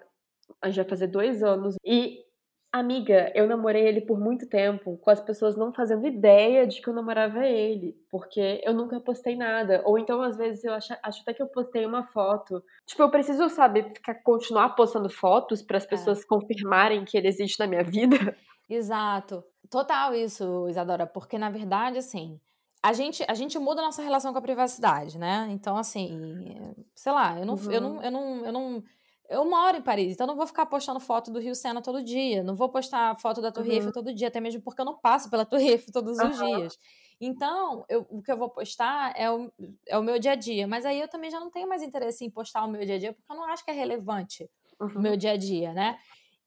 Já 0.68 0.82
fazer 0.84 1.08
dois 1.08 1.42
anos. 1.42 1.76
E 1.84 2.24
Amiga, 2.70 3.32
eu 3.34 3.46
namorei 3.46 3.86
ele 3.86 4.02
por 4.02 4.20
muito 4.20 4.46
tempo, 4.46 4.98
com 4.98 5.10
as 5.10 5.20
pessoas 5.20 5.56
não 5.56 5.72
fazendo 5.72 6.06
ideia 6.06 6.66
de 6.66 6.82
que 6.82 6.88
eu 6.88 6.92
namorava 6.92 7.46
ele, 7.46 7.96
porque 8.10 8.60
eu 8.62 8.74
nunca 8.74 9.00
postei 9.00 9.34
nada. 9.34 9.82
Ou 9.86 9.98
então, 9.98 10.20
às 10.20 10.36
vezes, 10.36 10.62
eu 10.64 10.74
acho, 10.74 10.94
acho 11.02 11.22
até 11.22 11.32
que 11.32 11.42
eu 11.42 11.46
postei 11.46 11.86
uma 11.86 12.06
foto. 12.08 12.62
Tipo, 12.84 13.04
eu 13.04 13.10
preciso, 13.10 13.48
sabe, 13.48 13.84
ficar, 13.94 14.16
continuar 14.16 14.70
postando 14.70 15.08
fotos 15.08 15.62
para 15.62 15.78
as 15.78 15.84
é. 15.84 15.88
pessoas 15.88 16.20
é. 16.22 16.26
confirmarem 16.26 17.06
que 17.06 17.16
ele 17.16 17.28
existe 17.28 17.58
na 17.58 17.66
minha 17.66 17.82
vida. 17.82 18.36
Exato. 18.68 19.42
Total 19.70 20.14
isso, 20.14 20.68
Isadora, 20.68 21.06
porque 21.06 21.38
na 21.38 21.48
verdade, 21.48 21.98
assim, 21.98 22.38
a 22.82 22.92
gente, 22.92 23.24
a 23.26 23.34
gente 23.34 23.58
muda 23.58 23.80
a 23.80 23.84
nossa 23.84 24.02
relação 24.02 24.32
com 24.32 24.38
a 24.38 24.42
privacidade, 24.42 25.18
né? 25.18 25.48
Então, 25.50 25.76
assim, 25.76 26.74
sei 26.94 27.12
lá, 27.12 27.38
eu 27.38 27.46
não, 27.46 27.54
uhum. 27.54 27.72
eu 27.72 27.80
não, 27.80 28.02
eu 28.02 28.10
não, 28.10 28.46
eu 28.46 28.52
não 28.52 28.84
eu 29.28 29.44
moro 29.44 29.76
em 29.76 29.82
Paris, 29.82 30.14
então 30.14 30.26
não 30.26 30.36
vou 30.36 30.46
ficar 30.46 30.66
postando 30.66 30.98
foto 30.98 31.30
do 31.30 31.38
Rio 31.38 31.54
Sena 31.54 31.82
todo 31.82 32.02
dia, 32.02 32.42
não 32.42 32.54
vou 32.54 32.68
postar 32.68 33.14
foto 33.20 33.42
da 33.42 33.52
Torre 33.52 33.68
uhum. 33.68 33.74
Eiffel 33.74 33.92
todo 33.92 34.14
dia, 34.14 34.28
até 34.28 34.40
mesmo 34.40 34.62
porque 34.62 34.80
eu 34.80 34.84
não 34.86 34.98
passo 34.98 35.28
pela 35.28 35.44
Torre 35.46 35.68
Eiffel 35.68 35.92
todos 35.92 36.18
uhum. 36.18 36.30
os 36.30 36.38
dias. 36.38 36.78
Então, 37.20 37.84
eu, 37.88 38.06
o 38.08 38.22
que 38.22 38.30
eu 38.30 38.36
vou 38.36 38.48
postar 38.48 39.12
é 39.16 39.30
o, 39.30 39.52
é 39.86 39.98
o 39.98 40.02
meu 40.02 40.18
dia 40.18 40.32
a 40.32 40.34
dia. 40.36 40.68
Mas 40.68 40.86
aí 40.86 41.00
eu 41.00 41.08
também 41.08 41.30
já 41.30 41.40
não 41.40 41.50
tenho 41.50 41.68
mais 41.68 41.82
interesse 41.82 42.24
em 42.24 42.30
postar 42.30 42.64
o 42.64 42.70
meu 42.70 42.84
dia 42.84 42.94
a 42.94 42.98
dia, 42.98 43.12
porque 43.12 43.30
eu 43.30 43.36
não 43.36 43.44
acho 43.44 43.64
que 43.64 43.70
é 43.70 43.74
relevante 43.74 44.48
uhum. 44.80 44.88
o 44.96 45.00
meu 45.00 45.16
dia 45.16 45.32
a 45.32 45.36
dia, 45.36 45.72
né? 45.72 45.98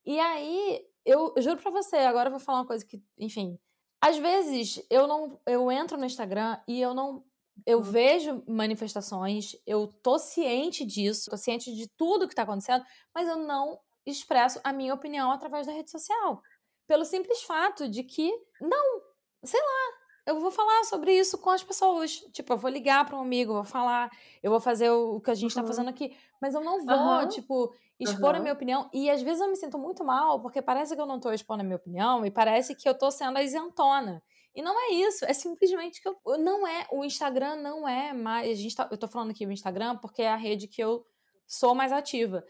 E 0.06 0.20
aí, 0.20 0.82
eu, 1.06 1.34
eu 1.36 1.42
juro 1.42 1.62
pra 1.62 1.72
você, 1.72 1.98
agora 1.98 2.28
eu 2.30 2.32
vou 2.32 2.40
falar 2.40 2.60
uma 2.60 2.68
coisa 2.68 2.86
que, 2.86 3.02
enfim. 3.18 3.60
Às 4.00 4.18
vezes 4.18 4.84
eu 4.90 5.06
não 5.06 5.40
eu 5.46 5.72
entro 5.72 5.96
no 5.96 6.06
Instagram 6.06 6.58
e 6.68 6.82
eu 6.82 6.92
não 6.92 7.24
eu 7.66 7.80
uhum. 7.80 7.84
vejo 7.84 8.44
manifestações, 8.48 9.56
eu 9.66 9.88
tô 9.88 10.18
ciente 10.18 10.86
disso, 10.86 11.30
tô 11.30 11.38
ciente 11.38 11.74
de 11.76 11.88
tudo 11.98 12.28
que 12.28 12.36
tá 12.36 12.44
acontecendo, 12.44 12.84
mas 13.14 13.28
eu 13.28 13.38
não 13.38 13.80
expresso 14.06 14.60
a 14.64 14.74
minha 14.74 14.94
opinião 14.94 15.32
através 15.32 15.68
da 15.68 15.74
rede 15.74 15.92
social. 15.92 16.42
Pelo 16.88 17.06
simples 17.06 17.44
fato 17.44 17.88
de 17.88 18.04
que, 18.04 18.32
não, 18.60 19.02
sei 19.44 19.60
lá, 19.60 20.01
eu 20.26 20.40
vou 20.40 20.52
falar 20.52 20.84
sobre 20.86 21.18
isso 21.18 21.38
com 21.38 21.50
as 21.50 21.64
pessoas. 21.64 22.18
Tipo, 22.32 22.54
eu 22.54 22.58
vou 22.58 22.70
ligar 22.70 23.06
para 23.06 23.18
um 23.18 23.22
amigo, 23.22 23.54
vou 23.54 23.64
falar, 23.64 24.10
eu 24.42 24.52
vou 24.52 24.60
fazer 24.60 24.90
o 24.90 25.20
que 25.20 25.32
a 25.32 25.36
gente 25.36 25.56
uhum. 25.56 25.62
tá 25.62 25.68
fazendo 25.68 25.90
aqui, 25.90 26.16
mas 26.42 26.54
eu 26.54 26.62
não 26.62 26.86
vou, 26.86 26.96
uhum. 26.96 27.28
tipo, 27.28 27.74
expor 28.00 28.32
uhum. 28.32 28.38
a 28.38 28.40
minha 28.40 28.54
opinião. 28.54 28.90
E 28.94 29.10
às 29.10 29.22
vezes 29.22 29.42
eu 29.42 29.50
me 29.50 29.56
sinto 29.56 29.78
muito 29.78 30.04
mal, 30.04 30.42
porque 30.42 30.62
parece 30.62 30.96
que 30.96 31.02
eu 31.02 31.06
não 31.06 31.20
tô 31.20 31.32
expondo 31.32 31.62
a 31.62 31.64
minha 31.64 31.76
opinião 31.76 32.26
e 32.26 32.32
parece 32.32 32.76
que 32.76 32.88
eu 32.88 32.98
tô 32.98 33.10
sendo 33.12 33.38
a 33.38 33.44
isentona. 33.44 34.22
E 34.54 34.62
não 34.62 34.78
é 34.78 34.94
isso, 34.96 35.24
é 35.26 35.34
simplesmente 35.34 36.02
que 36.02 36.10
eu, 36.10 36.18
não 36.38 36.68
é, 36.68 36.86
o 36.92 37.06
Instagram 37.06 37.56
não 37.56 37.88
é 37.88 38.12
mais, 38.12 38.52
a 38.52 38.62
gente 38.62 38.76
tá, 38.76 38.88
eu 38.92 38.98
tô 38.98 39.08
falando 39.08 39.32
aqui 39.32 39.46
o 39.46 39.52
Instagram 39.52 39.98
porque 39.98 40.22
é 40.22 40.30
a 40.30 40.36
rede 40.36 40.68
que 40.68 40.84
eu 40.84 41.06
sou 41.48 41.74
mais 41.74 41.92
ativa. 41.92 42.44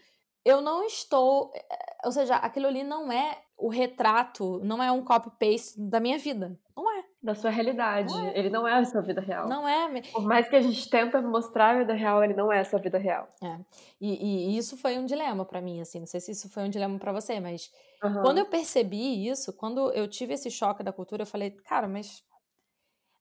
Eu 0.44 0.60
não 0.60 0.84
estou, 0.84 1.52
eh, 1.54 1.96
ou 2.04 2.10
seja, 2.10 2.34
aquilo 2.34 2.66
ali 2.66 2.82
não 2.82 3.12
é 3.12 3.40
o 3.56 3.68
retrato, 3.68 4.58
não 4.64 4.82
é 4.82 4.90
um 4.90 5.04
copy-paste 5.04 5.80
da 5.80 6.00
minha 6.00 6.18
vida. 6.18 6.58
Não 6.76 6.90
é. 6.98 7.04
Da 7.22 7.34
sua 7.34 7.50
realidade. 7.50 8.12
Não 8.12 8.26
é. 8.26 8.38
Ele 8.38 8.50
não 8.50 8.66
é 8.66 8.74
a 8.74 8.84
sua 8.84 9.00
vida 9.00 9.20
real. 9.20 9.48
Não 9.48 9.68
é. 9.68 10.02
Por 10.12 10.24
mais 10.24 10.48
que 10.48 10.56
a 10.56 10.60
gente 10.60 10.90
tenta 10.90 11.22
mostrar 11.22 11.76
a 11.76 11.78
vida 11.78 11.94
real, 11.94 12.22
ele 12.24 12.34
não 12.34 12.52
é 12.52 12.60
a 12.60 12.64
sua 12.64 12.80
vida 12.80 12.98
real. 12.98 13.28
É. 13.40 13.58
E, 14.00 14.54
e 14.54 14.58
isso 14.58 14.76
foi 14.76 14.98
um 14.98 15.06
dilema 15.06 15.44
para 15.44 15.60
mim, 15.60 15.80
assim. 15.80 16.00
Não 16.00 16.06
sei 16.06 16.20
se 16.20 16.32
isso 16.32 16.50
foi 16.50 16.64
um 16.64 16.68
dilema 16.68 16.98
para 16.98 17.12
você, 17.12 17.38
mas 17.38 17.70
uhum. 18.02 18.22
quando 18.22 18.38
eu 18.38 18.46
percebi 18.46 19.28
isso, 19.28 19.52
quando 19.52 19.92
eu 19.92 20.08
tive 20.08 20.34
esse 20.34 20.50
choque 20.50 20.82
da 20.82 20.92
cultura, 20.92 21.22
eu 21.22 21.26
falei, 21.26 21.52
cara, 21.52 21.86
mas 21.86 22.24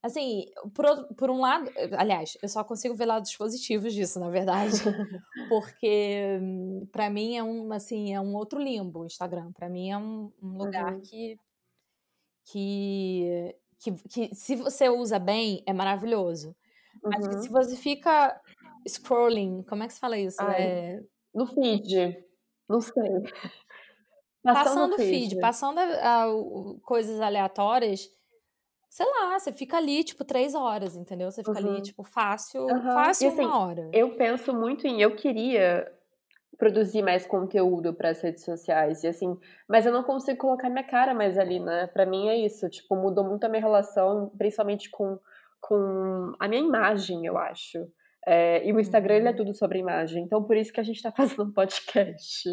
assim, 0.04 0.45
por, 0.74 0.86
por 1.16 1.30
um 1.30 1.39
lado, 1.39 1.70
aliás, 1.97 2.38
eu 2.41 2.49
só 2.49 2.64
consigo 2.64 2.95
ver 2.95 3.06
lados 3.06 3.36
positivos 3.36 3.93
disso, 3.93 4.20
na 4.20 4.30
verdade, 4.30 4.72
porque 5.49 6.39
para 6.91 7.10
mim 7.10 7.38
é 7.38 7.43
um, 7.43 7.72
assim, 7.72 8.14
é 8.14 8.20
um 8.20 8.36
outro 8.36 8.60
limbo 8.60 9.02
o 9.02 9.06
Instagram. 9.06 9.52
Para 9.52 9.70
mim 9.70 9.91
é 9.91 9.97
um, 9.97 10.32
um 10.41 10.58
lugar 10.58 10.93
uhum. 10.93 11.02
que, 11.02 11.39
que, 12.45 13.56
que, 13.82 13.91
que, 14.07 14.36
se 14.36 14.55
você 14.55 14.88
usa 14.89 15.17
bem, 15.17 15.63
é 15.65 15.73
maravilhoso. 15.73 16.55
Uhum. 17.03 17.09
Mas 17.09 17.43
se 17.43 17.49
você 17.49 17.75
fica 17.75 18.39
scrolling, 18.88 19.63
como 19.63 19.84
é 19.84 19.88
que 19.88 19.93
se 19.93 19.99
fala 19.99 20.17
isso? 20.17 20.38
Ai, 20.39 20.61
é... 20.61 20.99
No 21.34 21.47
feed, 21.47 22.23
não 22.69 22.79
sei. 22.79 22.93
Passando, 24.43 24.63
passando 24.63 24.95
feed, 24.95 25.29
feed, 25.29 25.39
passando 25.39 25.77
a, 25.77 26.23
a, 26.23 26.27
coisas 26.82 27.21
aleatórias, 27.21 28.09
sei 28.89 29.05
lá, 29.05 29.38
você 29.38 29.53
fica 29.53 29.77
ali, 29.77 30.03
tipo, 30.03 30.25
três 30.25 30.55
horas, 30.55 30.95
entendeu? 30.95 31.29
Você 31.29 31.43
fica 31.43 31.61
uhum. 31.61 31.73
ali, 31.73 31.82
tipo, 31.84 32.03
fácil, 32.03 32.63
uhum. 32.63 32.82
fácil 32.82 33.25
e, 33.25 33.34
assim, 33.34 33.45
uma 33.45 33.59
hora. 33.59 33.88
Eu 33.93 34.15
penso 34.15 34.51
muito 34.51 34.88
em, 34.88 34.99
eu 34.99 35.15
queria 35.15 35.88
produzir 36.62 37.01
mais 37.01 37.26
conteúdo 37.26 37.91
para 37.91 38.09
as 38.09 38.22
redes 38.22 38.45
sociais, 38.45 39.03
e 39.03 39.07
assim, 39.07 39.36
mas 39.68 39.88
eu 39.88 39.91
não 39.91 40.03
consigo 40.03 40.38
colocar 40.38 40.70
minha 40.70 40.84
cara 40.84 41.12
mais 41.12 41.39
ali, 41.39 41.59
né? 41.59 41.88
Para 41.88 42.05
mim 42.05 42.28
é 42.28 42.38
isso, 42.38 42.70
tipo, 42.70 42.95
mudou 42.95 43.24
muito 43.24 43.43
a 43.43 43.49
minha 43.49 43.64
relação, 43.64 44.32
principalmente 44.38 44.88
com, 44.91 45.18
com 45.59 46.34
a 46.39 46.47
minha 46.47 46.62
imagem, 46.62 47.26
eu 47.26 47.36
acho. 47.36 47.80
É, 48.28 48.64
e 48.64 48.72
o 48.72 48.80
Instagram 48.80 49.16
ele 49.16 49.28
é 49.28 49.32
uhum. 49.32 49.38
tudo 49.38 49.55
sobre 49.55 49.80
imagem, 49.80 50.24
então 50.24 50.43
por 50.43 50.55
isso 50.55 50.72
que 50.72 50.80
a 50.80 50.84
gente 50.84 50.97
está 50.97 51.09
fazendo 51.18 51.45
um 51.45 51.51
podcast. 51.51 52.47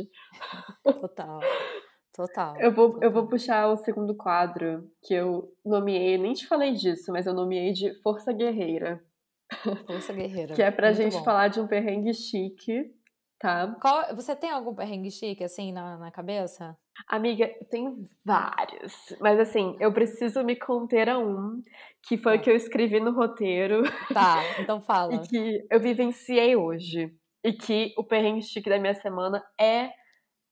Total. 0.82 1.40
Total. 2.16 2.58
Eu 2.58 2.72
vou, 2.72 2.92
total. 2.92 3.02
eu 3.02 3.12
vou 3.12 3.26
puxar 3.28 3.68
o 3.68 3.76
segundo 3.76 4.16
quadro 4.16 4.90
que 5.02 5.12
eu 5.12 5.52
nomeei, 5.62 6.16
nem 6.16 6.32
te 6.32 6.46
falei 6.46 6.72
disso, 6.72 7.12
mas 7.12 7.26
eu 7.26 7.34
nomeei 7.34 7.74
de 7.74 7.92
Força 8.00 8.32
Guerreira. 8.32 9.04
Força 9.86 10.14
Guerreira. 10.14 10.54
que 10.54 10.62
é 10.62 10.70
pra 10.70 10.88
Muito 10.88 11.02
gente 11.02 11.18
bom. 11.18 11.24
falar 11.24 11.48
de 11.48 11.60
um 11.60 11.66
perrengue 11.66 12.14
chique, 12.14 12.90
tá? 13.38 13.76
Qual, 13.80 14.14
você 14.14 14.34
tem 14.34 14.50
algum 14.50 14.74
perrengue 14.74 15.10
chique, 15.10 15.44
assim, 15.44 15.72
na, 15.72 15.96
na 15.96 16.10
cabeça? 16.10 16.76
Amiga, 17.06 17.46
eu 17.46 17.66
tenho 17.68 18.08
vários. 18.24 18.92
Mas 19.20 19.38
assim, 19.38 19.76
eu 19.78 19.92
preciso 19.92 20.42
me 20.42 20.56
conter 20.56 21.08
a 21.08 21.18
um, 21.18 21.62
que 22.02 22.18
foi 22.18 22.34
o 22.34 22.38
tá. 22.38 22.44
que 22.44 22.50
eu 22.50 22.56
escrevi 22.56 23.00
no 23.00 23.12
roteiro. 23.12 23.82
Tá, 24.12 24.36
então 24.58 24.80
fala. 24.80 25.14
e 25.14 25.28
que 25.28 25.66
eu 25.70 25.80
vivenciei 25.80 26.56
hoje. 26.56 27.14
E 27.44 27.52
que 27.52 27.94
o 27.96 28.02
perrengue 28.02 28.42
chique 28.42 28.68
da 28.68 28.78
minha 28.78 28.94
semana 28.94 29.44
é 29.58 29.90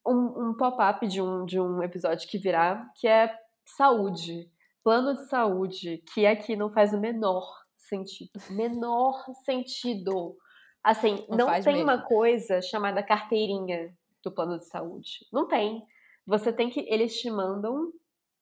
um, 0.07 0.51
um 0.51 0.55
pop-up 0.57 1.05
de 1.07 1.20
um, 1.20 1.45
de 1.45 1.59
um 1.59 1.82
episódio 1.82 2.28
que 2.28 2.39
virá, 2.39 2.89
que 3.01 3.09
é 3.09 3.34
saúde. 3.64 4.49
Plano 4.84 5.14
de 5.14 5.28
saúde, 5.28 6.01
que 6.14 6.24
aqui 6.24 6.55
não 6.55 6.70
faz 6.70 6.95
o 6.95 7.01
menor 7.01 7.45
sentido. 7.76 8.30
Menor 8.51 9.24
sentido. 9.45 10.37
Assim, 10.87 11.26
não, 11.28 11.39
não 11.39 11.61
tem 11.61 11.74
mesmo. 11.74 11.82
uma 11.82 11.99
coisa 11.99 12.62
chamada 12.62 13.03
carteirinha 13.03 13.93
do 14.22 14.30
plano 14.30 14.57
de 14.57 14.66
saúde. 14.66 15.26
Não 15.32 15.49
tem. 15.49 15.82
Você 16.24 16.53
tem 16.53 16.70
que. 16.70 16.87
Eles 16.89 17.20
te 17.20 17.28
mandam 17.28 17.91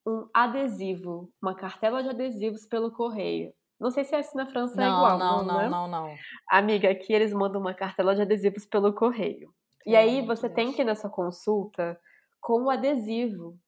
um 0.07 0.28
adesivo, 0.34 1.32
uma 1.40 1.55
cartela 1.55 2.03
de 2.03 2.11
adesivos 2.11 2.66
pelo 2.66 2.92
correio. 2.92 3.51
Não 3.80 3.90
sei 3.90 4.05
se 4.05 4.14
é 4.14 4.18
assim 4.18 4.36
na 4.36 4.45
França 4.45 4.76
não, 4.76 4.84
é 4.84 4.88
igual. 4.88 5.18
Não, 5.18 5.42
não, 5.42 5.57
né? 5.57 5.68
não, 5.70 5.88
não, 5.88 6.07
não. 6.07 6.14
Amiga, 6.51 6.90
aqui 6.90 7.14
eles 7.14 7.32
mandam 7.32 7.62
uma 7.62 7.72
cartela 7.72 8.14
de 8.14 8.20
adesivos 8.20 8.66
pelo 8.66 8.92
correio. 8.92 9.49
E 9.86 9.97
aí 9.97 10.20
você 10.20 10.47
tem 10.47 10.70
que 10.70 10.82
ir 10.82 10.84
na 10.84 10.95
sua 10.95 11.09
consulta 11.09 11.99
com 12.42 12.64
o 12.64 12.70
adesivo. 12.70 13.59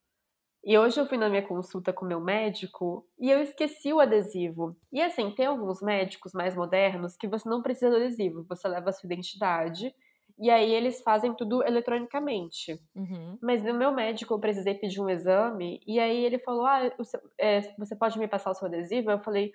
E 0.67 0.77
hoje 0.77 1.01
eu 1.01 1.07
fui 1.07 1.17
na 1.17 1.29
minha 1.29 1.47
consulta 1.47 1.93
com 1.93 2.05
meu 2.05 2.21
médico 2.21 3.07
e 3.21 3.31
eu 3.31 3.41
esqueci 3.41 3.93
o 3.93 4.01
adesivo. 4.01 4.77
E 4.93 5.01
assim, 5.01 5.31
tem 5.31 5.47
alguns 5.47 5.81
médicos 5.81 6.33
mais 6.33 6.57
modernos 6.57 7.17
que 7.17 7.29
você 7.29 7.49
não 7.49 7.63
precisa 7.63 7.89
do 7.89 7.97
adesivo, 7.97 8.45
você 8.49 8.67
leva 8.67 8.91
a 8.91 8.93
sua 8.93 9.07
identidade 9.07 9.95
e 10.37 10.51
aí 10.51 10.75
eles 10.75 11.01
fazem 11.03 11.33
tudo 11.35 11.63
eletronicamente. 11.63 12.79
Uhum. 12.97 13.39
Mas 13.41 13.63
no 13.63 13.75
meu 13.75 13.93
médico 13.93 14.35
eu 14.35 14.41
precisei 14.41 14.75
pedir 14.75 15.01
um 15.01 15.09
exame 15.09 15.81
e 15.87 16.01
aí 16.01 16.25
ele 16.25 16.41
falou: 16.41 16.67
Ah, 16.67 16.91
você, 16.99 17.17
é, 17.39 17.61
você 17.79 17.95
pode 17.95 18.19
me 18.19 18.27
passar 18.27 18.51
o 18.51 18.55
seu 18.55 18.67
adesivo? 18.67 19.13
Eu 19.13 19.21
falei: 19.21 19.53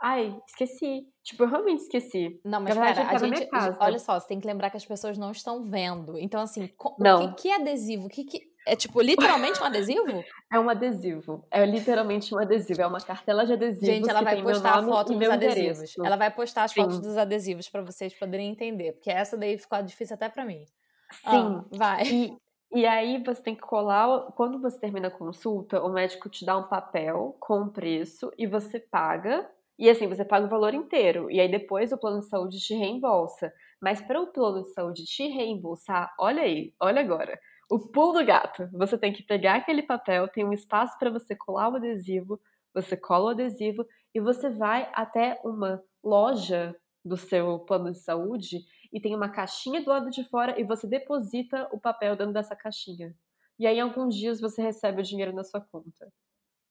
Ai, 0.00 0.36
esqueci. 0.48 1.06
Tipo, 1.22 1.44
eu 1.44 1.48
realmente 1.48 1.82
esqueci. 1.82 2.40
Não, 2.44 2.60
mas 2.60 2.74
pera, 2.74 3.08
a 3.08 3.18
gente. 3.18 3.48
Olha 3.78 3.98
só, 3.98 4.18
você 4.18 4.26
tem 4.26 4.40
que 4.40 4.46
lembrar 4.46 4.70
que 4.70 4.76
as 4.76 4.84
pessoas 4.84 5.16
não 5.16 5.30
estão 5.30 5.62
vendo. 5.62 6.18
Então, 6.18 6.40
assim, 6.40 6.68
não. 6.98 7.24
o 7.24 7.34
que, 7.34 7.42
que 7.42 7.48
é 7.48 7.56
adesivo? 7.56 8.06
O 8.06 8.08
que, 8.08 8.24
que. 8.24 8.51
É 8.66 8.76
tipo, 8.76 9.00
literalmente 9.00 9.60
um 9.60 9.64
adesivo? 9.64 10.24
É 10.52 10.58
um 10.58 10.68
adesivo. 10.68 11.44
É 11.50 11.64
literalmente 11.66 12.34
um 12.34 12.38
adesivo. 12.38 12.80
É 12.80 12.86
uma 12.86 13.00
cartela 13.00 13.44
de 13.44 13.52
adesivos. 13.54 13.86
Gente, 13.86 14.08
ela 14.08 14.22
vai 14.22 14.42
postar 14.42 14.78
a 14.78 14.82
foto 14.82 15.14
dos 15.14 15.28
adesivos. 15.28 15.78
Endereço. 15.78 16.06
Ela 16.06 16.16
vai 16.16 16.30
postar 16.30 16.64
as 16.64 16.70
Sim. 16.72 16.82
fotos 16.82 17.00
dos 17.00 17.16
adesivos 17.16 17.68
para 17.68 17.82
vocês 17.82 18.14
poderem 18.14 18.50
entender. 18.50 18.92
Porque 18.92 19.10
essa 19.10 19.36
daí 19.36 19.58
ficou 19.58 19.82
difícil 19.82 20.14
até 20.14 20.28
para 20.28 20.44
mim. 20.44 20.64
Sim. 21.12 21.64
vai. 21.72 22.02
E, 22.04 22.36
e 22.74 22.86
aí 22.86 23.22
você 23.22 23.42
tem 23.42 23.54
que 23.54 23.62
colar. 23.62 24.32
Quando 24.36 24.60
você 24.60 24.78
termina 24.78 25.08
a 25.08 25.10
consulta, 25.10 25.82
o 25.82 25.92
médico 25.92 26.28
te 26.28 26.44
dá 26.44 26.56
um 26.56 26.68
papel 26.68 27.36
com 27.40 27.62
o 27.62 27.70
preço 27.70 28.30
e 28.38 28.46
você 28.46 28.78
paga 28.78 29.48
e 29.78 29.90
assim, 29.90 30.06
você 30.06 30.24
paga 30.24 30.46
o 30.46 30.48
valor 30.48 30.74
inteiro. 30.74 31.30
E 31.30 31.40
aí 31.40 31.50
depois 31.50 31.90
o 31.90 31.98
plano 31.98 32.20
de 32.20 32.28
saúde 32.28 32.60
te 32.60 32.74
reembolsa. 32.74 33.52
Mas 33.80 34.00
para 34.00 34.20
o 34.20 34.28
plano 34.28 34.62
de 34.62 34.72
saúde 34.72 35.04
te 35.04 35.26
reembolsar, 35.26 36.14
olha 36.20 36.42
aí, 36.42 36.72
olha 36.80 37.00
agora. 37.00 37.36
O 37.72 37.78
pulo 37.78 38.12
do 38.12 38.26
gato. 38.26 38.68
Você 38.74 38.98
tem 38.98 39.14
que 39.14 39.22
pegar 39.22 39.54
aquele 39.54 39.82
papel, 39.82 40.28
tem 40.28 40.44
um 40.44 40.52
espaço 40.52 40.98
para 40.98 41.08
você 41.08 41.34
colar 41.34 41.70
o 41.70 41.76
adesivo, 41.76 42.38
você 42.74 42.98
cola 42.98 43.24
o 43.24 43.28
adesivo 43.28 43.86
e 44.14 44.20
você 44.20 44.50
vai 44.50 44.90
até 44.92 45.40
uma 45.42 45.82
loja 46.04 46.76
do 47.02 47.16
seu 47.16 47.60
plano 47.60 47.90
de 47.90 47.98
saúde 47.98 48.62
e 48.92 49.00
tem 49.00 49.16
uma 49.16 49.30
caixinha 49.30 49.82
do 49.82 49.88
lado 49.88 50.10
de 50.10 50.22
fora 50.28 50.60
e 50.60 50.64
você 50.64 50.86
deposita 50.86 51.66
o 51.72 51.80
papel 51.80 52.14
dentro 52.14 52.34
dessa 52.34 52.54
caixinha. 52.54 53.16
e 53.58 53.66
aí 53.66 53.80
alguns 53.80 54.14
dias 54.14 54.38
você 54.38 54.60
recebe 54.60 55.00
o 55.00 55.04
dinheiro 55.04 55.32
na 55.32 55.42
sua 55.42 55.62
conta. 55.62 56.12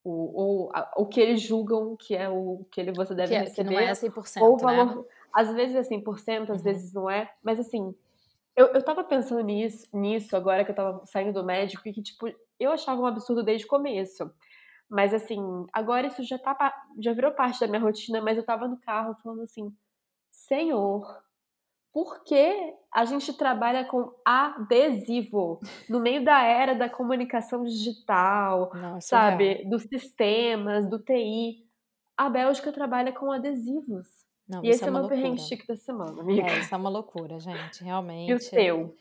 O, 0.03 0.11
ou 0.39 0.71
o 0.97 1.07
que 1.07 1.19
eles 1.19 1.41
julgam 1.41 1.95
que 1.95 2.15
é 2.15 2.29
o 2.29 2.63
que 2.71 2.79
ele, 2.79 2.91
você 2.93 3.15
deve 3.15 3.29
que, 3.29 3.35
é, 3.35 3.39
receber. 3.39 3.69
Que 3.69 3.75
não 3.75 3.81
é 3.81 3.91
100%, 3.91 4.41
ou 4.41 4.53
o 4.53 4.57
valor, 4.57 4.97
né? 4.97 5.03
Às 5.33 5.51
vezes 5.51 5.75
é 5.75 5.81
100%, 5.81 6.43
às 6.43 6.49
uhum. 6.49 6.57
vezes 6.57 6.93
não 6.93 7.09
é. 7.09 7.33
Mas 7.41 7.59
assim, 7.59 7.95
eu, 8.55 8.67
eu 8.67 8.83
tava 8.83 9.03
pensando 9.03 9.41
nisso, 9.41 9.87
nisso 9.93 10.35
agora 10.35 10.63
que 10.65 10.71
eu 10.71 10.75
tava 10.75 11.05
saindo 11.05 11.33
do 11.33 11.45
médico 11.45 11.87
e 11.87 11.93
que, 11.93 12.01
tipo, 12.01 12.27
eu 12.59 12.71
achava 12.71 13.01
um 13.01 13.05
absurdo 13.05 13.43
desde 13.43 13.65
o 13.65 13.69
começo. 13.69 14.31
Mas 14.89 15.13
assim, 15.13 15.39
agora 15.73 16.07
isso 16.07 16.23
já 16.23 16.37
tá 16.37 16.73
já 16.99 17.13
virou 17.13 17.31
parte 17.31 17.59
da 17.59 17.67
minha 17.67 17.81
rotina, 17.81 18.21
mas 18.21 18.37
eu 18.37 18.45
tava 18.45 18.67
no 18.67 18.79
carro 18.81 19.15
falando 19.23 19.43
assim: 19.43 19.73
"Senhor, 20.31 21.23
por 21.93 22.23
que 22.23 22.73
a 22.93 23.05
gente 23.05 23.33
trabalha 23.37 23.85
com 23.85 24.13
adesivo 24.25 25.59
no 25.89 25.99
meio 25.99 26.23
da 26.23 26.41
era 26.43 26.75
da 26.75 26.89
comunicação 26.89 27.63
digital, 27.63 28.71
é 28.75 29.01
sabe, 29.01 29.65
dos 29.69 29.83
sistemas, 29.83 30.89
do 30.89 30.99
TI? 30.99 31.65
A 32.17 32.29
Bélgica 32.29 32.71
trabalha 32.71 33.11
com 33.13 33.31
adesivos. 33.31 34.07
Não, 34.51 34.65
e 34.65 34.69
esse 34.69 34.83
é, 34.83 34.87
é 34.87 34.89
o 34.89 34.93
meu 34.93 35.07
perrengue 35.07 35.41
chique 35.41 35.65
da 35.65 35.77
semana, 35.77 36.21
amiga. 36.21 36.45
É, 36.45 36.59
isso 36.59 36.75
é 36.75 36.77
uma 36.77 36.89
loucura, 36.89 37.39
gente, 37.39 37.81
realmente. 37.81 38.27
E 38.29 38.33
o 38.33 38.39
seu? 38.39 38.97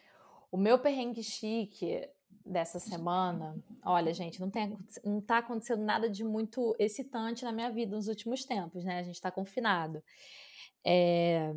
O 0.52 0.56
meu 0.56 0.78
perrengue 0.78 1.24
chique 1.24 2.08
dessa 2.46 2.78
semana, 2.78 3.56
olha, 3.84 4.14
gente, 4.14 4.40
não, 4.40 4.48
tem, 4.48 4.78
não 5.04 5.20
tá 5.20 5.38
acontecendo 5.38 5.82
nada 5.82 6.08
de 6.08 6.22
muito 6.22 6.74
excitante 6.78 7.44
na 7.44 7.50
minha 7.50 7.70
vida 7.70 7.96
nos 7.96 8.06
últimos 8.06 8.44
tempos, 8.44 8.84
né? 8.84 9.00
A 9.00 9.02
gente 9.02 9.20
tá 9.20 9.30
confinado. 9.30 10.00
É... 10.84 11.52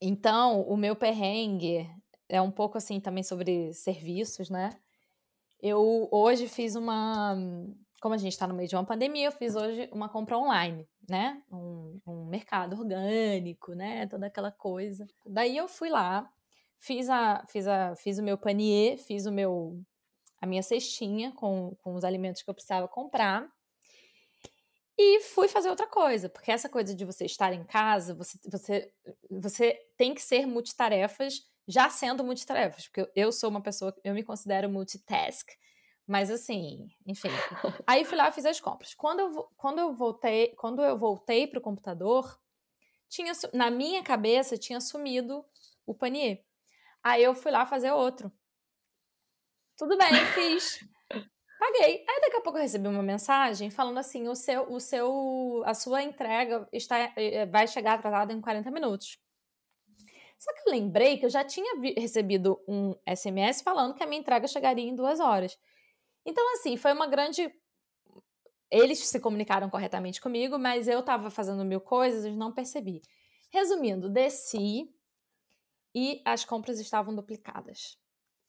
Então, 0.00 0.62
o 0.62 0.76
meu 0.76 0.94
perrengue 0.94 1.90
é 2.28 2.40
um 2.40 2.50
pouco 2.50 2.78
assim 2.78 3.00
também 3.00 3.24
sobre 3.24 3.72
serviços, 3.74 4.48
né? 4.48 4.78
Eu 5.60 6.08
hoje 6.12 6.46
fiz 6.46 6.76
uma. 6.76 7.36
Como 8.02 8.14
a 8.14 8.18
gente 8.18 8.32
está 8.32 8.46
no 8.46 8.54
meio 8.54 8.68
de 8.68 8.76
uma 8.76 8.84
pandemia, 8.84 9.28
eu 9.28 9.32
fiz 9.32 9.56
hoje 9.56 9.88
uma 9.92 10.08
compra 10.10 10.36
online, 10.36 10.86
né? 11.08 11.42
Um, 11.50 12.00
um 12.06 12.26
mercado 12.26 12.78
orgânico, 12.78 13.72
né? 13.72 14.06
Toda 14.08 14.26
aquela 14.26 14.50
coisa. 14.50 15.06
Daí 15.24 15.56
eu 15.56 15.68
fui 15.68 15.88
lá, 15.88 16.28
Fiz, 16.82 17.08
a, 17.08 17.44
fiz, 17.46 17.68
a, 17.68 17.94
fiz 17.94 18.18
o 18.18 18.24
meu 18.24 18.36
panier, 18.36 18.98
fiz 18.98 19.24
o 19.24 19.30
meu 19.30 19.80
a 20.40 20.46
minha 20.46 20.64
cestinha 20.64 21.30
com, 21.30 21.76
com 21.80 21.94
os 21.94 22.02
alimentos 22.02 22.42
que 22.42 22.50
eu 22.50 22.54
precisava 22.54 22.88
comprar. 22.88 23.48
E 24.98 25.20
fui 25.20 25.46
fazer 25.46 25.70
outra 25.70 25.86
coisa, 25.86 26.28
porque 26.28 26.50
essa 26.50 26.68
coisa 26.68 26.92
de 26.92 27.04
você 27.04 27.24
estar 27.24 27.52
em 27.52 27.62
casa, 27.62 28.14
você, 28.14 28.36
você, 28.50 28.92
você 29.30 29.74
tem 29.96 30.12
que 30.12 30.20
ser 30.20 30.44
multitarefas, 30.44 31.48
já 31.68 31.88
sendo 31.88 32.24
multitarefas, 32.24 32.88
porque 32.88 33.08
eu 33.14 33.30
sou 33.30 33.48
uma 33.48 33.62
pessoa, 33.62 33.94
eu 34.02 34.12
me 34.12 34.24
considero 34.24 34.68
multitask, 34.68 35.50
mas 36.12 36.30
assim, 36.30 36.90
enfim. 37.06 37.30
Aí 37.86 38.04
fui 38.04 38.18
lá 38.18 38.30
fiz 38.30 38.44
as 38.44 38.60
compras. 38.60 38.92
Quando 38.92 39.20
eu, 39.20 39.48
quando 39.56 39.78
eu 39.78 39.94
voltei, 39.94 40.54
quando 40.56 40.82
eu 40.82 40.98
voltei 40.98 41.46
para 41.46 41.58
o 41.58 41.62
computador, 41.62 42.38
tinha, 43.08 43.32
na 43.54 43.70
minha 43.70 44.02
cabeça 44.02 44.58
tinha 44.58 44.78
sumido 44.78 45.42
o 45.86 45.94
panier. 45.94 46.44
Aí 47.02 47.22
eu 47.22 47.34
fui 47.34 47.50
lá 47.50 47.64
fazer 47.64 47.92
outro. 47.92 48.30
Tudo 49.74 49.96
bem, 49.96 50.10
fiz. 50.34 50.86
Paguei. 51.58 52.04
Aí 52.06 52.20
daqui 52.20 52.36
a 52.36 52.40
pouco 52.42 52.58
eu 52.58 52.62
recebi 52.62 52.86
uma 52.86 53.02
mensagem 53.02 53.70
falando 53.70 53.96
assim: 53.96 54.28
o 54.28 54.34
seu, 54.34 54.70
o 54.70 54.78
seu, 54.78 55.62
a 55.64 55.72
sua 55.72 56.02
entrega 56.02 56.68
está, 56.74 56.98
eh, 56.98 57.12
eh, 57.16 57.46
vai 57.46 57.66
chegar 57.66 57.94
atrasada 57.94 58.34
em 58.34 58.40
40 58.42 58.70
minutos. 58.70 59.18
Só 60.38 60.52
que 60.52 60.68
eu 60.68 60.72
lembrei 60.72 61.16
que 61.16 61.24
eu 61.24 61.30
já 61.30 61.42
tinha 61.42 61.80
recebido 61.96 62.62
um 62.68 62.94
SMS 63.06 63.62
falando 63.62 63.94
que 63.94 64.02
a 64.02 64.06
minha 64.06 64.20
entrega 64.20 64.46
chegaria 64.46 64.84
em 64.84 64.94
duas 64.94 65.18
horas. 65.18 65.58
Então, 66.24 66.52
assim, 66.54 66.76
foi 66.76 66.92
uma 66.92 67.06
grande. 67.06 67.52
Eles 68.70 68.98
se 69.00 69.20
comunicaram 69.20 69.68
corretamente 69.68 70.20
comigo, 70.20 70.58
mas 70.58 70.88
eu 70.88 71.00
estava 71.00 71.30
fazendo 71.30 71.64
mil 71.64 71.80
coisas 71.80 72.24
e 72.24 72.30
não 72.30 72.52
percebi. 72.52 73.02
Resumindo, 73.50 74.08
desci, 74.08 74.88
e 75.94 76.22
as 76.24 76.44
compras 76.44 76.80
estavam 76.80 77.14
duplicadas. 77.14 77.98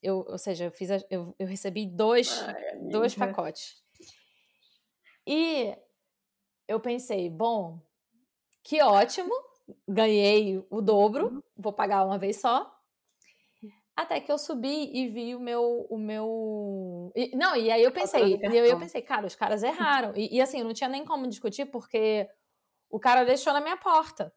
Eu, 0.01 0.25
ou 0.27 0.37
seja, 0.37 0.65
eu, 0.65 0.71
fiz 0.71 0.91
a, 0.91 0.97
eu, 1.09 1.35
eu 1.39 1.47
recebi 1.47 1.85
dois, 1.85 2.41
Ai, 2.41 2.77
dois 2.89 3.15
pacotes. 3.15 3.81
E 5.25 5.75
eu 6.67 6.79
pensei, 6.79 7.29
bom, 7.29 7.79
que 8.61 8.81
ótimo, 8.81 9.33
ganhei 9.87 10.65
o 10.69 10.81
dobro, 10.81 11.27
uhum. 11.27 11.43
vou 11.55 11.71
pagar 11.71 12.05
uma 12.05 12.17
vez 12.17 12.39
só. 12.39 12.72
Até 13.95 14.19
que 14.19 14.31
eu 14.31 14.37
subi 14.37 14.91
e 14.93 15.07
vi 15.07 15.35
o 15.35 15.39
meu. 15.39 15.85
O 15.89 15.97
meu... 15.97 17.11
E, 17.15 17.35
não, 17.35 17.55
e 17.55 17.71
aí 17.71 17.83
eu 17.83 17.91
pensei, 17.91 18.35
e 18.35 18.57
eu, 18.57 18.65
eu 18.65 18.79
pensei, 18.79 19.01
cara, 19.01 19.27
os 19.27 19.35
caras 19.35 19.61
erraram. 19.61 20.13
E, 20.15 20.35
e 20.35 20.41
assim, 20.41 20.63
não 20.63 20.73
tinha 20.73 20.89
nem 20.89 21.05
como 21.05 21.27
discutir, 21.27 21.65
porque 21.65 22.27
o 22.89 22.99
cara 22.99 23.23
deixou 23.23 23.53
na 23.53 23.61
minha 23.61 23.77
porta. 23.77 24.33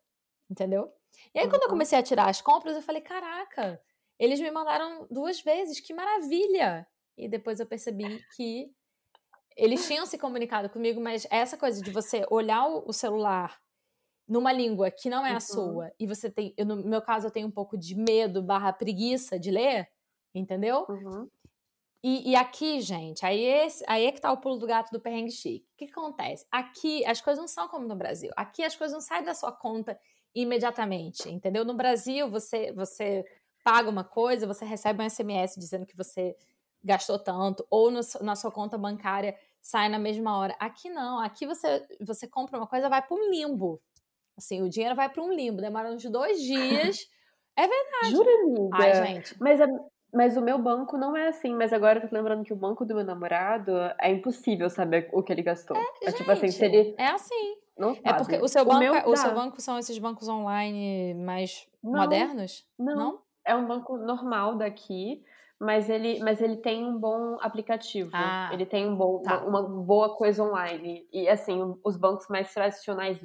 Entendeu? 0.50 0.92
E 1.34 1.38
aí, 1.38 1.48
quando 1.48 1.62
eu 1.62 1.68
uhum. 1.68 1.72
comecei 1.72 1.98
a 1.98 2.02
tirar 2.02 2.28
as 2.28 2.40
compras, 2.40 2.76
eu 2.76 2.82
falei: 2.82 3.00
caraca, 3.00 3.80
eles 4.18 4.40
me 4.40 4.50
mandaram 4.50 5.07
duas 5.11 5.40
vezes, 5.40 5.80
que 5.80 5.94
maravilha! 5.94 6.86
E 7.16 7.28
depois 7.28 7.59
eu 7.59 7.66
percebi 7.66 8.22
que 8.36 8.70
eles 9.57 9.86
tinham 9.86 10.04
se 10.04 10.18
comunicado 10.18 10.68
comigo, 10.68 11.00
mas 11.00 11.26
essa 11.30 11.57
coisa 11.57 11.82
de 11.82 11.90
você 11.90 12.26
olhar 12.30 12.66
o 12.66 12.92
celular 12.92 13.59
numa 14.28 14.52
língua 14.52 14.90
que 14.90 15.08
não 15.08 15.24
é 15.24 15.30
a 15.30 15.34
uhum. 15.34 15.40
sua, 15.40 15.92
e 15.98 16.06
você 16.06 16.30
tem, 16.30 16.52
eu, 16.56 16.66
no 16.66 16.76
meu 16.84 17.00
caso, 17.00 17.26
eu 17.26 17.30
tenho 17.30 17.46
um 17.46 17.50
pouco 17.50 17.76
de 17.76 17.94
medo 17.94 18.42
barra 18.42 18.72
preguiça 18.72 19.38
de 19.38 19.50
ler, 19.50 19.88
entendeu? 20.34 20.84
Uhum. 20.88 21.28
E, 22.02 22.30
e, 22.30 22.36
aqui, 22.36 22.80
gente, 22.80 23.24
aí, 23.24 23.42
esse, 23.42 23.84
aí 23.88 24.06
é 24.06 24.12
que 24.12 24.20
tá 24.20 24.30
o 24.30 24.36
pulo 24.36 24.58
do 24.58 24.66
gato 24.66 24.92
do 24.92 25.00
perrengue 25.00 25.32
chique. 25.32 25.66
O 25.72 25.76
que 25.76 25.84
acontece? 25.86 26.46
Aqui 26.50 27.04
as 27.04 27.20
coisas 27.20 27.40
não 27.40 27.48
são 27.48 27.66
como 27.68 27.86
no 27.86 27.96
Brasil. 27.96 28.30
Aqui 28.36 28.62
as 28.62 28.76
coisas 28.76 28.94
não 28.94 29.00
saem 29.00 29.24
da 29.24 29.34
sua 29.34 29.50
conta 29.50 29.98
imediatamente, 30.34 31.28
entendeu? 31.28 31.64
No 31.64 31.74
Brasil, 31.74 32.30
você, 32.30 32.70
você 32.72 33.24
paga 33.64 33.88
uma 33.88 34.04
coisa, 34.04 34.46
você 34.46 34.64
recebe 34.64 35.02
um 35.02 35.10
SMS 35.10 35.56
dizendo 35.58 35.86
que 35.86 35.96
você 35.96 36.36
gastou 36.84 37.18
tanto, 37.18 37.66
ou 37.68 37.90
no, 37.90 38.00
na 38.20 38.36
sua 38.36 38.52
conta 38.52 38.78
bancária 38.78 39.36
sai 39.60 39.88
na 39.88 39.98
mesma 39.98 40.38
hora. 40.38 40.54
Aqui 40.60 40.88
não, 40.88 41.18
aqui 41.18 41.44
você, 41.44 41.84
você 42.00 42.28
compra 42.28 42.56
uma 42.56 42.68
coisa, 42.68 42.88
vai 42.88 43.02
para 43.02 43.16
um 43.16 43.30
limbo. 43.30 43.82
Assim, 44.37 44.62
o 44.62 44.68
dinheiro 44.68 44.95
vai 44.95 45.09
para 45.09 45.22
um 45.22 45.32
limbo, 45.32 45.61
demora 45.61 45.91
uns 45.91 46.05
dois 46.05 46.41
dias. 46.41 46.99
É 47.59 47.66
verdade. 47.66 48.11
Jura, 48.11 48.30
amiga? 48.43 48.68
Ai, 48.74 49.07
gente. 49.07 49.34
Mas, 49.41 49.59
é, 49.59 49.66
mas 50.12 50.37
o 50.37 50.43
meu 50.43 50.59
banco 50.59 50.99
não 50.99 51.16
é 51.16 51.28
assim. 51.28 51.55
Mas 51.55 51.72
agora 51.72 51.99
eu 51.99 52.07
tô 52.07 52.14
lembrando 52.14 52.45
que 52.45 52.53
o 52.53 52.57
banco 52.57 52.84
do 52.84 52.95
meu 52.95 53.03
namorado 53.03 53.72
é 53.99 54.11
impossível 54.11 54.68
saber 54.68 55.09
o 55.11 55.22
que 55.22 55.32
ele 55.32 55.41
gastou. 55.41 55.74
É, 55.74 55.80
é 55.80 56.11
gente, 56.11 56.18
tipo 56.18 56.30
assim, 56.30 56.49
se 56.49 56.62
ele... 56.62 56.95
É 56.99 57.07
assim. 57.07 57.57
Não 57.78 57.95
sabe. 57.95 58.09
É 58.09 58.12
porque 58.14 58.37
o 58.37 58.49
seu, 58.49 58.64
banco, 58.64 58.80
o, 58.80 58.95
é, 58.95 59.07
o 59.07 59.16
seu 59.16 59.34
banco 59.34 59.61
são 59.61 59.78
esses 59.78 59.99
bancos 59.99 60.28
online 60.28 61.14
mais 61.14 61.66
não, 61.82 62.01
modernos? 62.01 62.66
Não, 62.78 62.95
não. 62.95 63.20
É 63.45 63.55
um 63.55 63.66
banco 63.66 63.97
normal 63.97 64.57
daqui, 64.57 65.22
mas 65.59 65.88
ele, 65.88 66.18
mas 66.20 66.40
ele 66.40 66.57
tem 66.57 66.84
um 66.84 66.98
bom 66.98 67.38
aplicativo. 67.40 68.11
Ah, 68.12 68.50
ele 68.52 68.66
tem 68.66 68.86
um 68.86 68.94
bom, 68.94 69.22
tá. 69.22 69.42
uma, 69.44 69.61
uma, 69.61 69.82
boa 69.84 70.14
coisa 70.14 70.42
online. 70.42 71.07
E 71.12 71.28
assim, 71.28 71.59
os 71.82 71.96
bancos 71.96 72.26
mais 72.28 72.52
tradicionais 72.52 73.20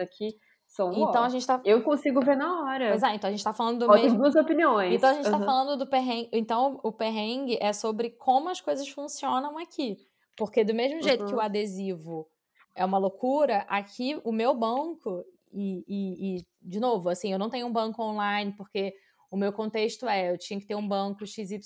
aqui 0.00 0.36
são 0.66 0.92
Então 0.92 1.22
ó, 1.22 1.24
a 1.24 1.28
gente 1.28 1.46
tá. 1.46 1.60
Eu 1.64 1.82
consigo 1.82 2.20
ver 2.20 2.36
na 2.36 2.62
hora. 2.62 2.88
Pois 2.90 3.02
é, 3.02 3.14
então 3.14 3.28
a 3.28 3.30
gente 3.30 3.44
tá 3.44 3.52
falando 3.52 3.80
do 3.80 3.90
ó, 3.90 3.94
mesmo. 3.94 4.18
Duas 4.18 4.34
opiniões. 4.34 4.94
Então 4.94 5.10
a 5.10 5.14
gente 5.14 5.26
uhum. 5.26 5.38
tá 5.38 5.44
falando 5.44 5.76
do 5.78 5.86
perrengue. 5.86 6.28
Então 6.32 6.80
o 6.82 6.92
perrengue 6.92 7.56
é 7.60 7.72
sobre 7.72 8.10
como 8.10 8.48
as 8.48 8.60
coisas 8.60 8.88
funcionam 8.88 9.56
aqui. 9.56 9.96
Porque 10.36 10.64
do 10.64 10.74
mesmo 10.74 11.00
jeito 11.02 11.22
uhum. 11.22 11.26
que 11.28 11.34
o 11.34 11.38
uhum. 11.38 11.42
adesivo 11.42 12.28
é 12.74 12.84
uma 12.84 12.98
loucura. 12.98 13.64
Aqui, 13.68 14.20
o 14.24 14.32
meu 14.32 14.54
banco, 14.54 15.24
e, 15.52 15.84
e, 15.86 16.36
e, 16.36 16.46
de 16.62 16.80
novo, 16.80 17.08
assim, 17.08 17.32
eu 17.32 17.38
não 17.38 17.50
tenho 17.50 17.66
um 17.66 17.72
banco 17.72 18.02
online, 18.02 18.52
porque 18.56 18.94
o 19.30 19.36
meu 19.36 19.52
contexto 19.52 20.08
é, 20.08 20.32
eu 20.32 20.38
tinha 20.38 20.58
que 20.58 20.66
ter 20.66 20.74
um 20.74 20.86
banco 20.86 21.24
XYZ, 21.24 21.60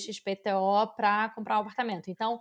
XPTO 0.00 0.94
para 0.96 1.28
comprar 1.30 1.58
um 1.58 1.62
apartamento. 1.62 2.10
Então, 2.10 2.40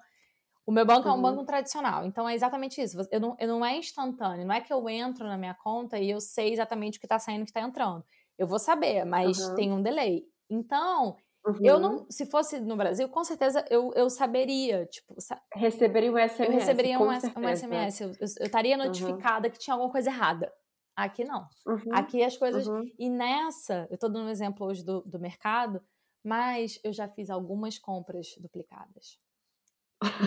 o 0.65 0.71
meu 0.71 0.85
banco 0.85 1.07
uhum. 1.07 1.15
é 1.15 1.17
um 1.17 1.21
banco 1.21 1.45
tradicional. 1.45 2.05
Então, 2.05 2.27
é 2.27 2.33
exatamente 2.33 2.81
isso. 2.81 2.97
Eu 3.11 3.19
não, 3.19 3.35
eu 3.39 3.47
não 3.47 3.65
é 3.65 3.77
instantâneo. 3.77 4.45
Não 4.45 4.55
é 4.55 4.61
que 4.61 4.73
eu 4.73 4.89
entro 4.89 5.25
na 5.25 5.37
minha 5.37 5.53
conta 5.53 5.99
e 5.99 6.09
eu 6.09 6.19
sei 6.19 6.53
exatamente 6.53 6.97
o 6.97 6.99
que 6.99 7.05
está 7.05 7.19
saindo 7.19 7.41
e 7.41 7.43
o 7.43 7.45
que 7.45 7.51
está 7.51 7.61
entrando. 7.61 8.03
Eu 8.37 8.47
vou 8.47 8.57
saber, 8.57 9.05
mas 9.05 9.37
uhum. 9.39 9.55
tem 9.55 9.71
um 9.71 9.81
delay. 9.81 10.25
Então, 10.49 11.17
Uhum. 11.45 11.57
Eu 11.61 11.77
não, 11.77 12.05
se 12.09 12.25
fosse 12.25 12.57
no 12.61 12.77
Brasil, 12.77 13.09
com 13.09 13.21
certeza 13.21 13.65
eu, 13.69 13.91
eu 13.95 14.09
saberia, 14.09 14.85
tipo, 14.85 15.13
receberia 15.53 16.09
um 16.09 16.17
SMS. 16.17 16.39
Eu 16.39 16.51
receberia 16.53 16.99
um, 16.99 17.09
um, 17.09 17.55
SMS, 17.55 17.99
eu, 17.99 18.11
eu, 18.17 18.25
estaria 18.45 18.77
uhum. 18.77 18.85
notificada 18.85 19.47
uhum. 19.47 19.51
que 19.51 19.59
tinha 19.59 19.73
alguma 19.73 19.91
coisa 19.91 20.09
errada. 20.09 20.49
Aqui 20.95 21.23
não. 21.23 21.47
Uhum. 21.65 21.93
Aqui 21.93 22.23
as 22.23 22.37
coisas. 22.37 22.67
Uhum. 22.67 22.85
E 22.97 23.09
nessa, 23.09 23.87
eu 23.89 23.97
tô 23.97 24.07
dando 24.07 24.27
um 24.27 24.29
exemplo 24.29 24.67
hoje 24.67 24.83
do, 24.83 25.01
do 25.01 25.19
mercado, 25.19 25.81
mas 26.23 26.79
eu 26.83 26.93
já 26.93 27.07
fiz 27.07 27.29
algumas 27.29 27.77
compras 27.79 28.35
duplicadas. 28.39 29.19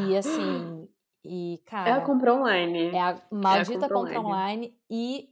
E 0.02 0.16
assim, 0.18 0.88
e 1.24 1.62
cara. 1.64 1.90
É 1.90 1.92
a 1.92 2.00
compra 2.00 2.34
online. 2.34 2.88
É 2.88 3.00
a 3.00 3.22
maldita 3.30 3.86
é 3.86 3.86
a 3.86 3.88
compra, 3.88 4.14
compra 4.14 4.20
online. 4.20 4.66
online. 4.66 4.78
E, 4.90 5.30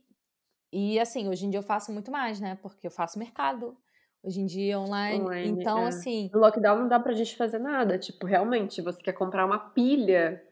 e 0.73 1.01
assim, 1.01 1.29
hoje 1.29 1.47
em 1.47 1.51
dia 1.51 1.59
eu 1.59 1.65
faço 1.65 1.93
muito 1.93 2.11
mais, 2.11 2.41
né? 2.41 2.59
Porque 2.63 2.87
eu 2.87 2.91
faço 2.91 3.19
mercado 3.19 3.77
hoje 4.23 4.41
em 4.41 4.47
dia 4.47 4.79
online. 4.79 5.21
online 5.21 5.61
então, 5.61 5.79
é. 5.81 5.89
assim. 5.89 6.31
No 6.33 6.41
lockdown 6.41 6.79
não 6.81 6.89
dá 6.89 6.99
pra 6.99 7.13
gente 7.13 7.37
fazer 7.37 7.59
nada. 7.59 7.99
Tipo, 7.99 8.27
realmente, 8.27 8.81
você 8.81 9.01
quer 9.03 9.13
comprar 9.13 9.45
uma 9.45 9.59
pilha. 9.59 10.43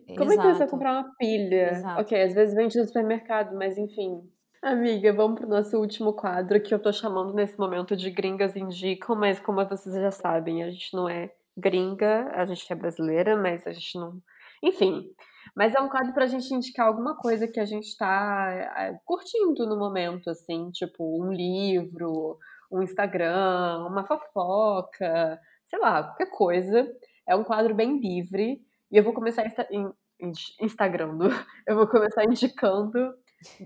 Como 0.00 0.32
Exato. 0.32 0.32
é 0.32 0.36
que 0.36 0.42
você 0.42 0.58
vai 0.58 0.68
comprar 0.68 0.92
uma 0.92 1.14
pilha? 1.16 1.70
Exato. 1.70 2.00
Ok, 2.00 2.22
às 2.22 2.34
vezes 2.34 2.54
vende 2.54 2.78
no 2.78 2.86
supermercado, 2.86 3.56
mas 3.56 3.76
enfim. 3.78 4.22
Amiga, 4.62 5.12
vamos 5.12 5.38
pro 5.38 5.48
nosso 5.48 5.78
último 5.78 6.14
quadro 6.14 6.60
que 6.60 6.72
eu 6.72 6.78
tô 6.78 6.90
chamando 6.90 7.34
nesse 7.34 7.58
momento 7.58 7.94
de 7.94 8.10
Gringas 8.10 8.56
Indicam, 8.56 9.14
mas 9.14 9.38
como 9.38 9.62
vocês 9.66 9.94
já 9.94 10.10
sabem, 10.10 10.62
a 10.62 10.70
gente 10.70 10.94
não 10.94 11.08
é 11.08 11.30
gringa, 11.56 12.30
a 12.34 12.44
gente 12.44 12.72
é 12.72 12.74
brasileira, 12.74 13.36
mas 13.36 13.66
a 13.66 13.72
gente 13.72 13.98
não. 13.98 14.20
Enfim. 14.62 15.04
Mas 15.54 15.74
é 15.74 15.80
um 15.80 15.88
quadro 15.88 16.12
pra 16.14 16.26
gente 16.26 16.52
indicar 16.52 16.86
alguma 16.86 17.16
coisa 17.16 17.46
que 17.46 17.60
a 17.60 17.64
gente 17.64 17.96
tá 17.96 18.72
é, 18.76 18.98
curtindo 19.04 19.66
no 19.66 19.78
momento, 19.78 20.30
assim, 20.30 20.70
tipo 20.70 21.22
um 21.22 21.30
livro, 21.30 22.38
um 22.72 22.82
Instagram, 22.82 23.86
uma 23.86 24.04
fofoca, 24.04 25.38
sei 25.66 25.78
lá, 25.78 26.02
qualquer 26.02 26.30
coisa. 26.30 26.90
É 27.28 27.36
um 27.36 27.44
quadro 27.44 27.74
bem 27.74 28.00
livre. 28.00 28.60
E 28.94 28.96
eu 28.96 29.02
vou 29.02 29.12
começar 29.12 29.44
insta 29.44 29.66
in, 29.72 29.90
in, 30.20 30.30
Instagrando. 30.60 31.24
Eu 31.66 31.74
vou 31.74 31.88
começar 31.88 32.22
indicando 32.22 33.12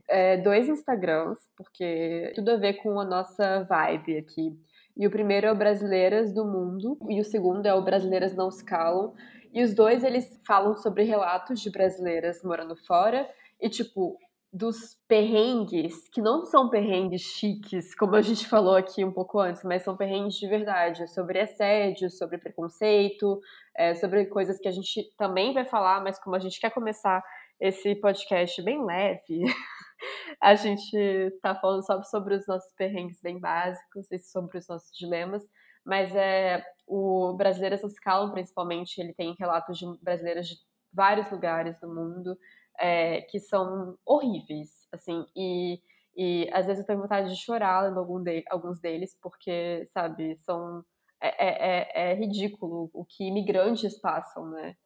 é, 0.09 0.39
dois 0.39 0.71
Instagrams, 0.71 1.39
porque 1.55 2.33
tudo 2.35 2.53
a 2.53 2.57
ver 2.57 2.83
com 2.83 2.99
a 2.99 3.05
nossa 3.05 3.63
vibe 3.65 4.17
aqui. 4.17 4.59
E 4.97 5.07
o 5.07 5.11
primeiro 5.11 5.47
é 5.47 5.53
o 5.53 5.55
Brasileiras 5.55 6.33
do 6.33 6.47
Mundo, 6.47 6.99
e 7.11 7.21
o 7.21 7.25
segundo 7.25 7.67
é 7.67 7.75
o 7.75 7.85
Brasileiras 7.85 8.35
Não 8.35 8.51
Se 8.51 8.65
Calam. 8.65 9.13
E 9.53 9.63
os 9.63 9.75
dois, 9.75 10.03
eles 10.03 10.41
falam 10.47 10.75
sobre 10.79 11.03
relatos 11.03 11.61
de 11.61 11.71
brasileiras 11.71 12.43
morando 12.43 12.75
fora 12.75 13.29
e, 13.61 13.69
tipo, 13.69 14.17
dos 14.53 14.97
perrengues, 15.07 16.09
que 16.09 16.23
não 16.23 16.45
são 16.47 16.71
perrengues 16.71 17.21
chiques, 17.21 17.95
como 17.95 18.17
a 18.17 18.23
gente 18.23 18.49
falou 18.49 18.75
aqui 18.75 19.05
um 19.05 19.13
pouco 19.13 19.39
antes, 19.39 19.63
mas 19.63 19.83
são 19.83 19.97
perrengues 19.97 20.37
de 20.37 20.49
verdade, 20.49 21.07
sobre 21.13 21.39
assédio, 21.39 22.11
sobre 22.11 22.39
preconceito, 22.39 23.41
é, 23.77 23.95
sobre 23.95 24.25
coisas 24.27 24.59
que 24.59 24.69
a 24.69 24.73
gente 24.73 25.13
também 25.17 25.53
vai 25.53 25.67
falar, 25.67 26.03
mas 26.03 26.19
como 26.19 26.35
a 26.35 26.39
gente 26.39 26.59
quer 26.61 26.71
começar 26.71 27.23
esse 27.61 27.95
podcast 27.97 28.63
bem 28.63 28.83
leve, 28.85 29.43
a 30.41 30.55
gente 30.55 31.39
tá 31.43 31.55
falando 31.55 31.85
só 31.85 32.03
sobre 32.05 32.35
os 32.35 32.47
nossos 32.47 32.73
perrengues 32.75 33.21
bem 33.21 33.39
básicos 33.39 34.11
e 34.11 34.19
sobre 34.19 34.59
os 34.59 34.67
nossos 34.67 34.91
dilemas, 34.97 35.45
mas 35.85 36.15
é 36.15 36.65
o 36.87 37.35
Brasileiras 37.37 37.83
Calam, 38.03 38.33
principalmente, 38.33 38.99
ele 38.99 39.13
tem 39.13 39.35
relatos 39.39 39.79
de 39.79 39.85
brasileiras 40.03 40.49
de 40.49 40.57
vários 40.93 41.31
lugares 41.31 41.79
do 41.81 41.89
mundo, 41.89 42.37
é, 42.79 43.23
que 43.23 43.39
são 43.41 43.97
horríveis, 44.07 44.71
assim, 44.93 45.25
e, 45.37 45.81
e 46.17 46.49
às 46.53 46.67
vezes 46.67 46.81
eu 46.81 46.87
tenho 46.87 47.01
vontade 47.01 47.31
de 47.31 47.41
chorar 47.41 47.83
lendo 47.83 47.99
algum 47.99 48.23
de, 48.23 48.45
alguns 48.51 48.81
deles, 48.81 49.17
porque, 49.23 49.89
sabe, 49.93 50.37
são. 50.41 50.85
É, 51.21 51.49
é, 51.49 52.11
é, 52.11 52.13
é 52.13 52.15
ridículo 52.15 52.91
o 52.95 53.05
que 53.05 53.25
imigrantes 53.25 54.01
passam, 54.01 54.51
né? 54.51 54.77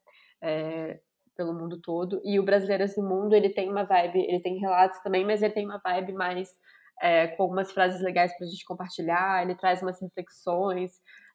É, 0.43 1.01
pelo 1.37 1.55
mundo 1.55 1.81
todo. 1.81 2.21
E 2.25 2.39
o 2.39 2.43
Brasileiras 2.43 2.95
do 2.95 3.03
Mundo, 3.03 3.35
ele 3.35 3.51
tem 3.51 3.71
uma 3.71 3.85
vibe, 3.85 4.21
ele 4.21 4.41
tem 4.41 4.59
relatos 4.59 5.01
também, 5.03 5.25
mas 5.25 5.43
ele 5.43 5.53
tem 5.53 5.65
uma 5.65 5.81
vibe 5.83 6.13
mais 6.13 6.49
é, 7.01 7.29
com 7.29 7.43
algumas 7.43 7.73
frases 7.73 8.01
legais 8.03 8.37
para 8.37 8.47
a 8.47 8.51
gente 8.51 8.65
compartilhar, 8.65 9.43
ele 9.43 9.55
traz 9.55 9.83
umas 9.83 10.01
reflexões 10.01 10.93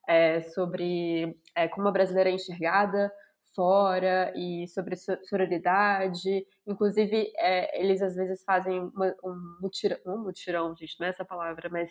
é, 0.08 0.42
sobre 0.42 1.36
é, 1.56 1.68
como 1.68 1.88
a 1.88 1.92
brasileira 1.92 2.30
é 2.30 2.34
enxergada, 2.34 3.12
fora 3.58 4.32
e 4.36 4.68
sobre 4.68 4.96
sororidade. 4.96 6.46
Inclusive, 6.68 7.34
é, 7.38 7.82
eles 7.82 8.04
às 8.04 8.14
vezes 8.16 8.44
fazem 8.44 8.80
uma, 8.80 9.16
um, 9.24 9.58
mutirão, 9.60 9.98
um 10.06 10.18
mutirão, 10.20 10.76
gente, 10.78 10.96
não 11.00 11.08
é 11.08 11.10
essa 11.10 11.26
palavra, 11.26 11.68
mas 11.68 11.90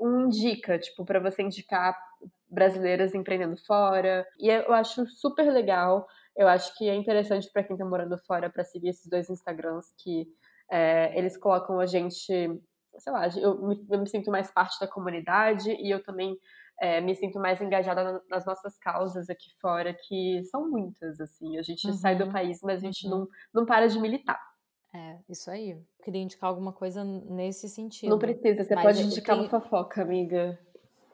um 0.00 0.26
indica, 0.26 0.76
tipo, 0.76 1.04
para 1.04 1.20
você 1.20 1.42
indicar 1.42 1.96
brasileiras 2.50 3.14
empreendendo 3.14 3.56
fora. 3.64 4.26
E 4.40 4.48
eu 4.48 4.72
acho 4.72 5.06
super 5.06 5.52
legal. 5.52 6.04
Eu 6.36 6.48
acho 6.48 6.76
que 6.76 6.88
é 6.88 6.94
interessante 6.94 7.48
para 7.52 7.62
quem 7.62 7.74
está 7.74 7.86
morando 7.86 8.18
fora 8.26 8.50
para 8.50 8.64
seguir 8.64 8.88
esses 8.88 9.08
dois 9.08 9.30
Instagrams 9.30 9.86
que 10.02 10.26
é, 10.70 11.16
eles 11.16 11.36
colocam 11.36 11.78
a 11.80 11.86
gente, 11.86 12.26
sei 12.98 13.12
lá, 13.12 13.28
eu 13.36 13.86
eu 13.90 14.00
me 14.00 14.08
sinto 14.08 14.30
mais 14.30 14.50
parte 14.50 14.78
da 14.80 14.88
comunidade 14.88 15.70
e 15.70 15.90
eu 15.92 16.02
também 16.02 16.36
é, 16.80 17.00
me 17.00 17.14
sinto 17.14 17.38
mais 17.38 17.60
engajada 17.60 18.22
nas 18.30 18.46
nossas 18.46 18.78
causas 18.78 19.28
aqui 19.28 19.50
fora, 19.60 19.94
que 20.06 20.42
são 20.44 20.68
muitas, 20.70 21.20
assim. 21.20 21.58
A 21.58 21.62
gente 21.62 21.86
uhum. 21.86 21.92
sai 21.92 22.16
do 22.16 22.24
uhum. 22.24 22.32
país, 22.32 22.60
mas 22.62 22.82
a 22.82 22.86
gente 22.86 23.06
uhum. 23.06 23.10
não, 23.20 23.28
não 23.54 23.66
para 23.66 23.88
de 23.88 23.98
militar. 24.00 24.40
É, 24.94 25.18
isso 25.28 25.50
aí. 25.50 25.72
Eu 25.72 25.84
queria 26.02 26.22
indicar 26.22 26.48
alguma 26.48 26.72
coisa 26.72 27.04
nesse 27.04 27.68
sentido. 27.68 28.10
Não 28.10 28.18
precisa, 28.18 28.64
você 28.64 28.74
pode 28.74 29.02
indicar 29.02 29.36
tenho... 29.36 29.48
uma 29.48 29.60
fofoca, 29.60 30.02
amiga. 30.02 30.58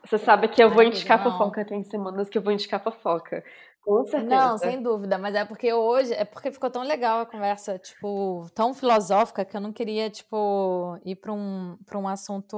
Você 0.04 0.18
sabe 0.18 0.48
que 0.48 0.62
eu 0.62 0.70
vou 0.70 0.82
indicar 0.82 1.22
não. 1.24 1.32
fofoca, 1.32 1.64
tem 1.64 1.82
semanas 1.82 2.28
que 2.28 2.36
eu 2.36 2.42
vou 2.42 2.52
indicar 2.52 2.82
fofoca. 2.82 3.42
Com 3.82 4.04
certeza. 4.06 4.34
Não, 4.34 4.56
sem 4.56 4.82
dúvida, 4.82 5.18
mas 5.18 5.34
é 5.34 5.44
porque 5.44 5.72
hoje, 5.72 6.12
é 6.14 6.24
porque 6.24 6.50
ficou 6.50 6.70
tão 6.70 6.82
legal 6.82 7.20
a 7.20 7.26
conversa, 7.26 7.78
tipo, 7.78 8.46
tão 8.54 8.72
filosófica 8.72 9.44
que 9.44 9.56
eu 9.56 9.60
não 9.60 9.72
queria, 9.72 10.08
tipo, 10.08 10.98
ir 11.04 11.16
para 11.16 11.32
um, 11.32 11.76
pra 11.84 11.98
um 11.98 12.08
assunto, 12.08 12.56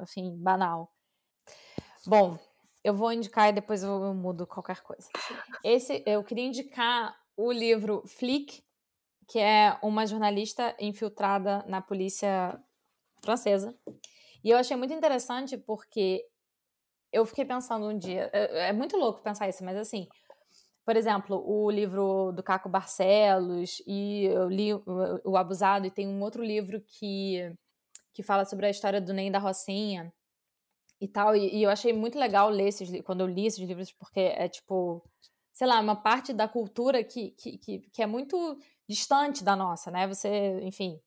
assim, 0.00 0.36
banal. 0.36 0.90
Bom, 2.06 2.38
eu 2.84 2.94
vou 2.94 3.12
indicar 3.12 3.48
e 3.48 3.52
depois 3.52 3.82
eu 3.82 4.14
mudo 4.14 4.46
qualquer 4.46 4.80
coisa. 4.80 5.08
Esse, 5.64 6.02
eu 6.06 6.22
queria 6.22 6.46
indicar 6.46 7.16
o 7.36 7.50
livro 7.50 8.02
Flick, 8.06 8.62
que 9.26 9.38
é 9.38 9.76
uma 9.82 10.06
jornalista 10.06 10.74
infiltrada 10.78 11.64
na 11.66 11.82
polícia 11.82 12.58
francesa. 13.24 13.76
E 14.44 14.50
eu 14.50 14.56
achei 14.56 14.76
muito 14.76 14.94
interessante 14.94 15.58
porque 15.58 16.24
eu 17.12 17.26
fiquei 17.26 17.44
pensando 17.44 17.86
um 17.86 17.98
dia, 17.98 18.30
é, 18.32 18.68
é 18.68 18.72
muito 18.72 18.96
louco 18.96 19.22
pensar 19.22 19.48
isso, 19.48 19.64
mas 19.64 19.76
assim, 19.76 20.06
por 20.84 20.96
exemplo, 20.96 21.42
o 21.44 21.68
livro 21.68 22.30
do 22.30 22.42
Caco 22.42 22.68
Barcelos 22.68 23.82
e 23.84 24.26
eu 24.26 24.48
li 24.48 24.72
o, 24.72 25.36
Abusado 25.36 25.86
e 25.86 25.90
tem 25.90 26.06
um 26.06 26.22
outro 26.22 26.44
livro 26.44 26.80
que 26.80 27.52
que 28.12 28.22
fala 28.22 28.46
sobre 28.46 28.64
a 28.66 28.70
história 28.70 28.98
do 28.98 29.12
Ney 29.12 29.30
da 29.30 29.38
Rocinha, 29.38 30.10
e 31.00 31.08
tal. 31.08 31.36
E, 31.36 31.56
e, 31.56 31.62
eu 31.62 31.70
achei 31.70 31.92
muito 31.92 32.18
legal 32.18 32.48
ler 32.50 32.68
esses 32.68 32.90
quando 33.02 33.20
eu 33.22 33.26
li 33.26 33.46
esses 33.46 33.60
livros, 33.60 33.92
porque 33.92 34.20
é 34.20 34.48
tipo, 34.48 35.02
sei 35.52 35.66
lá, 35.66 35.80
uma 35.80 35.96
parte 35.96 36.32
da 36.32 36.48
cultura 36.48 37.02
que, 37.04 37.30
que, 37.32 37.58
que, 37.58 37.78
que 37.92 38.02
é 38.02 38.06
muito 38.06 38.58
distante 38.88 39.44
da 39.44 39.56
nossa, 39.56 39.90
né? 39.90 40.06
Você, 40.06 40.60
enfim, 40.62 41.00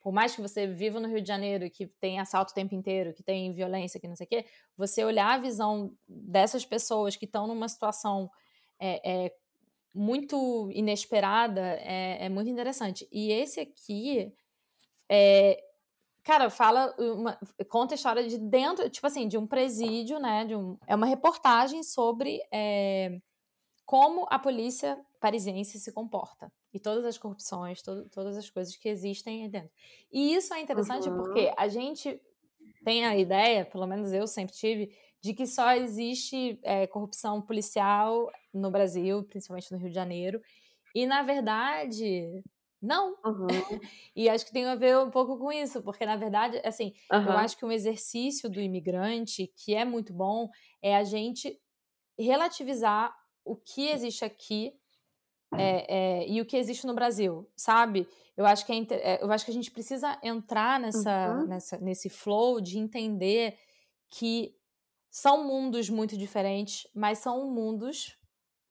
por 0.00 0.12
mais 0.12 0.34
que 0.34 0.40
você 0.40 0.66
viva 0.66 0.98
no 0.98 1.08
Rio 1.08 1.20
de 1.20 1.28
Janeiro, 1.28 1.70
que 1.70 1.86
tem 2.00 2.18
assalto 2.18 2.52
o 2.52 2.54
tempo 2.54 2.74
inteiro, 2.74 3.12
que 3.12 3.22
tem 3.22 3.52
violência, 3.52 4.00
que 4.00 4.08
não 4.08 4.16
sei 4.16 4.26
o 4.26 4.28
quê, 4.28 4.46
você 4.76 5.04
olhar 5.04 5.34
a 5.34 5.38
visão 5.38 5.94
dessas 6.08 6.64
pessoas 6.64 7.16
que 7.16 7.26
estão 7.26 7.46
numa 7.46 7.68
situação 7.68 8.30
é, 8.78 9.26
é, 9.26 9.32
muito 9.94 10.70
inesperada 10.72 11.60
é, 11.60 12.24
é, 12.24 12.28
muito 12.28 12.50
interessante. 12.50 13.06
E 13.12 13.30
esse 13.30 13.60
aqui 13.60 14.32
é, 15.08 15.62
Cara, 16.22 16.50
fala 16.50 16.94
uma, 16.98 17.38
conta 17.68 17.94
a 17.94 17.96
história 17.96 18.26
de 18.28 18.38
dentro, 18.38 18.88
tipo 18.90 19.06
assim, 19.06 19.26
de 19.26 19.38
um 19.38 19.46
presídio, 19.46 20.18
né? 20.18 20.44
De 20.44 20.54
um, 20.54 20.76
é 20.86 20.94
uma 20.94 21.06
reportagem 21.06 21.82
sobre 21.82 22.40
é, 22.52 23.20
como 23.86 24.26
a 24.30 24.38
polícia 24.38 24.98
parisiense 25.18 25.80
se 25.80 25.92
comporta 25.92 26.52
e 26.72 26.78
todas 26.78 27.04
as 27.04 27.18
corrupções, 27.18 27.82
to, 27.82 28.08
todas 28.10 28.36
as 28.36 28.48
coisas 28.48 28.76
que 28.76 28.88
existem 28.88 29.48
dentro. 29.48 29.70
E 30.12 30.34
isso 30.34 30.54
é 30.54 30.60
interessante 30.60 31.08
uhum. 31.08 31.16
porque 31.16 31.52
a 31.56 31.68
gente 31.68 32.20
tem 32.84 33.04
a 33.04 33.16
ideia, 33.16 33.64
pelo 33.64 33.86
menos 33.86 34.12
eu 34.12 34.26
sempre 34.26 34.54
tive, 34.54 34.94
de 35.20 35.34
que 35.34 35.46
só 35.46 35.72
existe 35.74 36.58
é, 36.62 36.86
corrupção 36.86 37.42
policial 37.42 38.30
no 38.52 38.70
Brasil, 38.70 39.22
principalmente 39.24 39.70
no 39.72 39.78
Rio 39.78 39.88
de 39.88 39.94
Janeiro. 39.94 40.40
E 40.94 41.06
na 41.06 41.22
verdade, 41.22 42.42
não. 42.80 43.16
Uhum. 43.24 43.46
e 44.16 44.28
acho 44.28 44.44
que 44.46 44.52
tem 44.52 44.64
a 44.66 44.74
ver 44.74 44.98
um 44.98 45.10
pouco 45.10 45.38
com 45.38 45.52
isso, 45.52 45.82
porque 45.82 46.06
na 46.06 46.16
verdade, 46.16 46.60
assim, 46.64 46.94
uhum. 47.12 47.24
eu 47.24 47.32
acho 47.32 47.56
que 47.56 47.64
um 47.64 47.72
exercício 47.72 48.48
do 48.48 48.60
imigrante 48.60 49.52
que 49.56 49.74
é 49.74 49.84
muito 49.84 50.12
bom 50.12 50.48
é 50.82 50.96
a 50.96 51.04
gente 51.04 51.60
relativizar 52.18 53.14
o 53.44 53.56
que 53.56 53.88
existe 53.88 54.24
aqui 54.24 54.72
é, 55.52 56.20
é, 56.22 56.28
e 56.28 56.40
o 56.40 56.46
que 56.46 56.56
existe 56.56 56.86
no 56.86 56.94
Brasil, 56.94 57.50
sabe? 57.56 58.06
Eu 58.36 58.46
acho 58.46 58.64
que, 58.64 58.72
é, 58.72 58.76
é, 58.92 59.22
eu 59.22 59.30
acho 59.32 59.44
que 59.44 59.50
a 59.50 59.54
gente 59.54 59.70
precisa 59.70 60.18
entrar 60.22 60.78
nessa, 60.78 61.34
uhum. 61.34 61.46
nessa, 61.46 61.78
nesse 61.78 62.08
flow 62.08 62.60
de 62.60 62.78
entender 62.78 63.58
que 64.08 64.54
são 65.10 65.44
mundos 65.44 65.90
muito 65.90 66.16
diferentes, 66.16 66.86
mas 66.94 67.18
são 67.18 67.50
mundos 67.50 68.16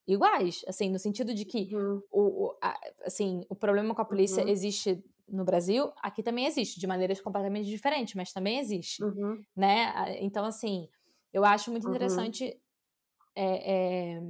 iguais, 0.09 0.63
assim, 0.67 0.89
no 0.89 0.99
sentido 0.99 1.33
de 1.33 1.45
que 1.45 1.73
uhum. 1.73 2.01
o, 2.11 2.21
o 2.21 2.57
a, 2.61 2.77
assim, 3.05 3.45
o 3.49 3.55
problema 3.55 3.93
com 3.93 4.01
a 4.01 4.05
polícia 4.05 4.43
uhum. 4.43 4.49
existe 4.49 5.03
no 5.27 5.45
Brasil, 5.45 5.91
aqui 6.01 6.23
também 6.23 6.45
existe, 6.45 6.79
de 6.79 6.87
maneiras 6.87 7.21
completamente 7.21 7.69
diferentes, 7.69 8.15
mas 8.15 8.33
também 8.33 8.59
existe, 8.59 9.03
uhum. 9.03 9.41
né? 9.55 10.17
Então, 10.19 10.43
assim, 10.43 10.89
eu 11.31 11.45
acho 11.45 11.69
muito 11.69 11.85
uhum. 11.85 11.91
interessante, 11.91 12.59
é, 13.35 14.15
é, 14.15 14.21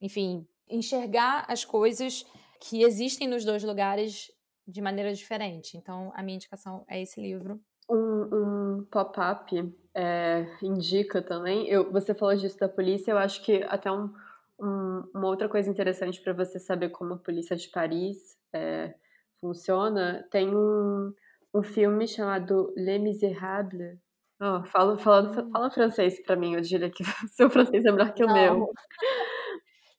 enfim, 0.00 0.46
enxergar 0.68 1.44
as 1.48 1.64
coisas 1.64 2.24
que 2.60 2.82
existem 2.82 3.28
nos 3.28 3.44
dois 3.44 3.62
lugares 3.62 4.32
de 4.66 4.80
maneira 4.80 5.12
diferente. 5.12 5.76
Então, 5.76 6.10
a 6.14 6.22
minha 6.22 6.36
indicação 6.36 6.84
é 6.88 7.00
esse 7.00 7.20
livro. 7.20 7.60
Um, 7.88 8.78
um 8.78 8.84
pop-up 8.90 9.54
é, 9.94 10.46
indica 10.62 11.22
também. 11.22 11.68
Eu, 11.68 11.92
você 11.92 12.14
falou 12.14 12.34
disso 12.34 12.58
da 12.58 12.68
polícia, 12.68 13.12
eu 13.12 13.18
acho 13.18 13.44
que 13.44 13.62
até 13.64 13.92
um, 13.92 14.12
um, 14.60 15.02
uma 15.14 15.26
outra 15.26 15.48
coisa 15.48 15.70
interessante 15.70 16.20
para 16.22 16.32
você 16.32 16.58
saber 16.58 16.90
como 16.90 17.14
a 17.14 17.18
polícia 17.18 17.56
de 17.56 17.68
Paris 17.68 18.36
é, 18.54 18.94
funciona, 19.40 20.26
tem 20.30 20.54
um, 20.54 21.12
um 21.54 21.62
filme 21.62 22.06
chamado 22.06 22.72
Les 22.76 23.00
Miserables. 23.00 23.98
Oh, 24.40 24.62
fala, 24.64 24.98
fala, 24.98 25.30
hum. 25.30 25.50
fala 25.50 25.70
francês 25.70 26.22
para 26.22 26.36
mim, 26.36 26.54
eu 26.54 26.60
diria 26.60 26.90
que 26.90 27.02
seu 27.32 27.48
francês 27.48 27.84
é 27.84 27.90
melhor 27.90 28.12
que 28.12 28.24
o 28.24 28.26
Não. 28.26 28.34
meu. 28.34 28.70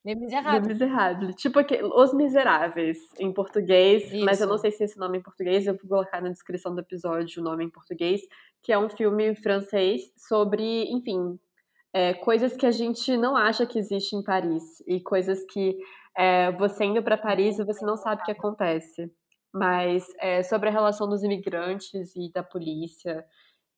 Les 0.04 0.16
Miserables. 0.16 0.68
Les 0.68 0.68
Miserables. 0.68 1.34
Tipo 1.36 1.58
aqui, 1.58 1.82
Os 1.82 2.14
Miseráveis, 2.14 2.98
em 3.18 3.32
português, 3.32 4.12
Isso. 4.12 4.24
mas 4.24 4.40
eu 4.40 4.46
não 4.46 4.56
sei 4.56 4.70
se 4.70 4.84
esse 4.84 4.98
nome 4.98 5.18
é 5.18 5.20
em 5.20 5.22
português, 5.22 5.66
eu 5.66 5.74
vou 5.74 5.88
colocar 5.88 6.20
na 6.20 6.30
descrição 6.30 6.74
do 6.74 6.80
episódio 6.80 7.40
o 7.40 7.44
nome 7.44 7.64
em 7.64 7.70
português, 7.70 8.20
que 8.62 8.72
é 8.72 8.78
um 8.78 8.88
filme 8.88 9.34
francês 9.34 10.02
sobre, 10.16 10.84
enfim, 10.92 11.38
é, 11.92 12.14
coisas 12.14 12.56
que 12.56 12.66
a 12.66 12.70
gente 12.70 13.16
não 13.16 13.36
acha 13.36 13.66
que 13.66 13.78
existe 13.78 14.14
em 14.14 14.22
Paris 14.22 14.80
e 14.86 15.00
coisas 15.00 15.44
que 15.44 15.76
é, 16.16 16.52
você 16.52 16.84
indo 16.84 17.02
para 17.02 17.16
Paris 17.16 17.58
você 17.58 17.84
não 17.84 17.96
sabe 17.96 18.22
o 18.22 18.24
que 18.24 18.32
acontece. 18.32 19.10
Mas 19.52 20.04
é, 20.20 20.42
sobre 20.42 20.68
a 20.68 20.72
relação 20.72 21.08
dos 21.08 21.22
imigrantes 21.22 22.14
e 22.14 22.30
da 22.32 22.42
polícia 22.42 23.24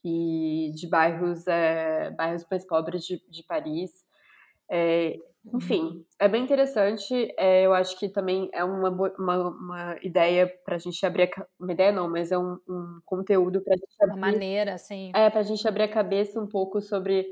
e 0.04 0.72
de 0.74 0.88
bairros, 0.88 1.46
é, 1.46 2.11
bairros 2.11 2.44
mais 2.50 2.66
pobres 2.66 3.04
de, 3.04 3.22
de 3.28 3.44
Paris. 3.44 3.90
É, 4.70 5.16
enfim, 5.54 5.82
uhum. 5.82 6.04
é 6.18 6.28
bem 6.28 6.44
interessante. 6.44 7.32
É, 7.38 7.64
eu 7.64 7.72
acho 7.72 7.98
que 7.98 8.08
também 8.08 8.50
é 8.52 8.62
uma, 8.62 8.90
uma, 9.18 9.48
uma 9.48 9.96
ideia 10.02 10.46
para 10.64 10.76
a 10.76 10.78
gente 10.78 11.04
abrir 11.04 11.24
a, 11.24 11.46
uma 11.58 11.72
ideia 11.72 11.90
não, 11.92 12.11
mas 12.11 12.30
é 12.30 12.38
um, 12.38 12.58
um 12.68 13.00
conteúdo 13.04 13.62
para 13.62 13.74
a 13.74 13.76
gente 13.76 13.96
abrir. 14.02 14.18
Uma 14.18 14.30
maneira, 14.32 14.74
assim. 14.74 15.12
É, 15.14 15.30
para 15.30 15.40
a 15.40 15.44
gente 15.44 15.66
abrir 15.66 15.84
a 15.84 15.88
cabeça 15.88 16.40
um 16.40 16.46
pouco 16.46 16.80
sobre, 16.80 17.26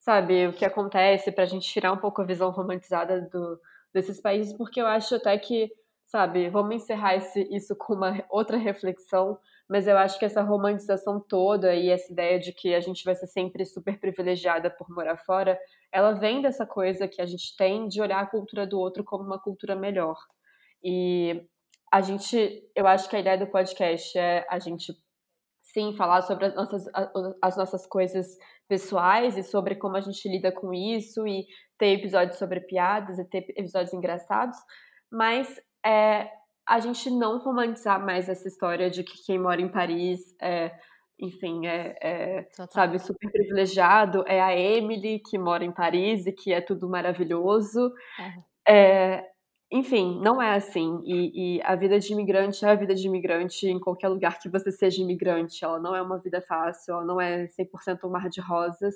sabe, 0.00 0.48
o 0.48 0.52
que 0.52 0.64
acontece, 0.64 1.30
para 1.30 1.44
a 1.44 1.46
gente 1.46 1.68
tirar 1.68 1.92
um 1.92 1.98
pouco 1.98 2.22
a 2.22 2.26
visão 2.26 2.50
romantizada 2.50 3.20
do, 3.30 3.60
desses 3.94 4.20
países, 4.20 4.52
porque 4.56 4.80
eu 4.80 4.86
acho 4.86 5.14
até 5.14 5.38
que, 5.38 5.70
sabe, 6.06 6.48
vamos 6.48 6.74
encerrar 6.74 7.14
esse, 7.14 7.46
isso 7.54 7.76
com 7.76 7.94
uma 7.94 8.24
outra 8.30 8.56
reflexão 8.56 9.38
mas 9.70 9.86
eu 9.86 9.96
acho 9.96 10.18
que 10.18 10.24
essa 10.24 10.42
romantização 10.42 11.20
toda 11.20 11.72
e 11.76 11.90
essa 11.90 12.12
ideia 12.12 12.40
de 12.40 12.52
que 12.52 12.74
a 12.74 12.80
gente 12.80 13.04
vai 13.04 13.14
ser 13.14 13.28
sempre 13.28 13.64
super 13.64 14.00
privilegiada 14.00 14.68
por 14.68 14.90
morar 14.90 15.16
fora, 15.18 15.56
ela 15.92 16.10
vem 16.10 16.42
dessa 16.42 16.66
coisa 16.66 17.06
que 17.06 17.22
a 17.22 17.26
gente 17.26 17.56
tem 17.56 17.86
de 17.86 18.02
olhar 18.02 18.18
a 18.18 18.26
cultura 18.26 18.66
do 18.66 18.80
outro 18.80 19.04
como 19.04 19.22
uma 19.22 19.38
cultura 19.38 19.76
melhor. 19.76 20.16
E 20.82 21.46
a 21.88 22.00
gente, 22.00 22.68
eu 22.74 22.84
acho 22.84 23.08
que 23.08 23.14
a 23.14 23.20
ideia 23.20 23.38
do 23.38 23.46
podcast 23.46 24.18
é 24.18 24.44
a 24.50 24.58
gente 24.58 24.92
sim 25.72 25.94
falar 25.96 26.22
sobre 26.22 26.46
as 26.46 26.54
nossas, 26.54 26.84
as 27.40 27.56
nossas 27.56 27.86
coisas 27.86 28.36
pessoais 28.68 29.36
e 29.36 29.42
sobre 29.42 29.74
como 29.74 29.96
a 29.96 30.00
gente 30.00 30.28
lida 30.28 30.52
com 30.52 30.72
isso 30.72 31.26
e 31.26 31.46
ter 31.78 31.98
episódios 31.98 32.38
sobre 32.38 32.60
piadas 32.60 33.18
e 33.18 33.24
ter 33.24 33.46
episódios 33.56 33.92
engraçados, 33.92 34.56
mas 35.10 35.60
é, 35.84 36.30
a 36.66 36.78
gente 36.78 37.10
não 37.10 37.38
romantizar 37.38 38.04
mais 38.04 38.28
essa 38.28 38.46
história 38.46 38.90
de 38.90 39.02
que 39.02 39.24
quem 39.24 39.38
mora 39.38 39.60
em 39.60 39.68
Paris 39.68 40.20
é, 40.40 40.72
enfim, 41.20 41.66
é, 41.66 41.96
é 42.00 42.48
sabe, 42.70 42.98
super 42.98 43.30
privilegiado. 43.30 44.24
É 44.26 44.40
a 44.40 44.56
Emily 44.56 45.18
que 45.18 45.38
mora 45.38 45.64
em 45.64 45.72
Paris 45.72 46.26
e 46.26 46.32
que 46.32 46.52
é 46.52 46.60
tudo 46.60 46.88
maravilhoso. 46.88 47.92
É. 48.18 48.50
É, 48.72 49.29
enfim, 49.72 50.20
não 50.20 50.42
é 50.42 50.54
assim. 50.56 51.00
E, 51.04 51.58
e, 51.58 51.62
a 51.62 51.76
vida 51.76 51.98
de 51.98 52.12
imigrante 52.12 52.64
é 52.64 52.68
a 52.68 52.74
vida 52.74 52.94
de 52.94 53.06
imigrante 53.06 53.66
em 53.68 53.78
qualquer 53.78 54.08
lugar 54.08 54.38
que 54.38 54.48
você 54.48 54.72
seja 54.72 55.02
imigrante. 55.02 55.64
Ela 55.64 55.78
não 55.78 55.94
é 55.94 56.02
uma 56.02 56.18
vida 56.18 56.40
fácil, 56.42 56.94
ela 56.94 57.04
não 57.04 57.20
é 57.20 57.46
100% 57.46 58.04
um 58.04 58.10
mar 58.10 58.28
de 58.28 58.40
rosas. 58.40 58.94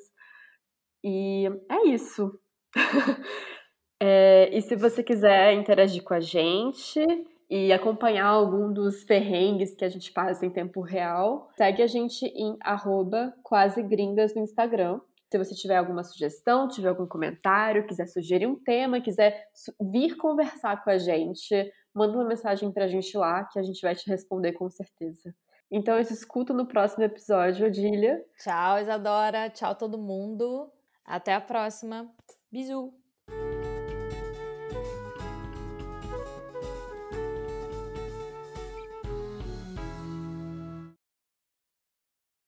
E 1.02 1.46
é 1.70 1.88
isso. 1.88 2.38
é, 4.02 4.50
e 4.52 4.60
se 4.62 4.74
você 4.74 5.02
quiser 5.02 5.52
interagir 5.54 6.02
com 6.02 6.14
a 6.14 6.20
gente, 6.20 7.00
e 7.48 7.72
acompanhar 7.72 8.26
algum 8.26 8.72
dos 8.72 9.04
perrengues 9.04 9.74
que 9.74 9.84
a 9.84 9.88
gente 9.88 10.10
passa 10.12 10.44
em 10.46 10.50
tempo 10.50 10.80
real, 10.80 11.50
segue 11.56 11.82
a 11.82 11.86
gente 11.86 12.24
em 12.26 12.56
arroba 12.60 13.32
quase 13.42 13.82
gringas 13.82 14.34
no 14.34 14.42
Instagram. 14.42 15.00
Se 15.34 15.38
você 15.38 15.52
tiver 15.52 15.74
alguma 15.74 16.04
sugestão, 16.04 16.68
tiver 16.68 16.90
algum 16.90 17.08
comentário, 17.08 17.88
quiser 17.88 18.06
sugerir 18.06 18.46
um 18.46 18.54
tema, 18.54 19.00
quiser 19.00 19.48
vir 19.80 20.16
conversar 20.16 20.84
com 20.84 20.90
a 20.90 20.96
gente, 20.96 21.72
manda 21.92 22.16
uma 22.16 22.24
mensagem 22.24 22.70
pra 22.70 22.86
gente 22.86 23.18
lá 23.18 23.42
que 23.42 23.58
a 23.58 23.62
gente 23.64 23.82
vai 23.82 23.96
te 23.96 24.08
responder 24.08 24.52
com 24.52 24.70
certeza. 24.70 25.34
Então 25.68 25.98
eu 25.98 26.04
te 26.04 26.12
escuto 26.12 26.54
no 26.54 26.68
próximo 26.68 27.02
episódio, 27.02 27.66
Odília. 27.66 28.24
Tchau, 28.38 28.78
Isadora. 28.78 29.50
Tchau, 29.50 29.74
todo 29.74 29.98
mundo. 29.98 30.70
Até 31.04 31.34
a 31.34 31.40
próxima. 31.40 32.08
Bisu. 32.48 33.03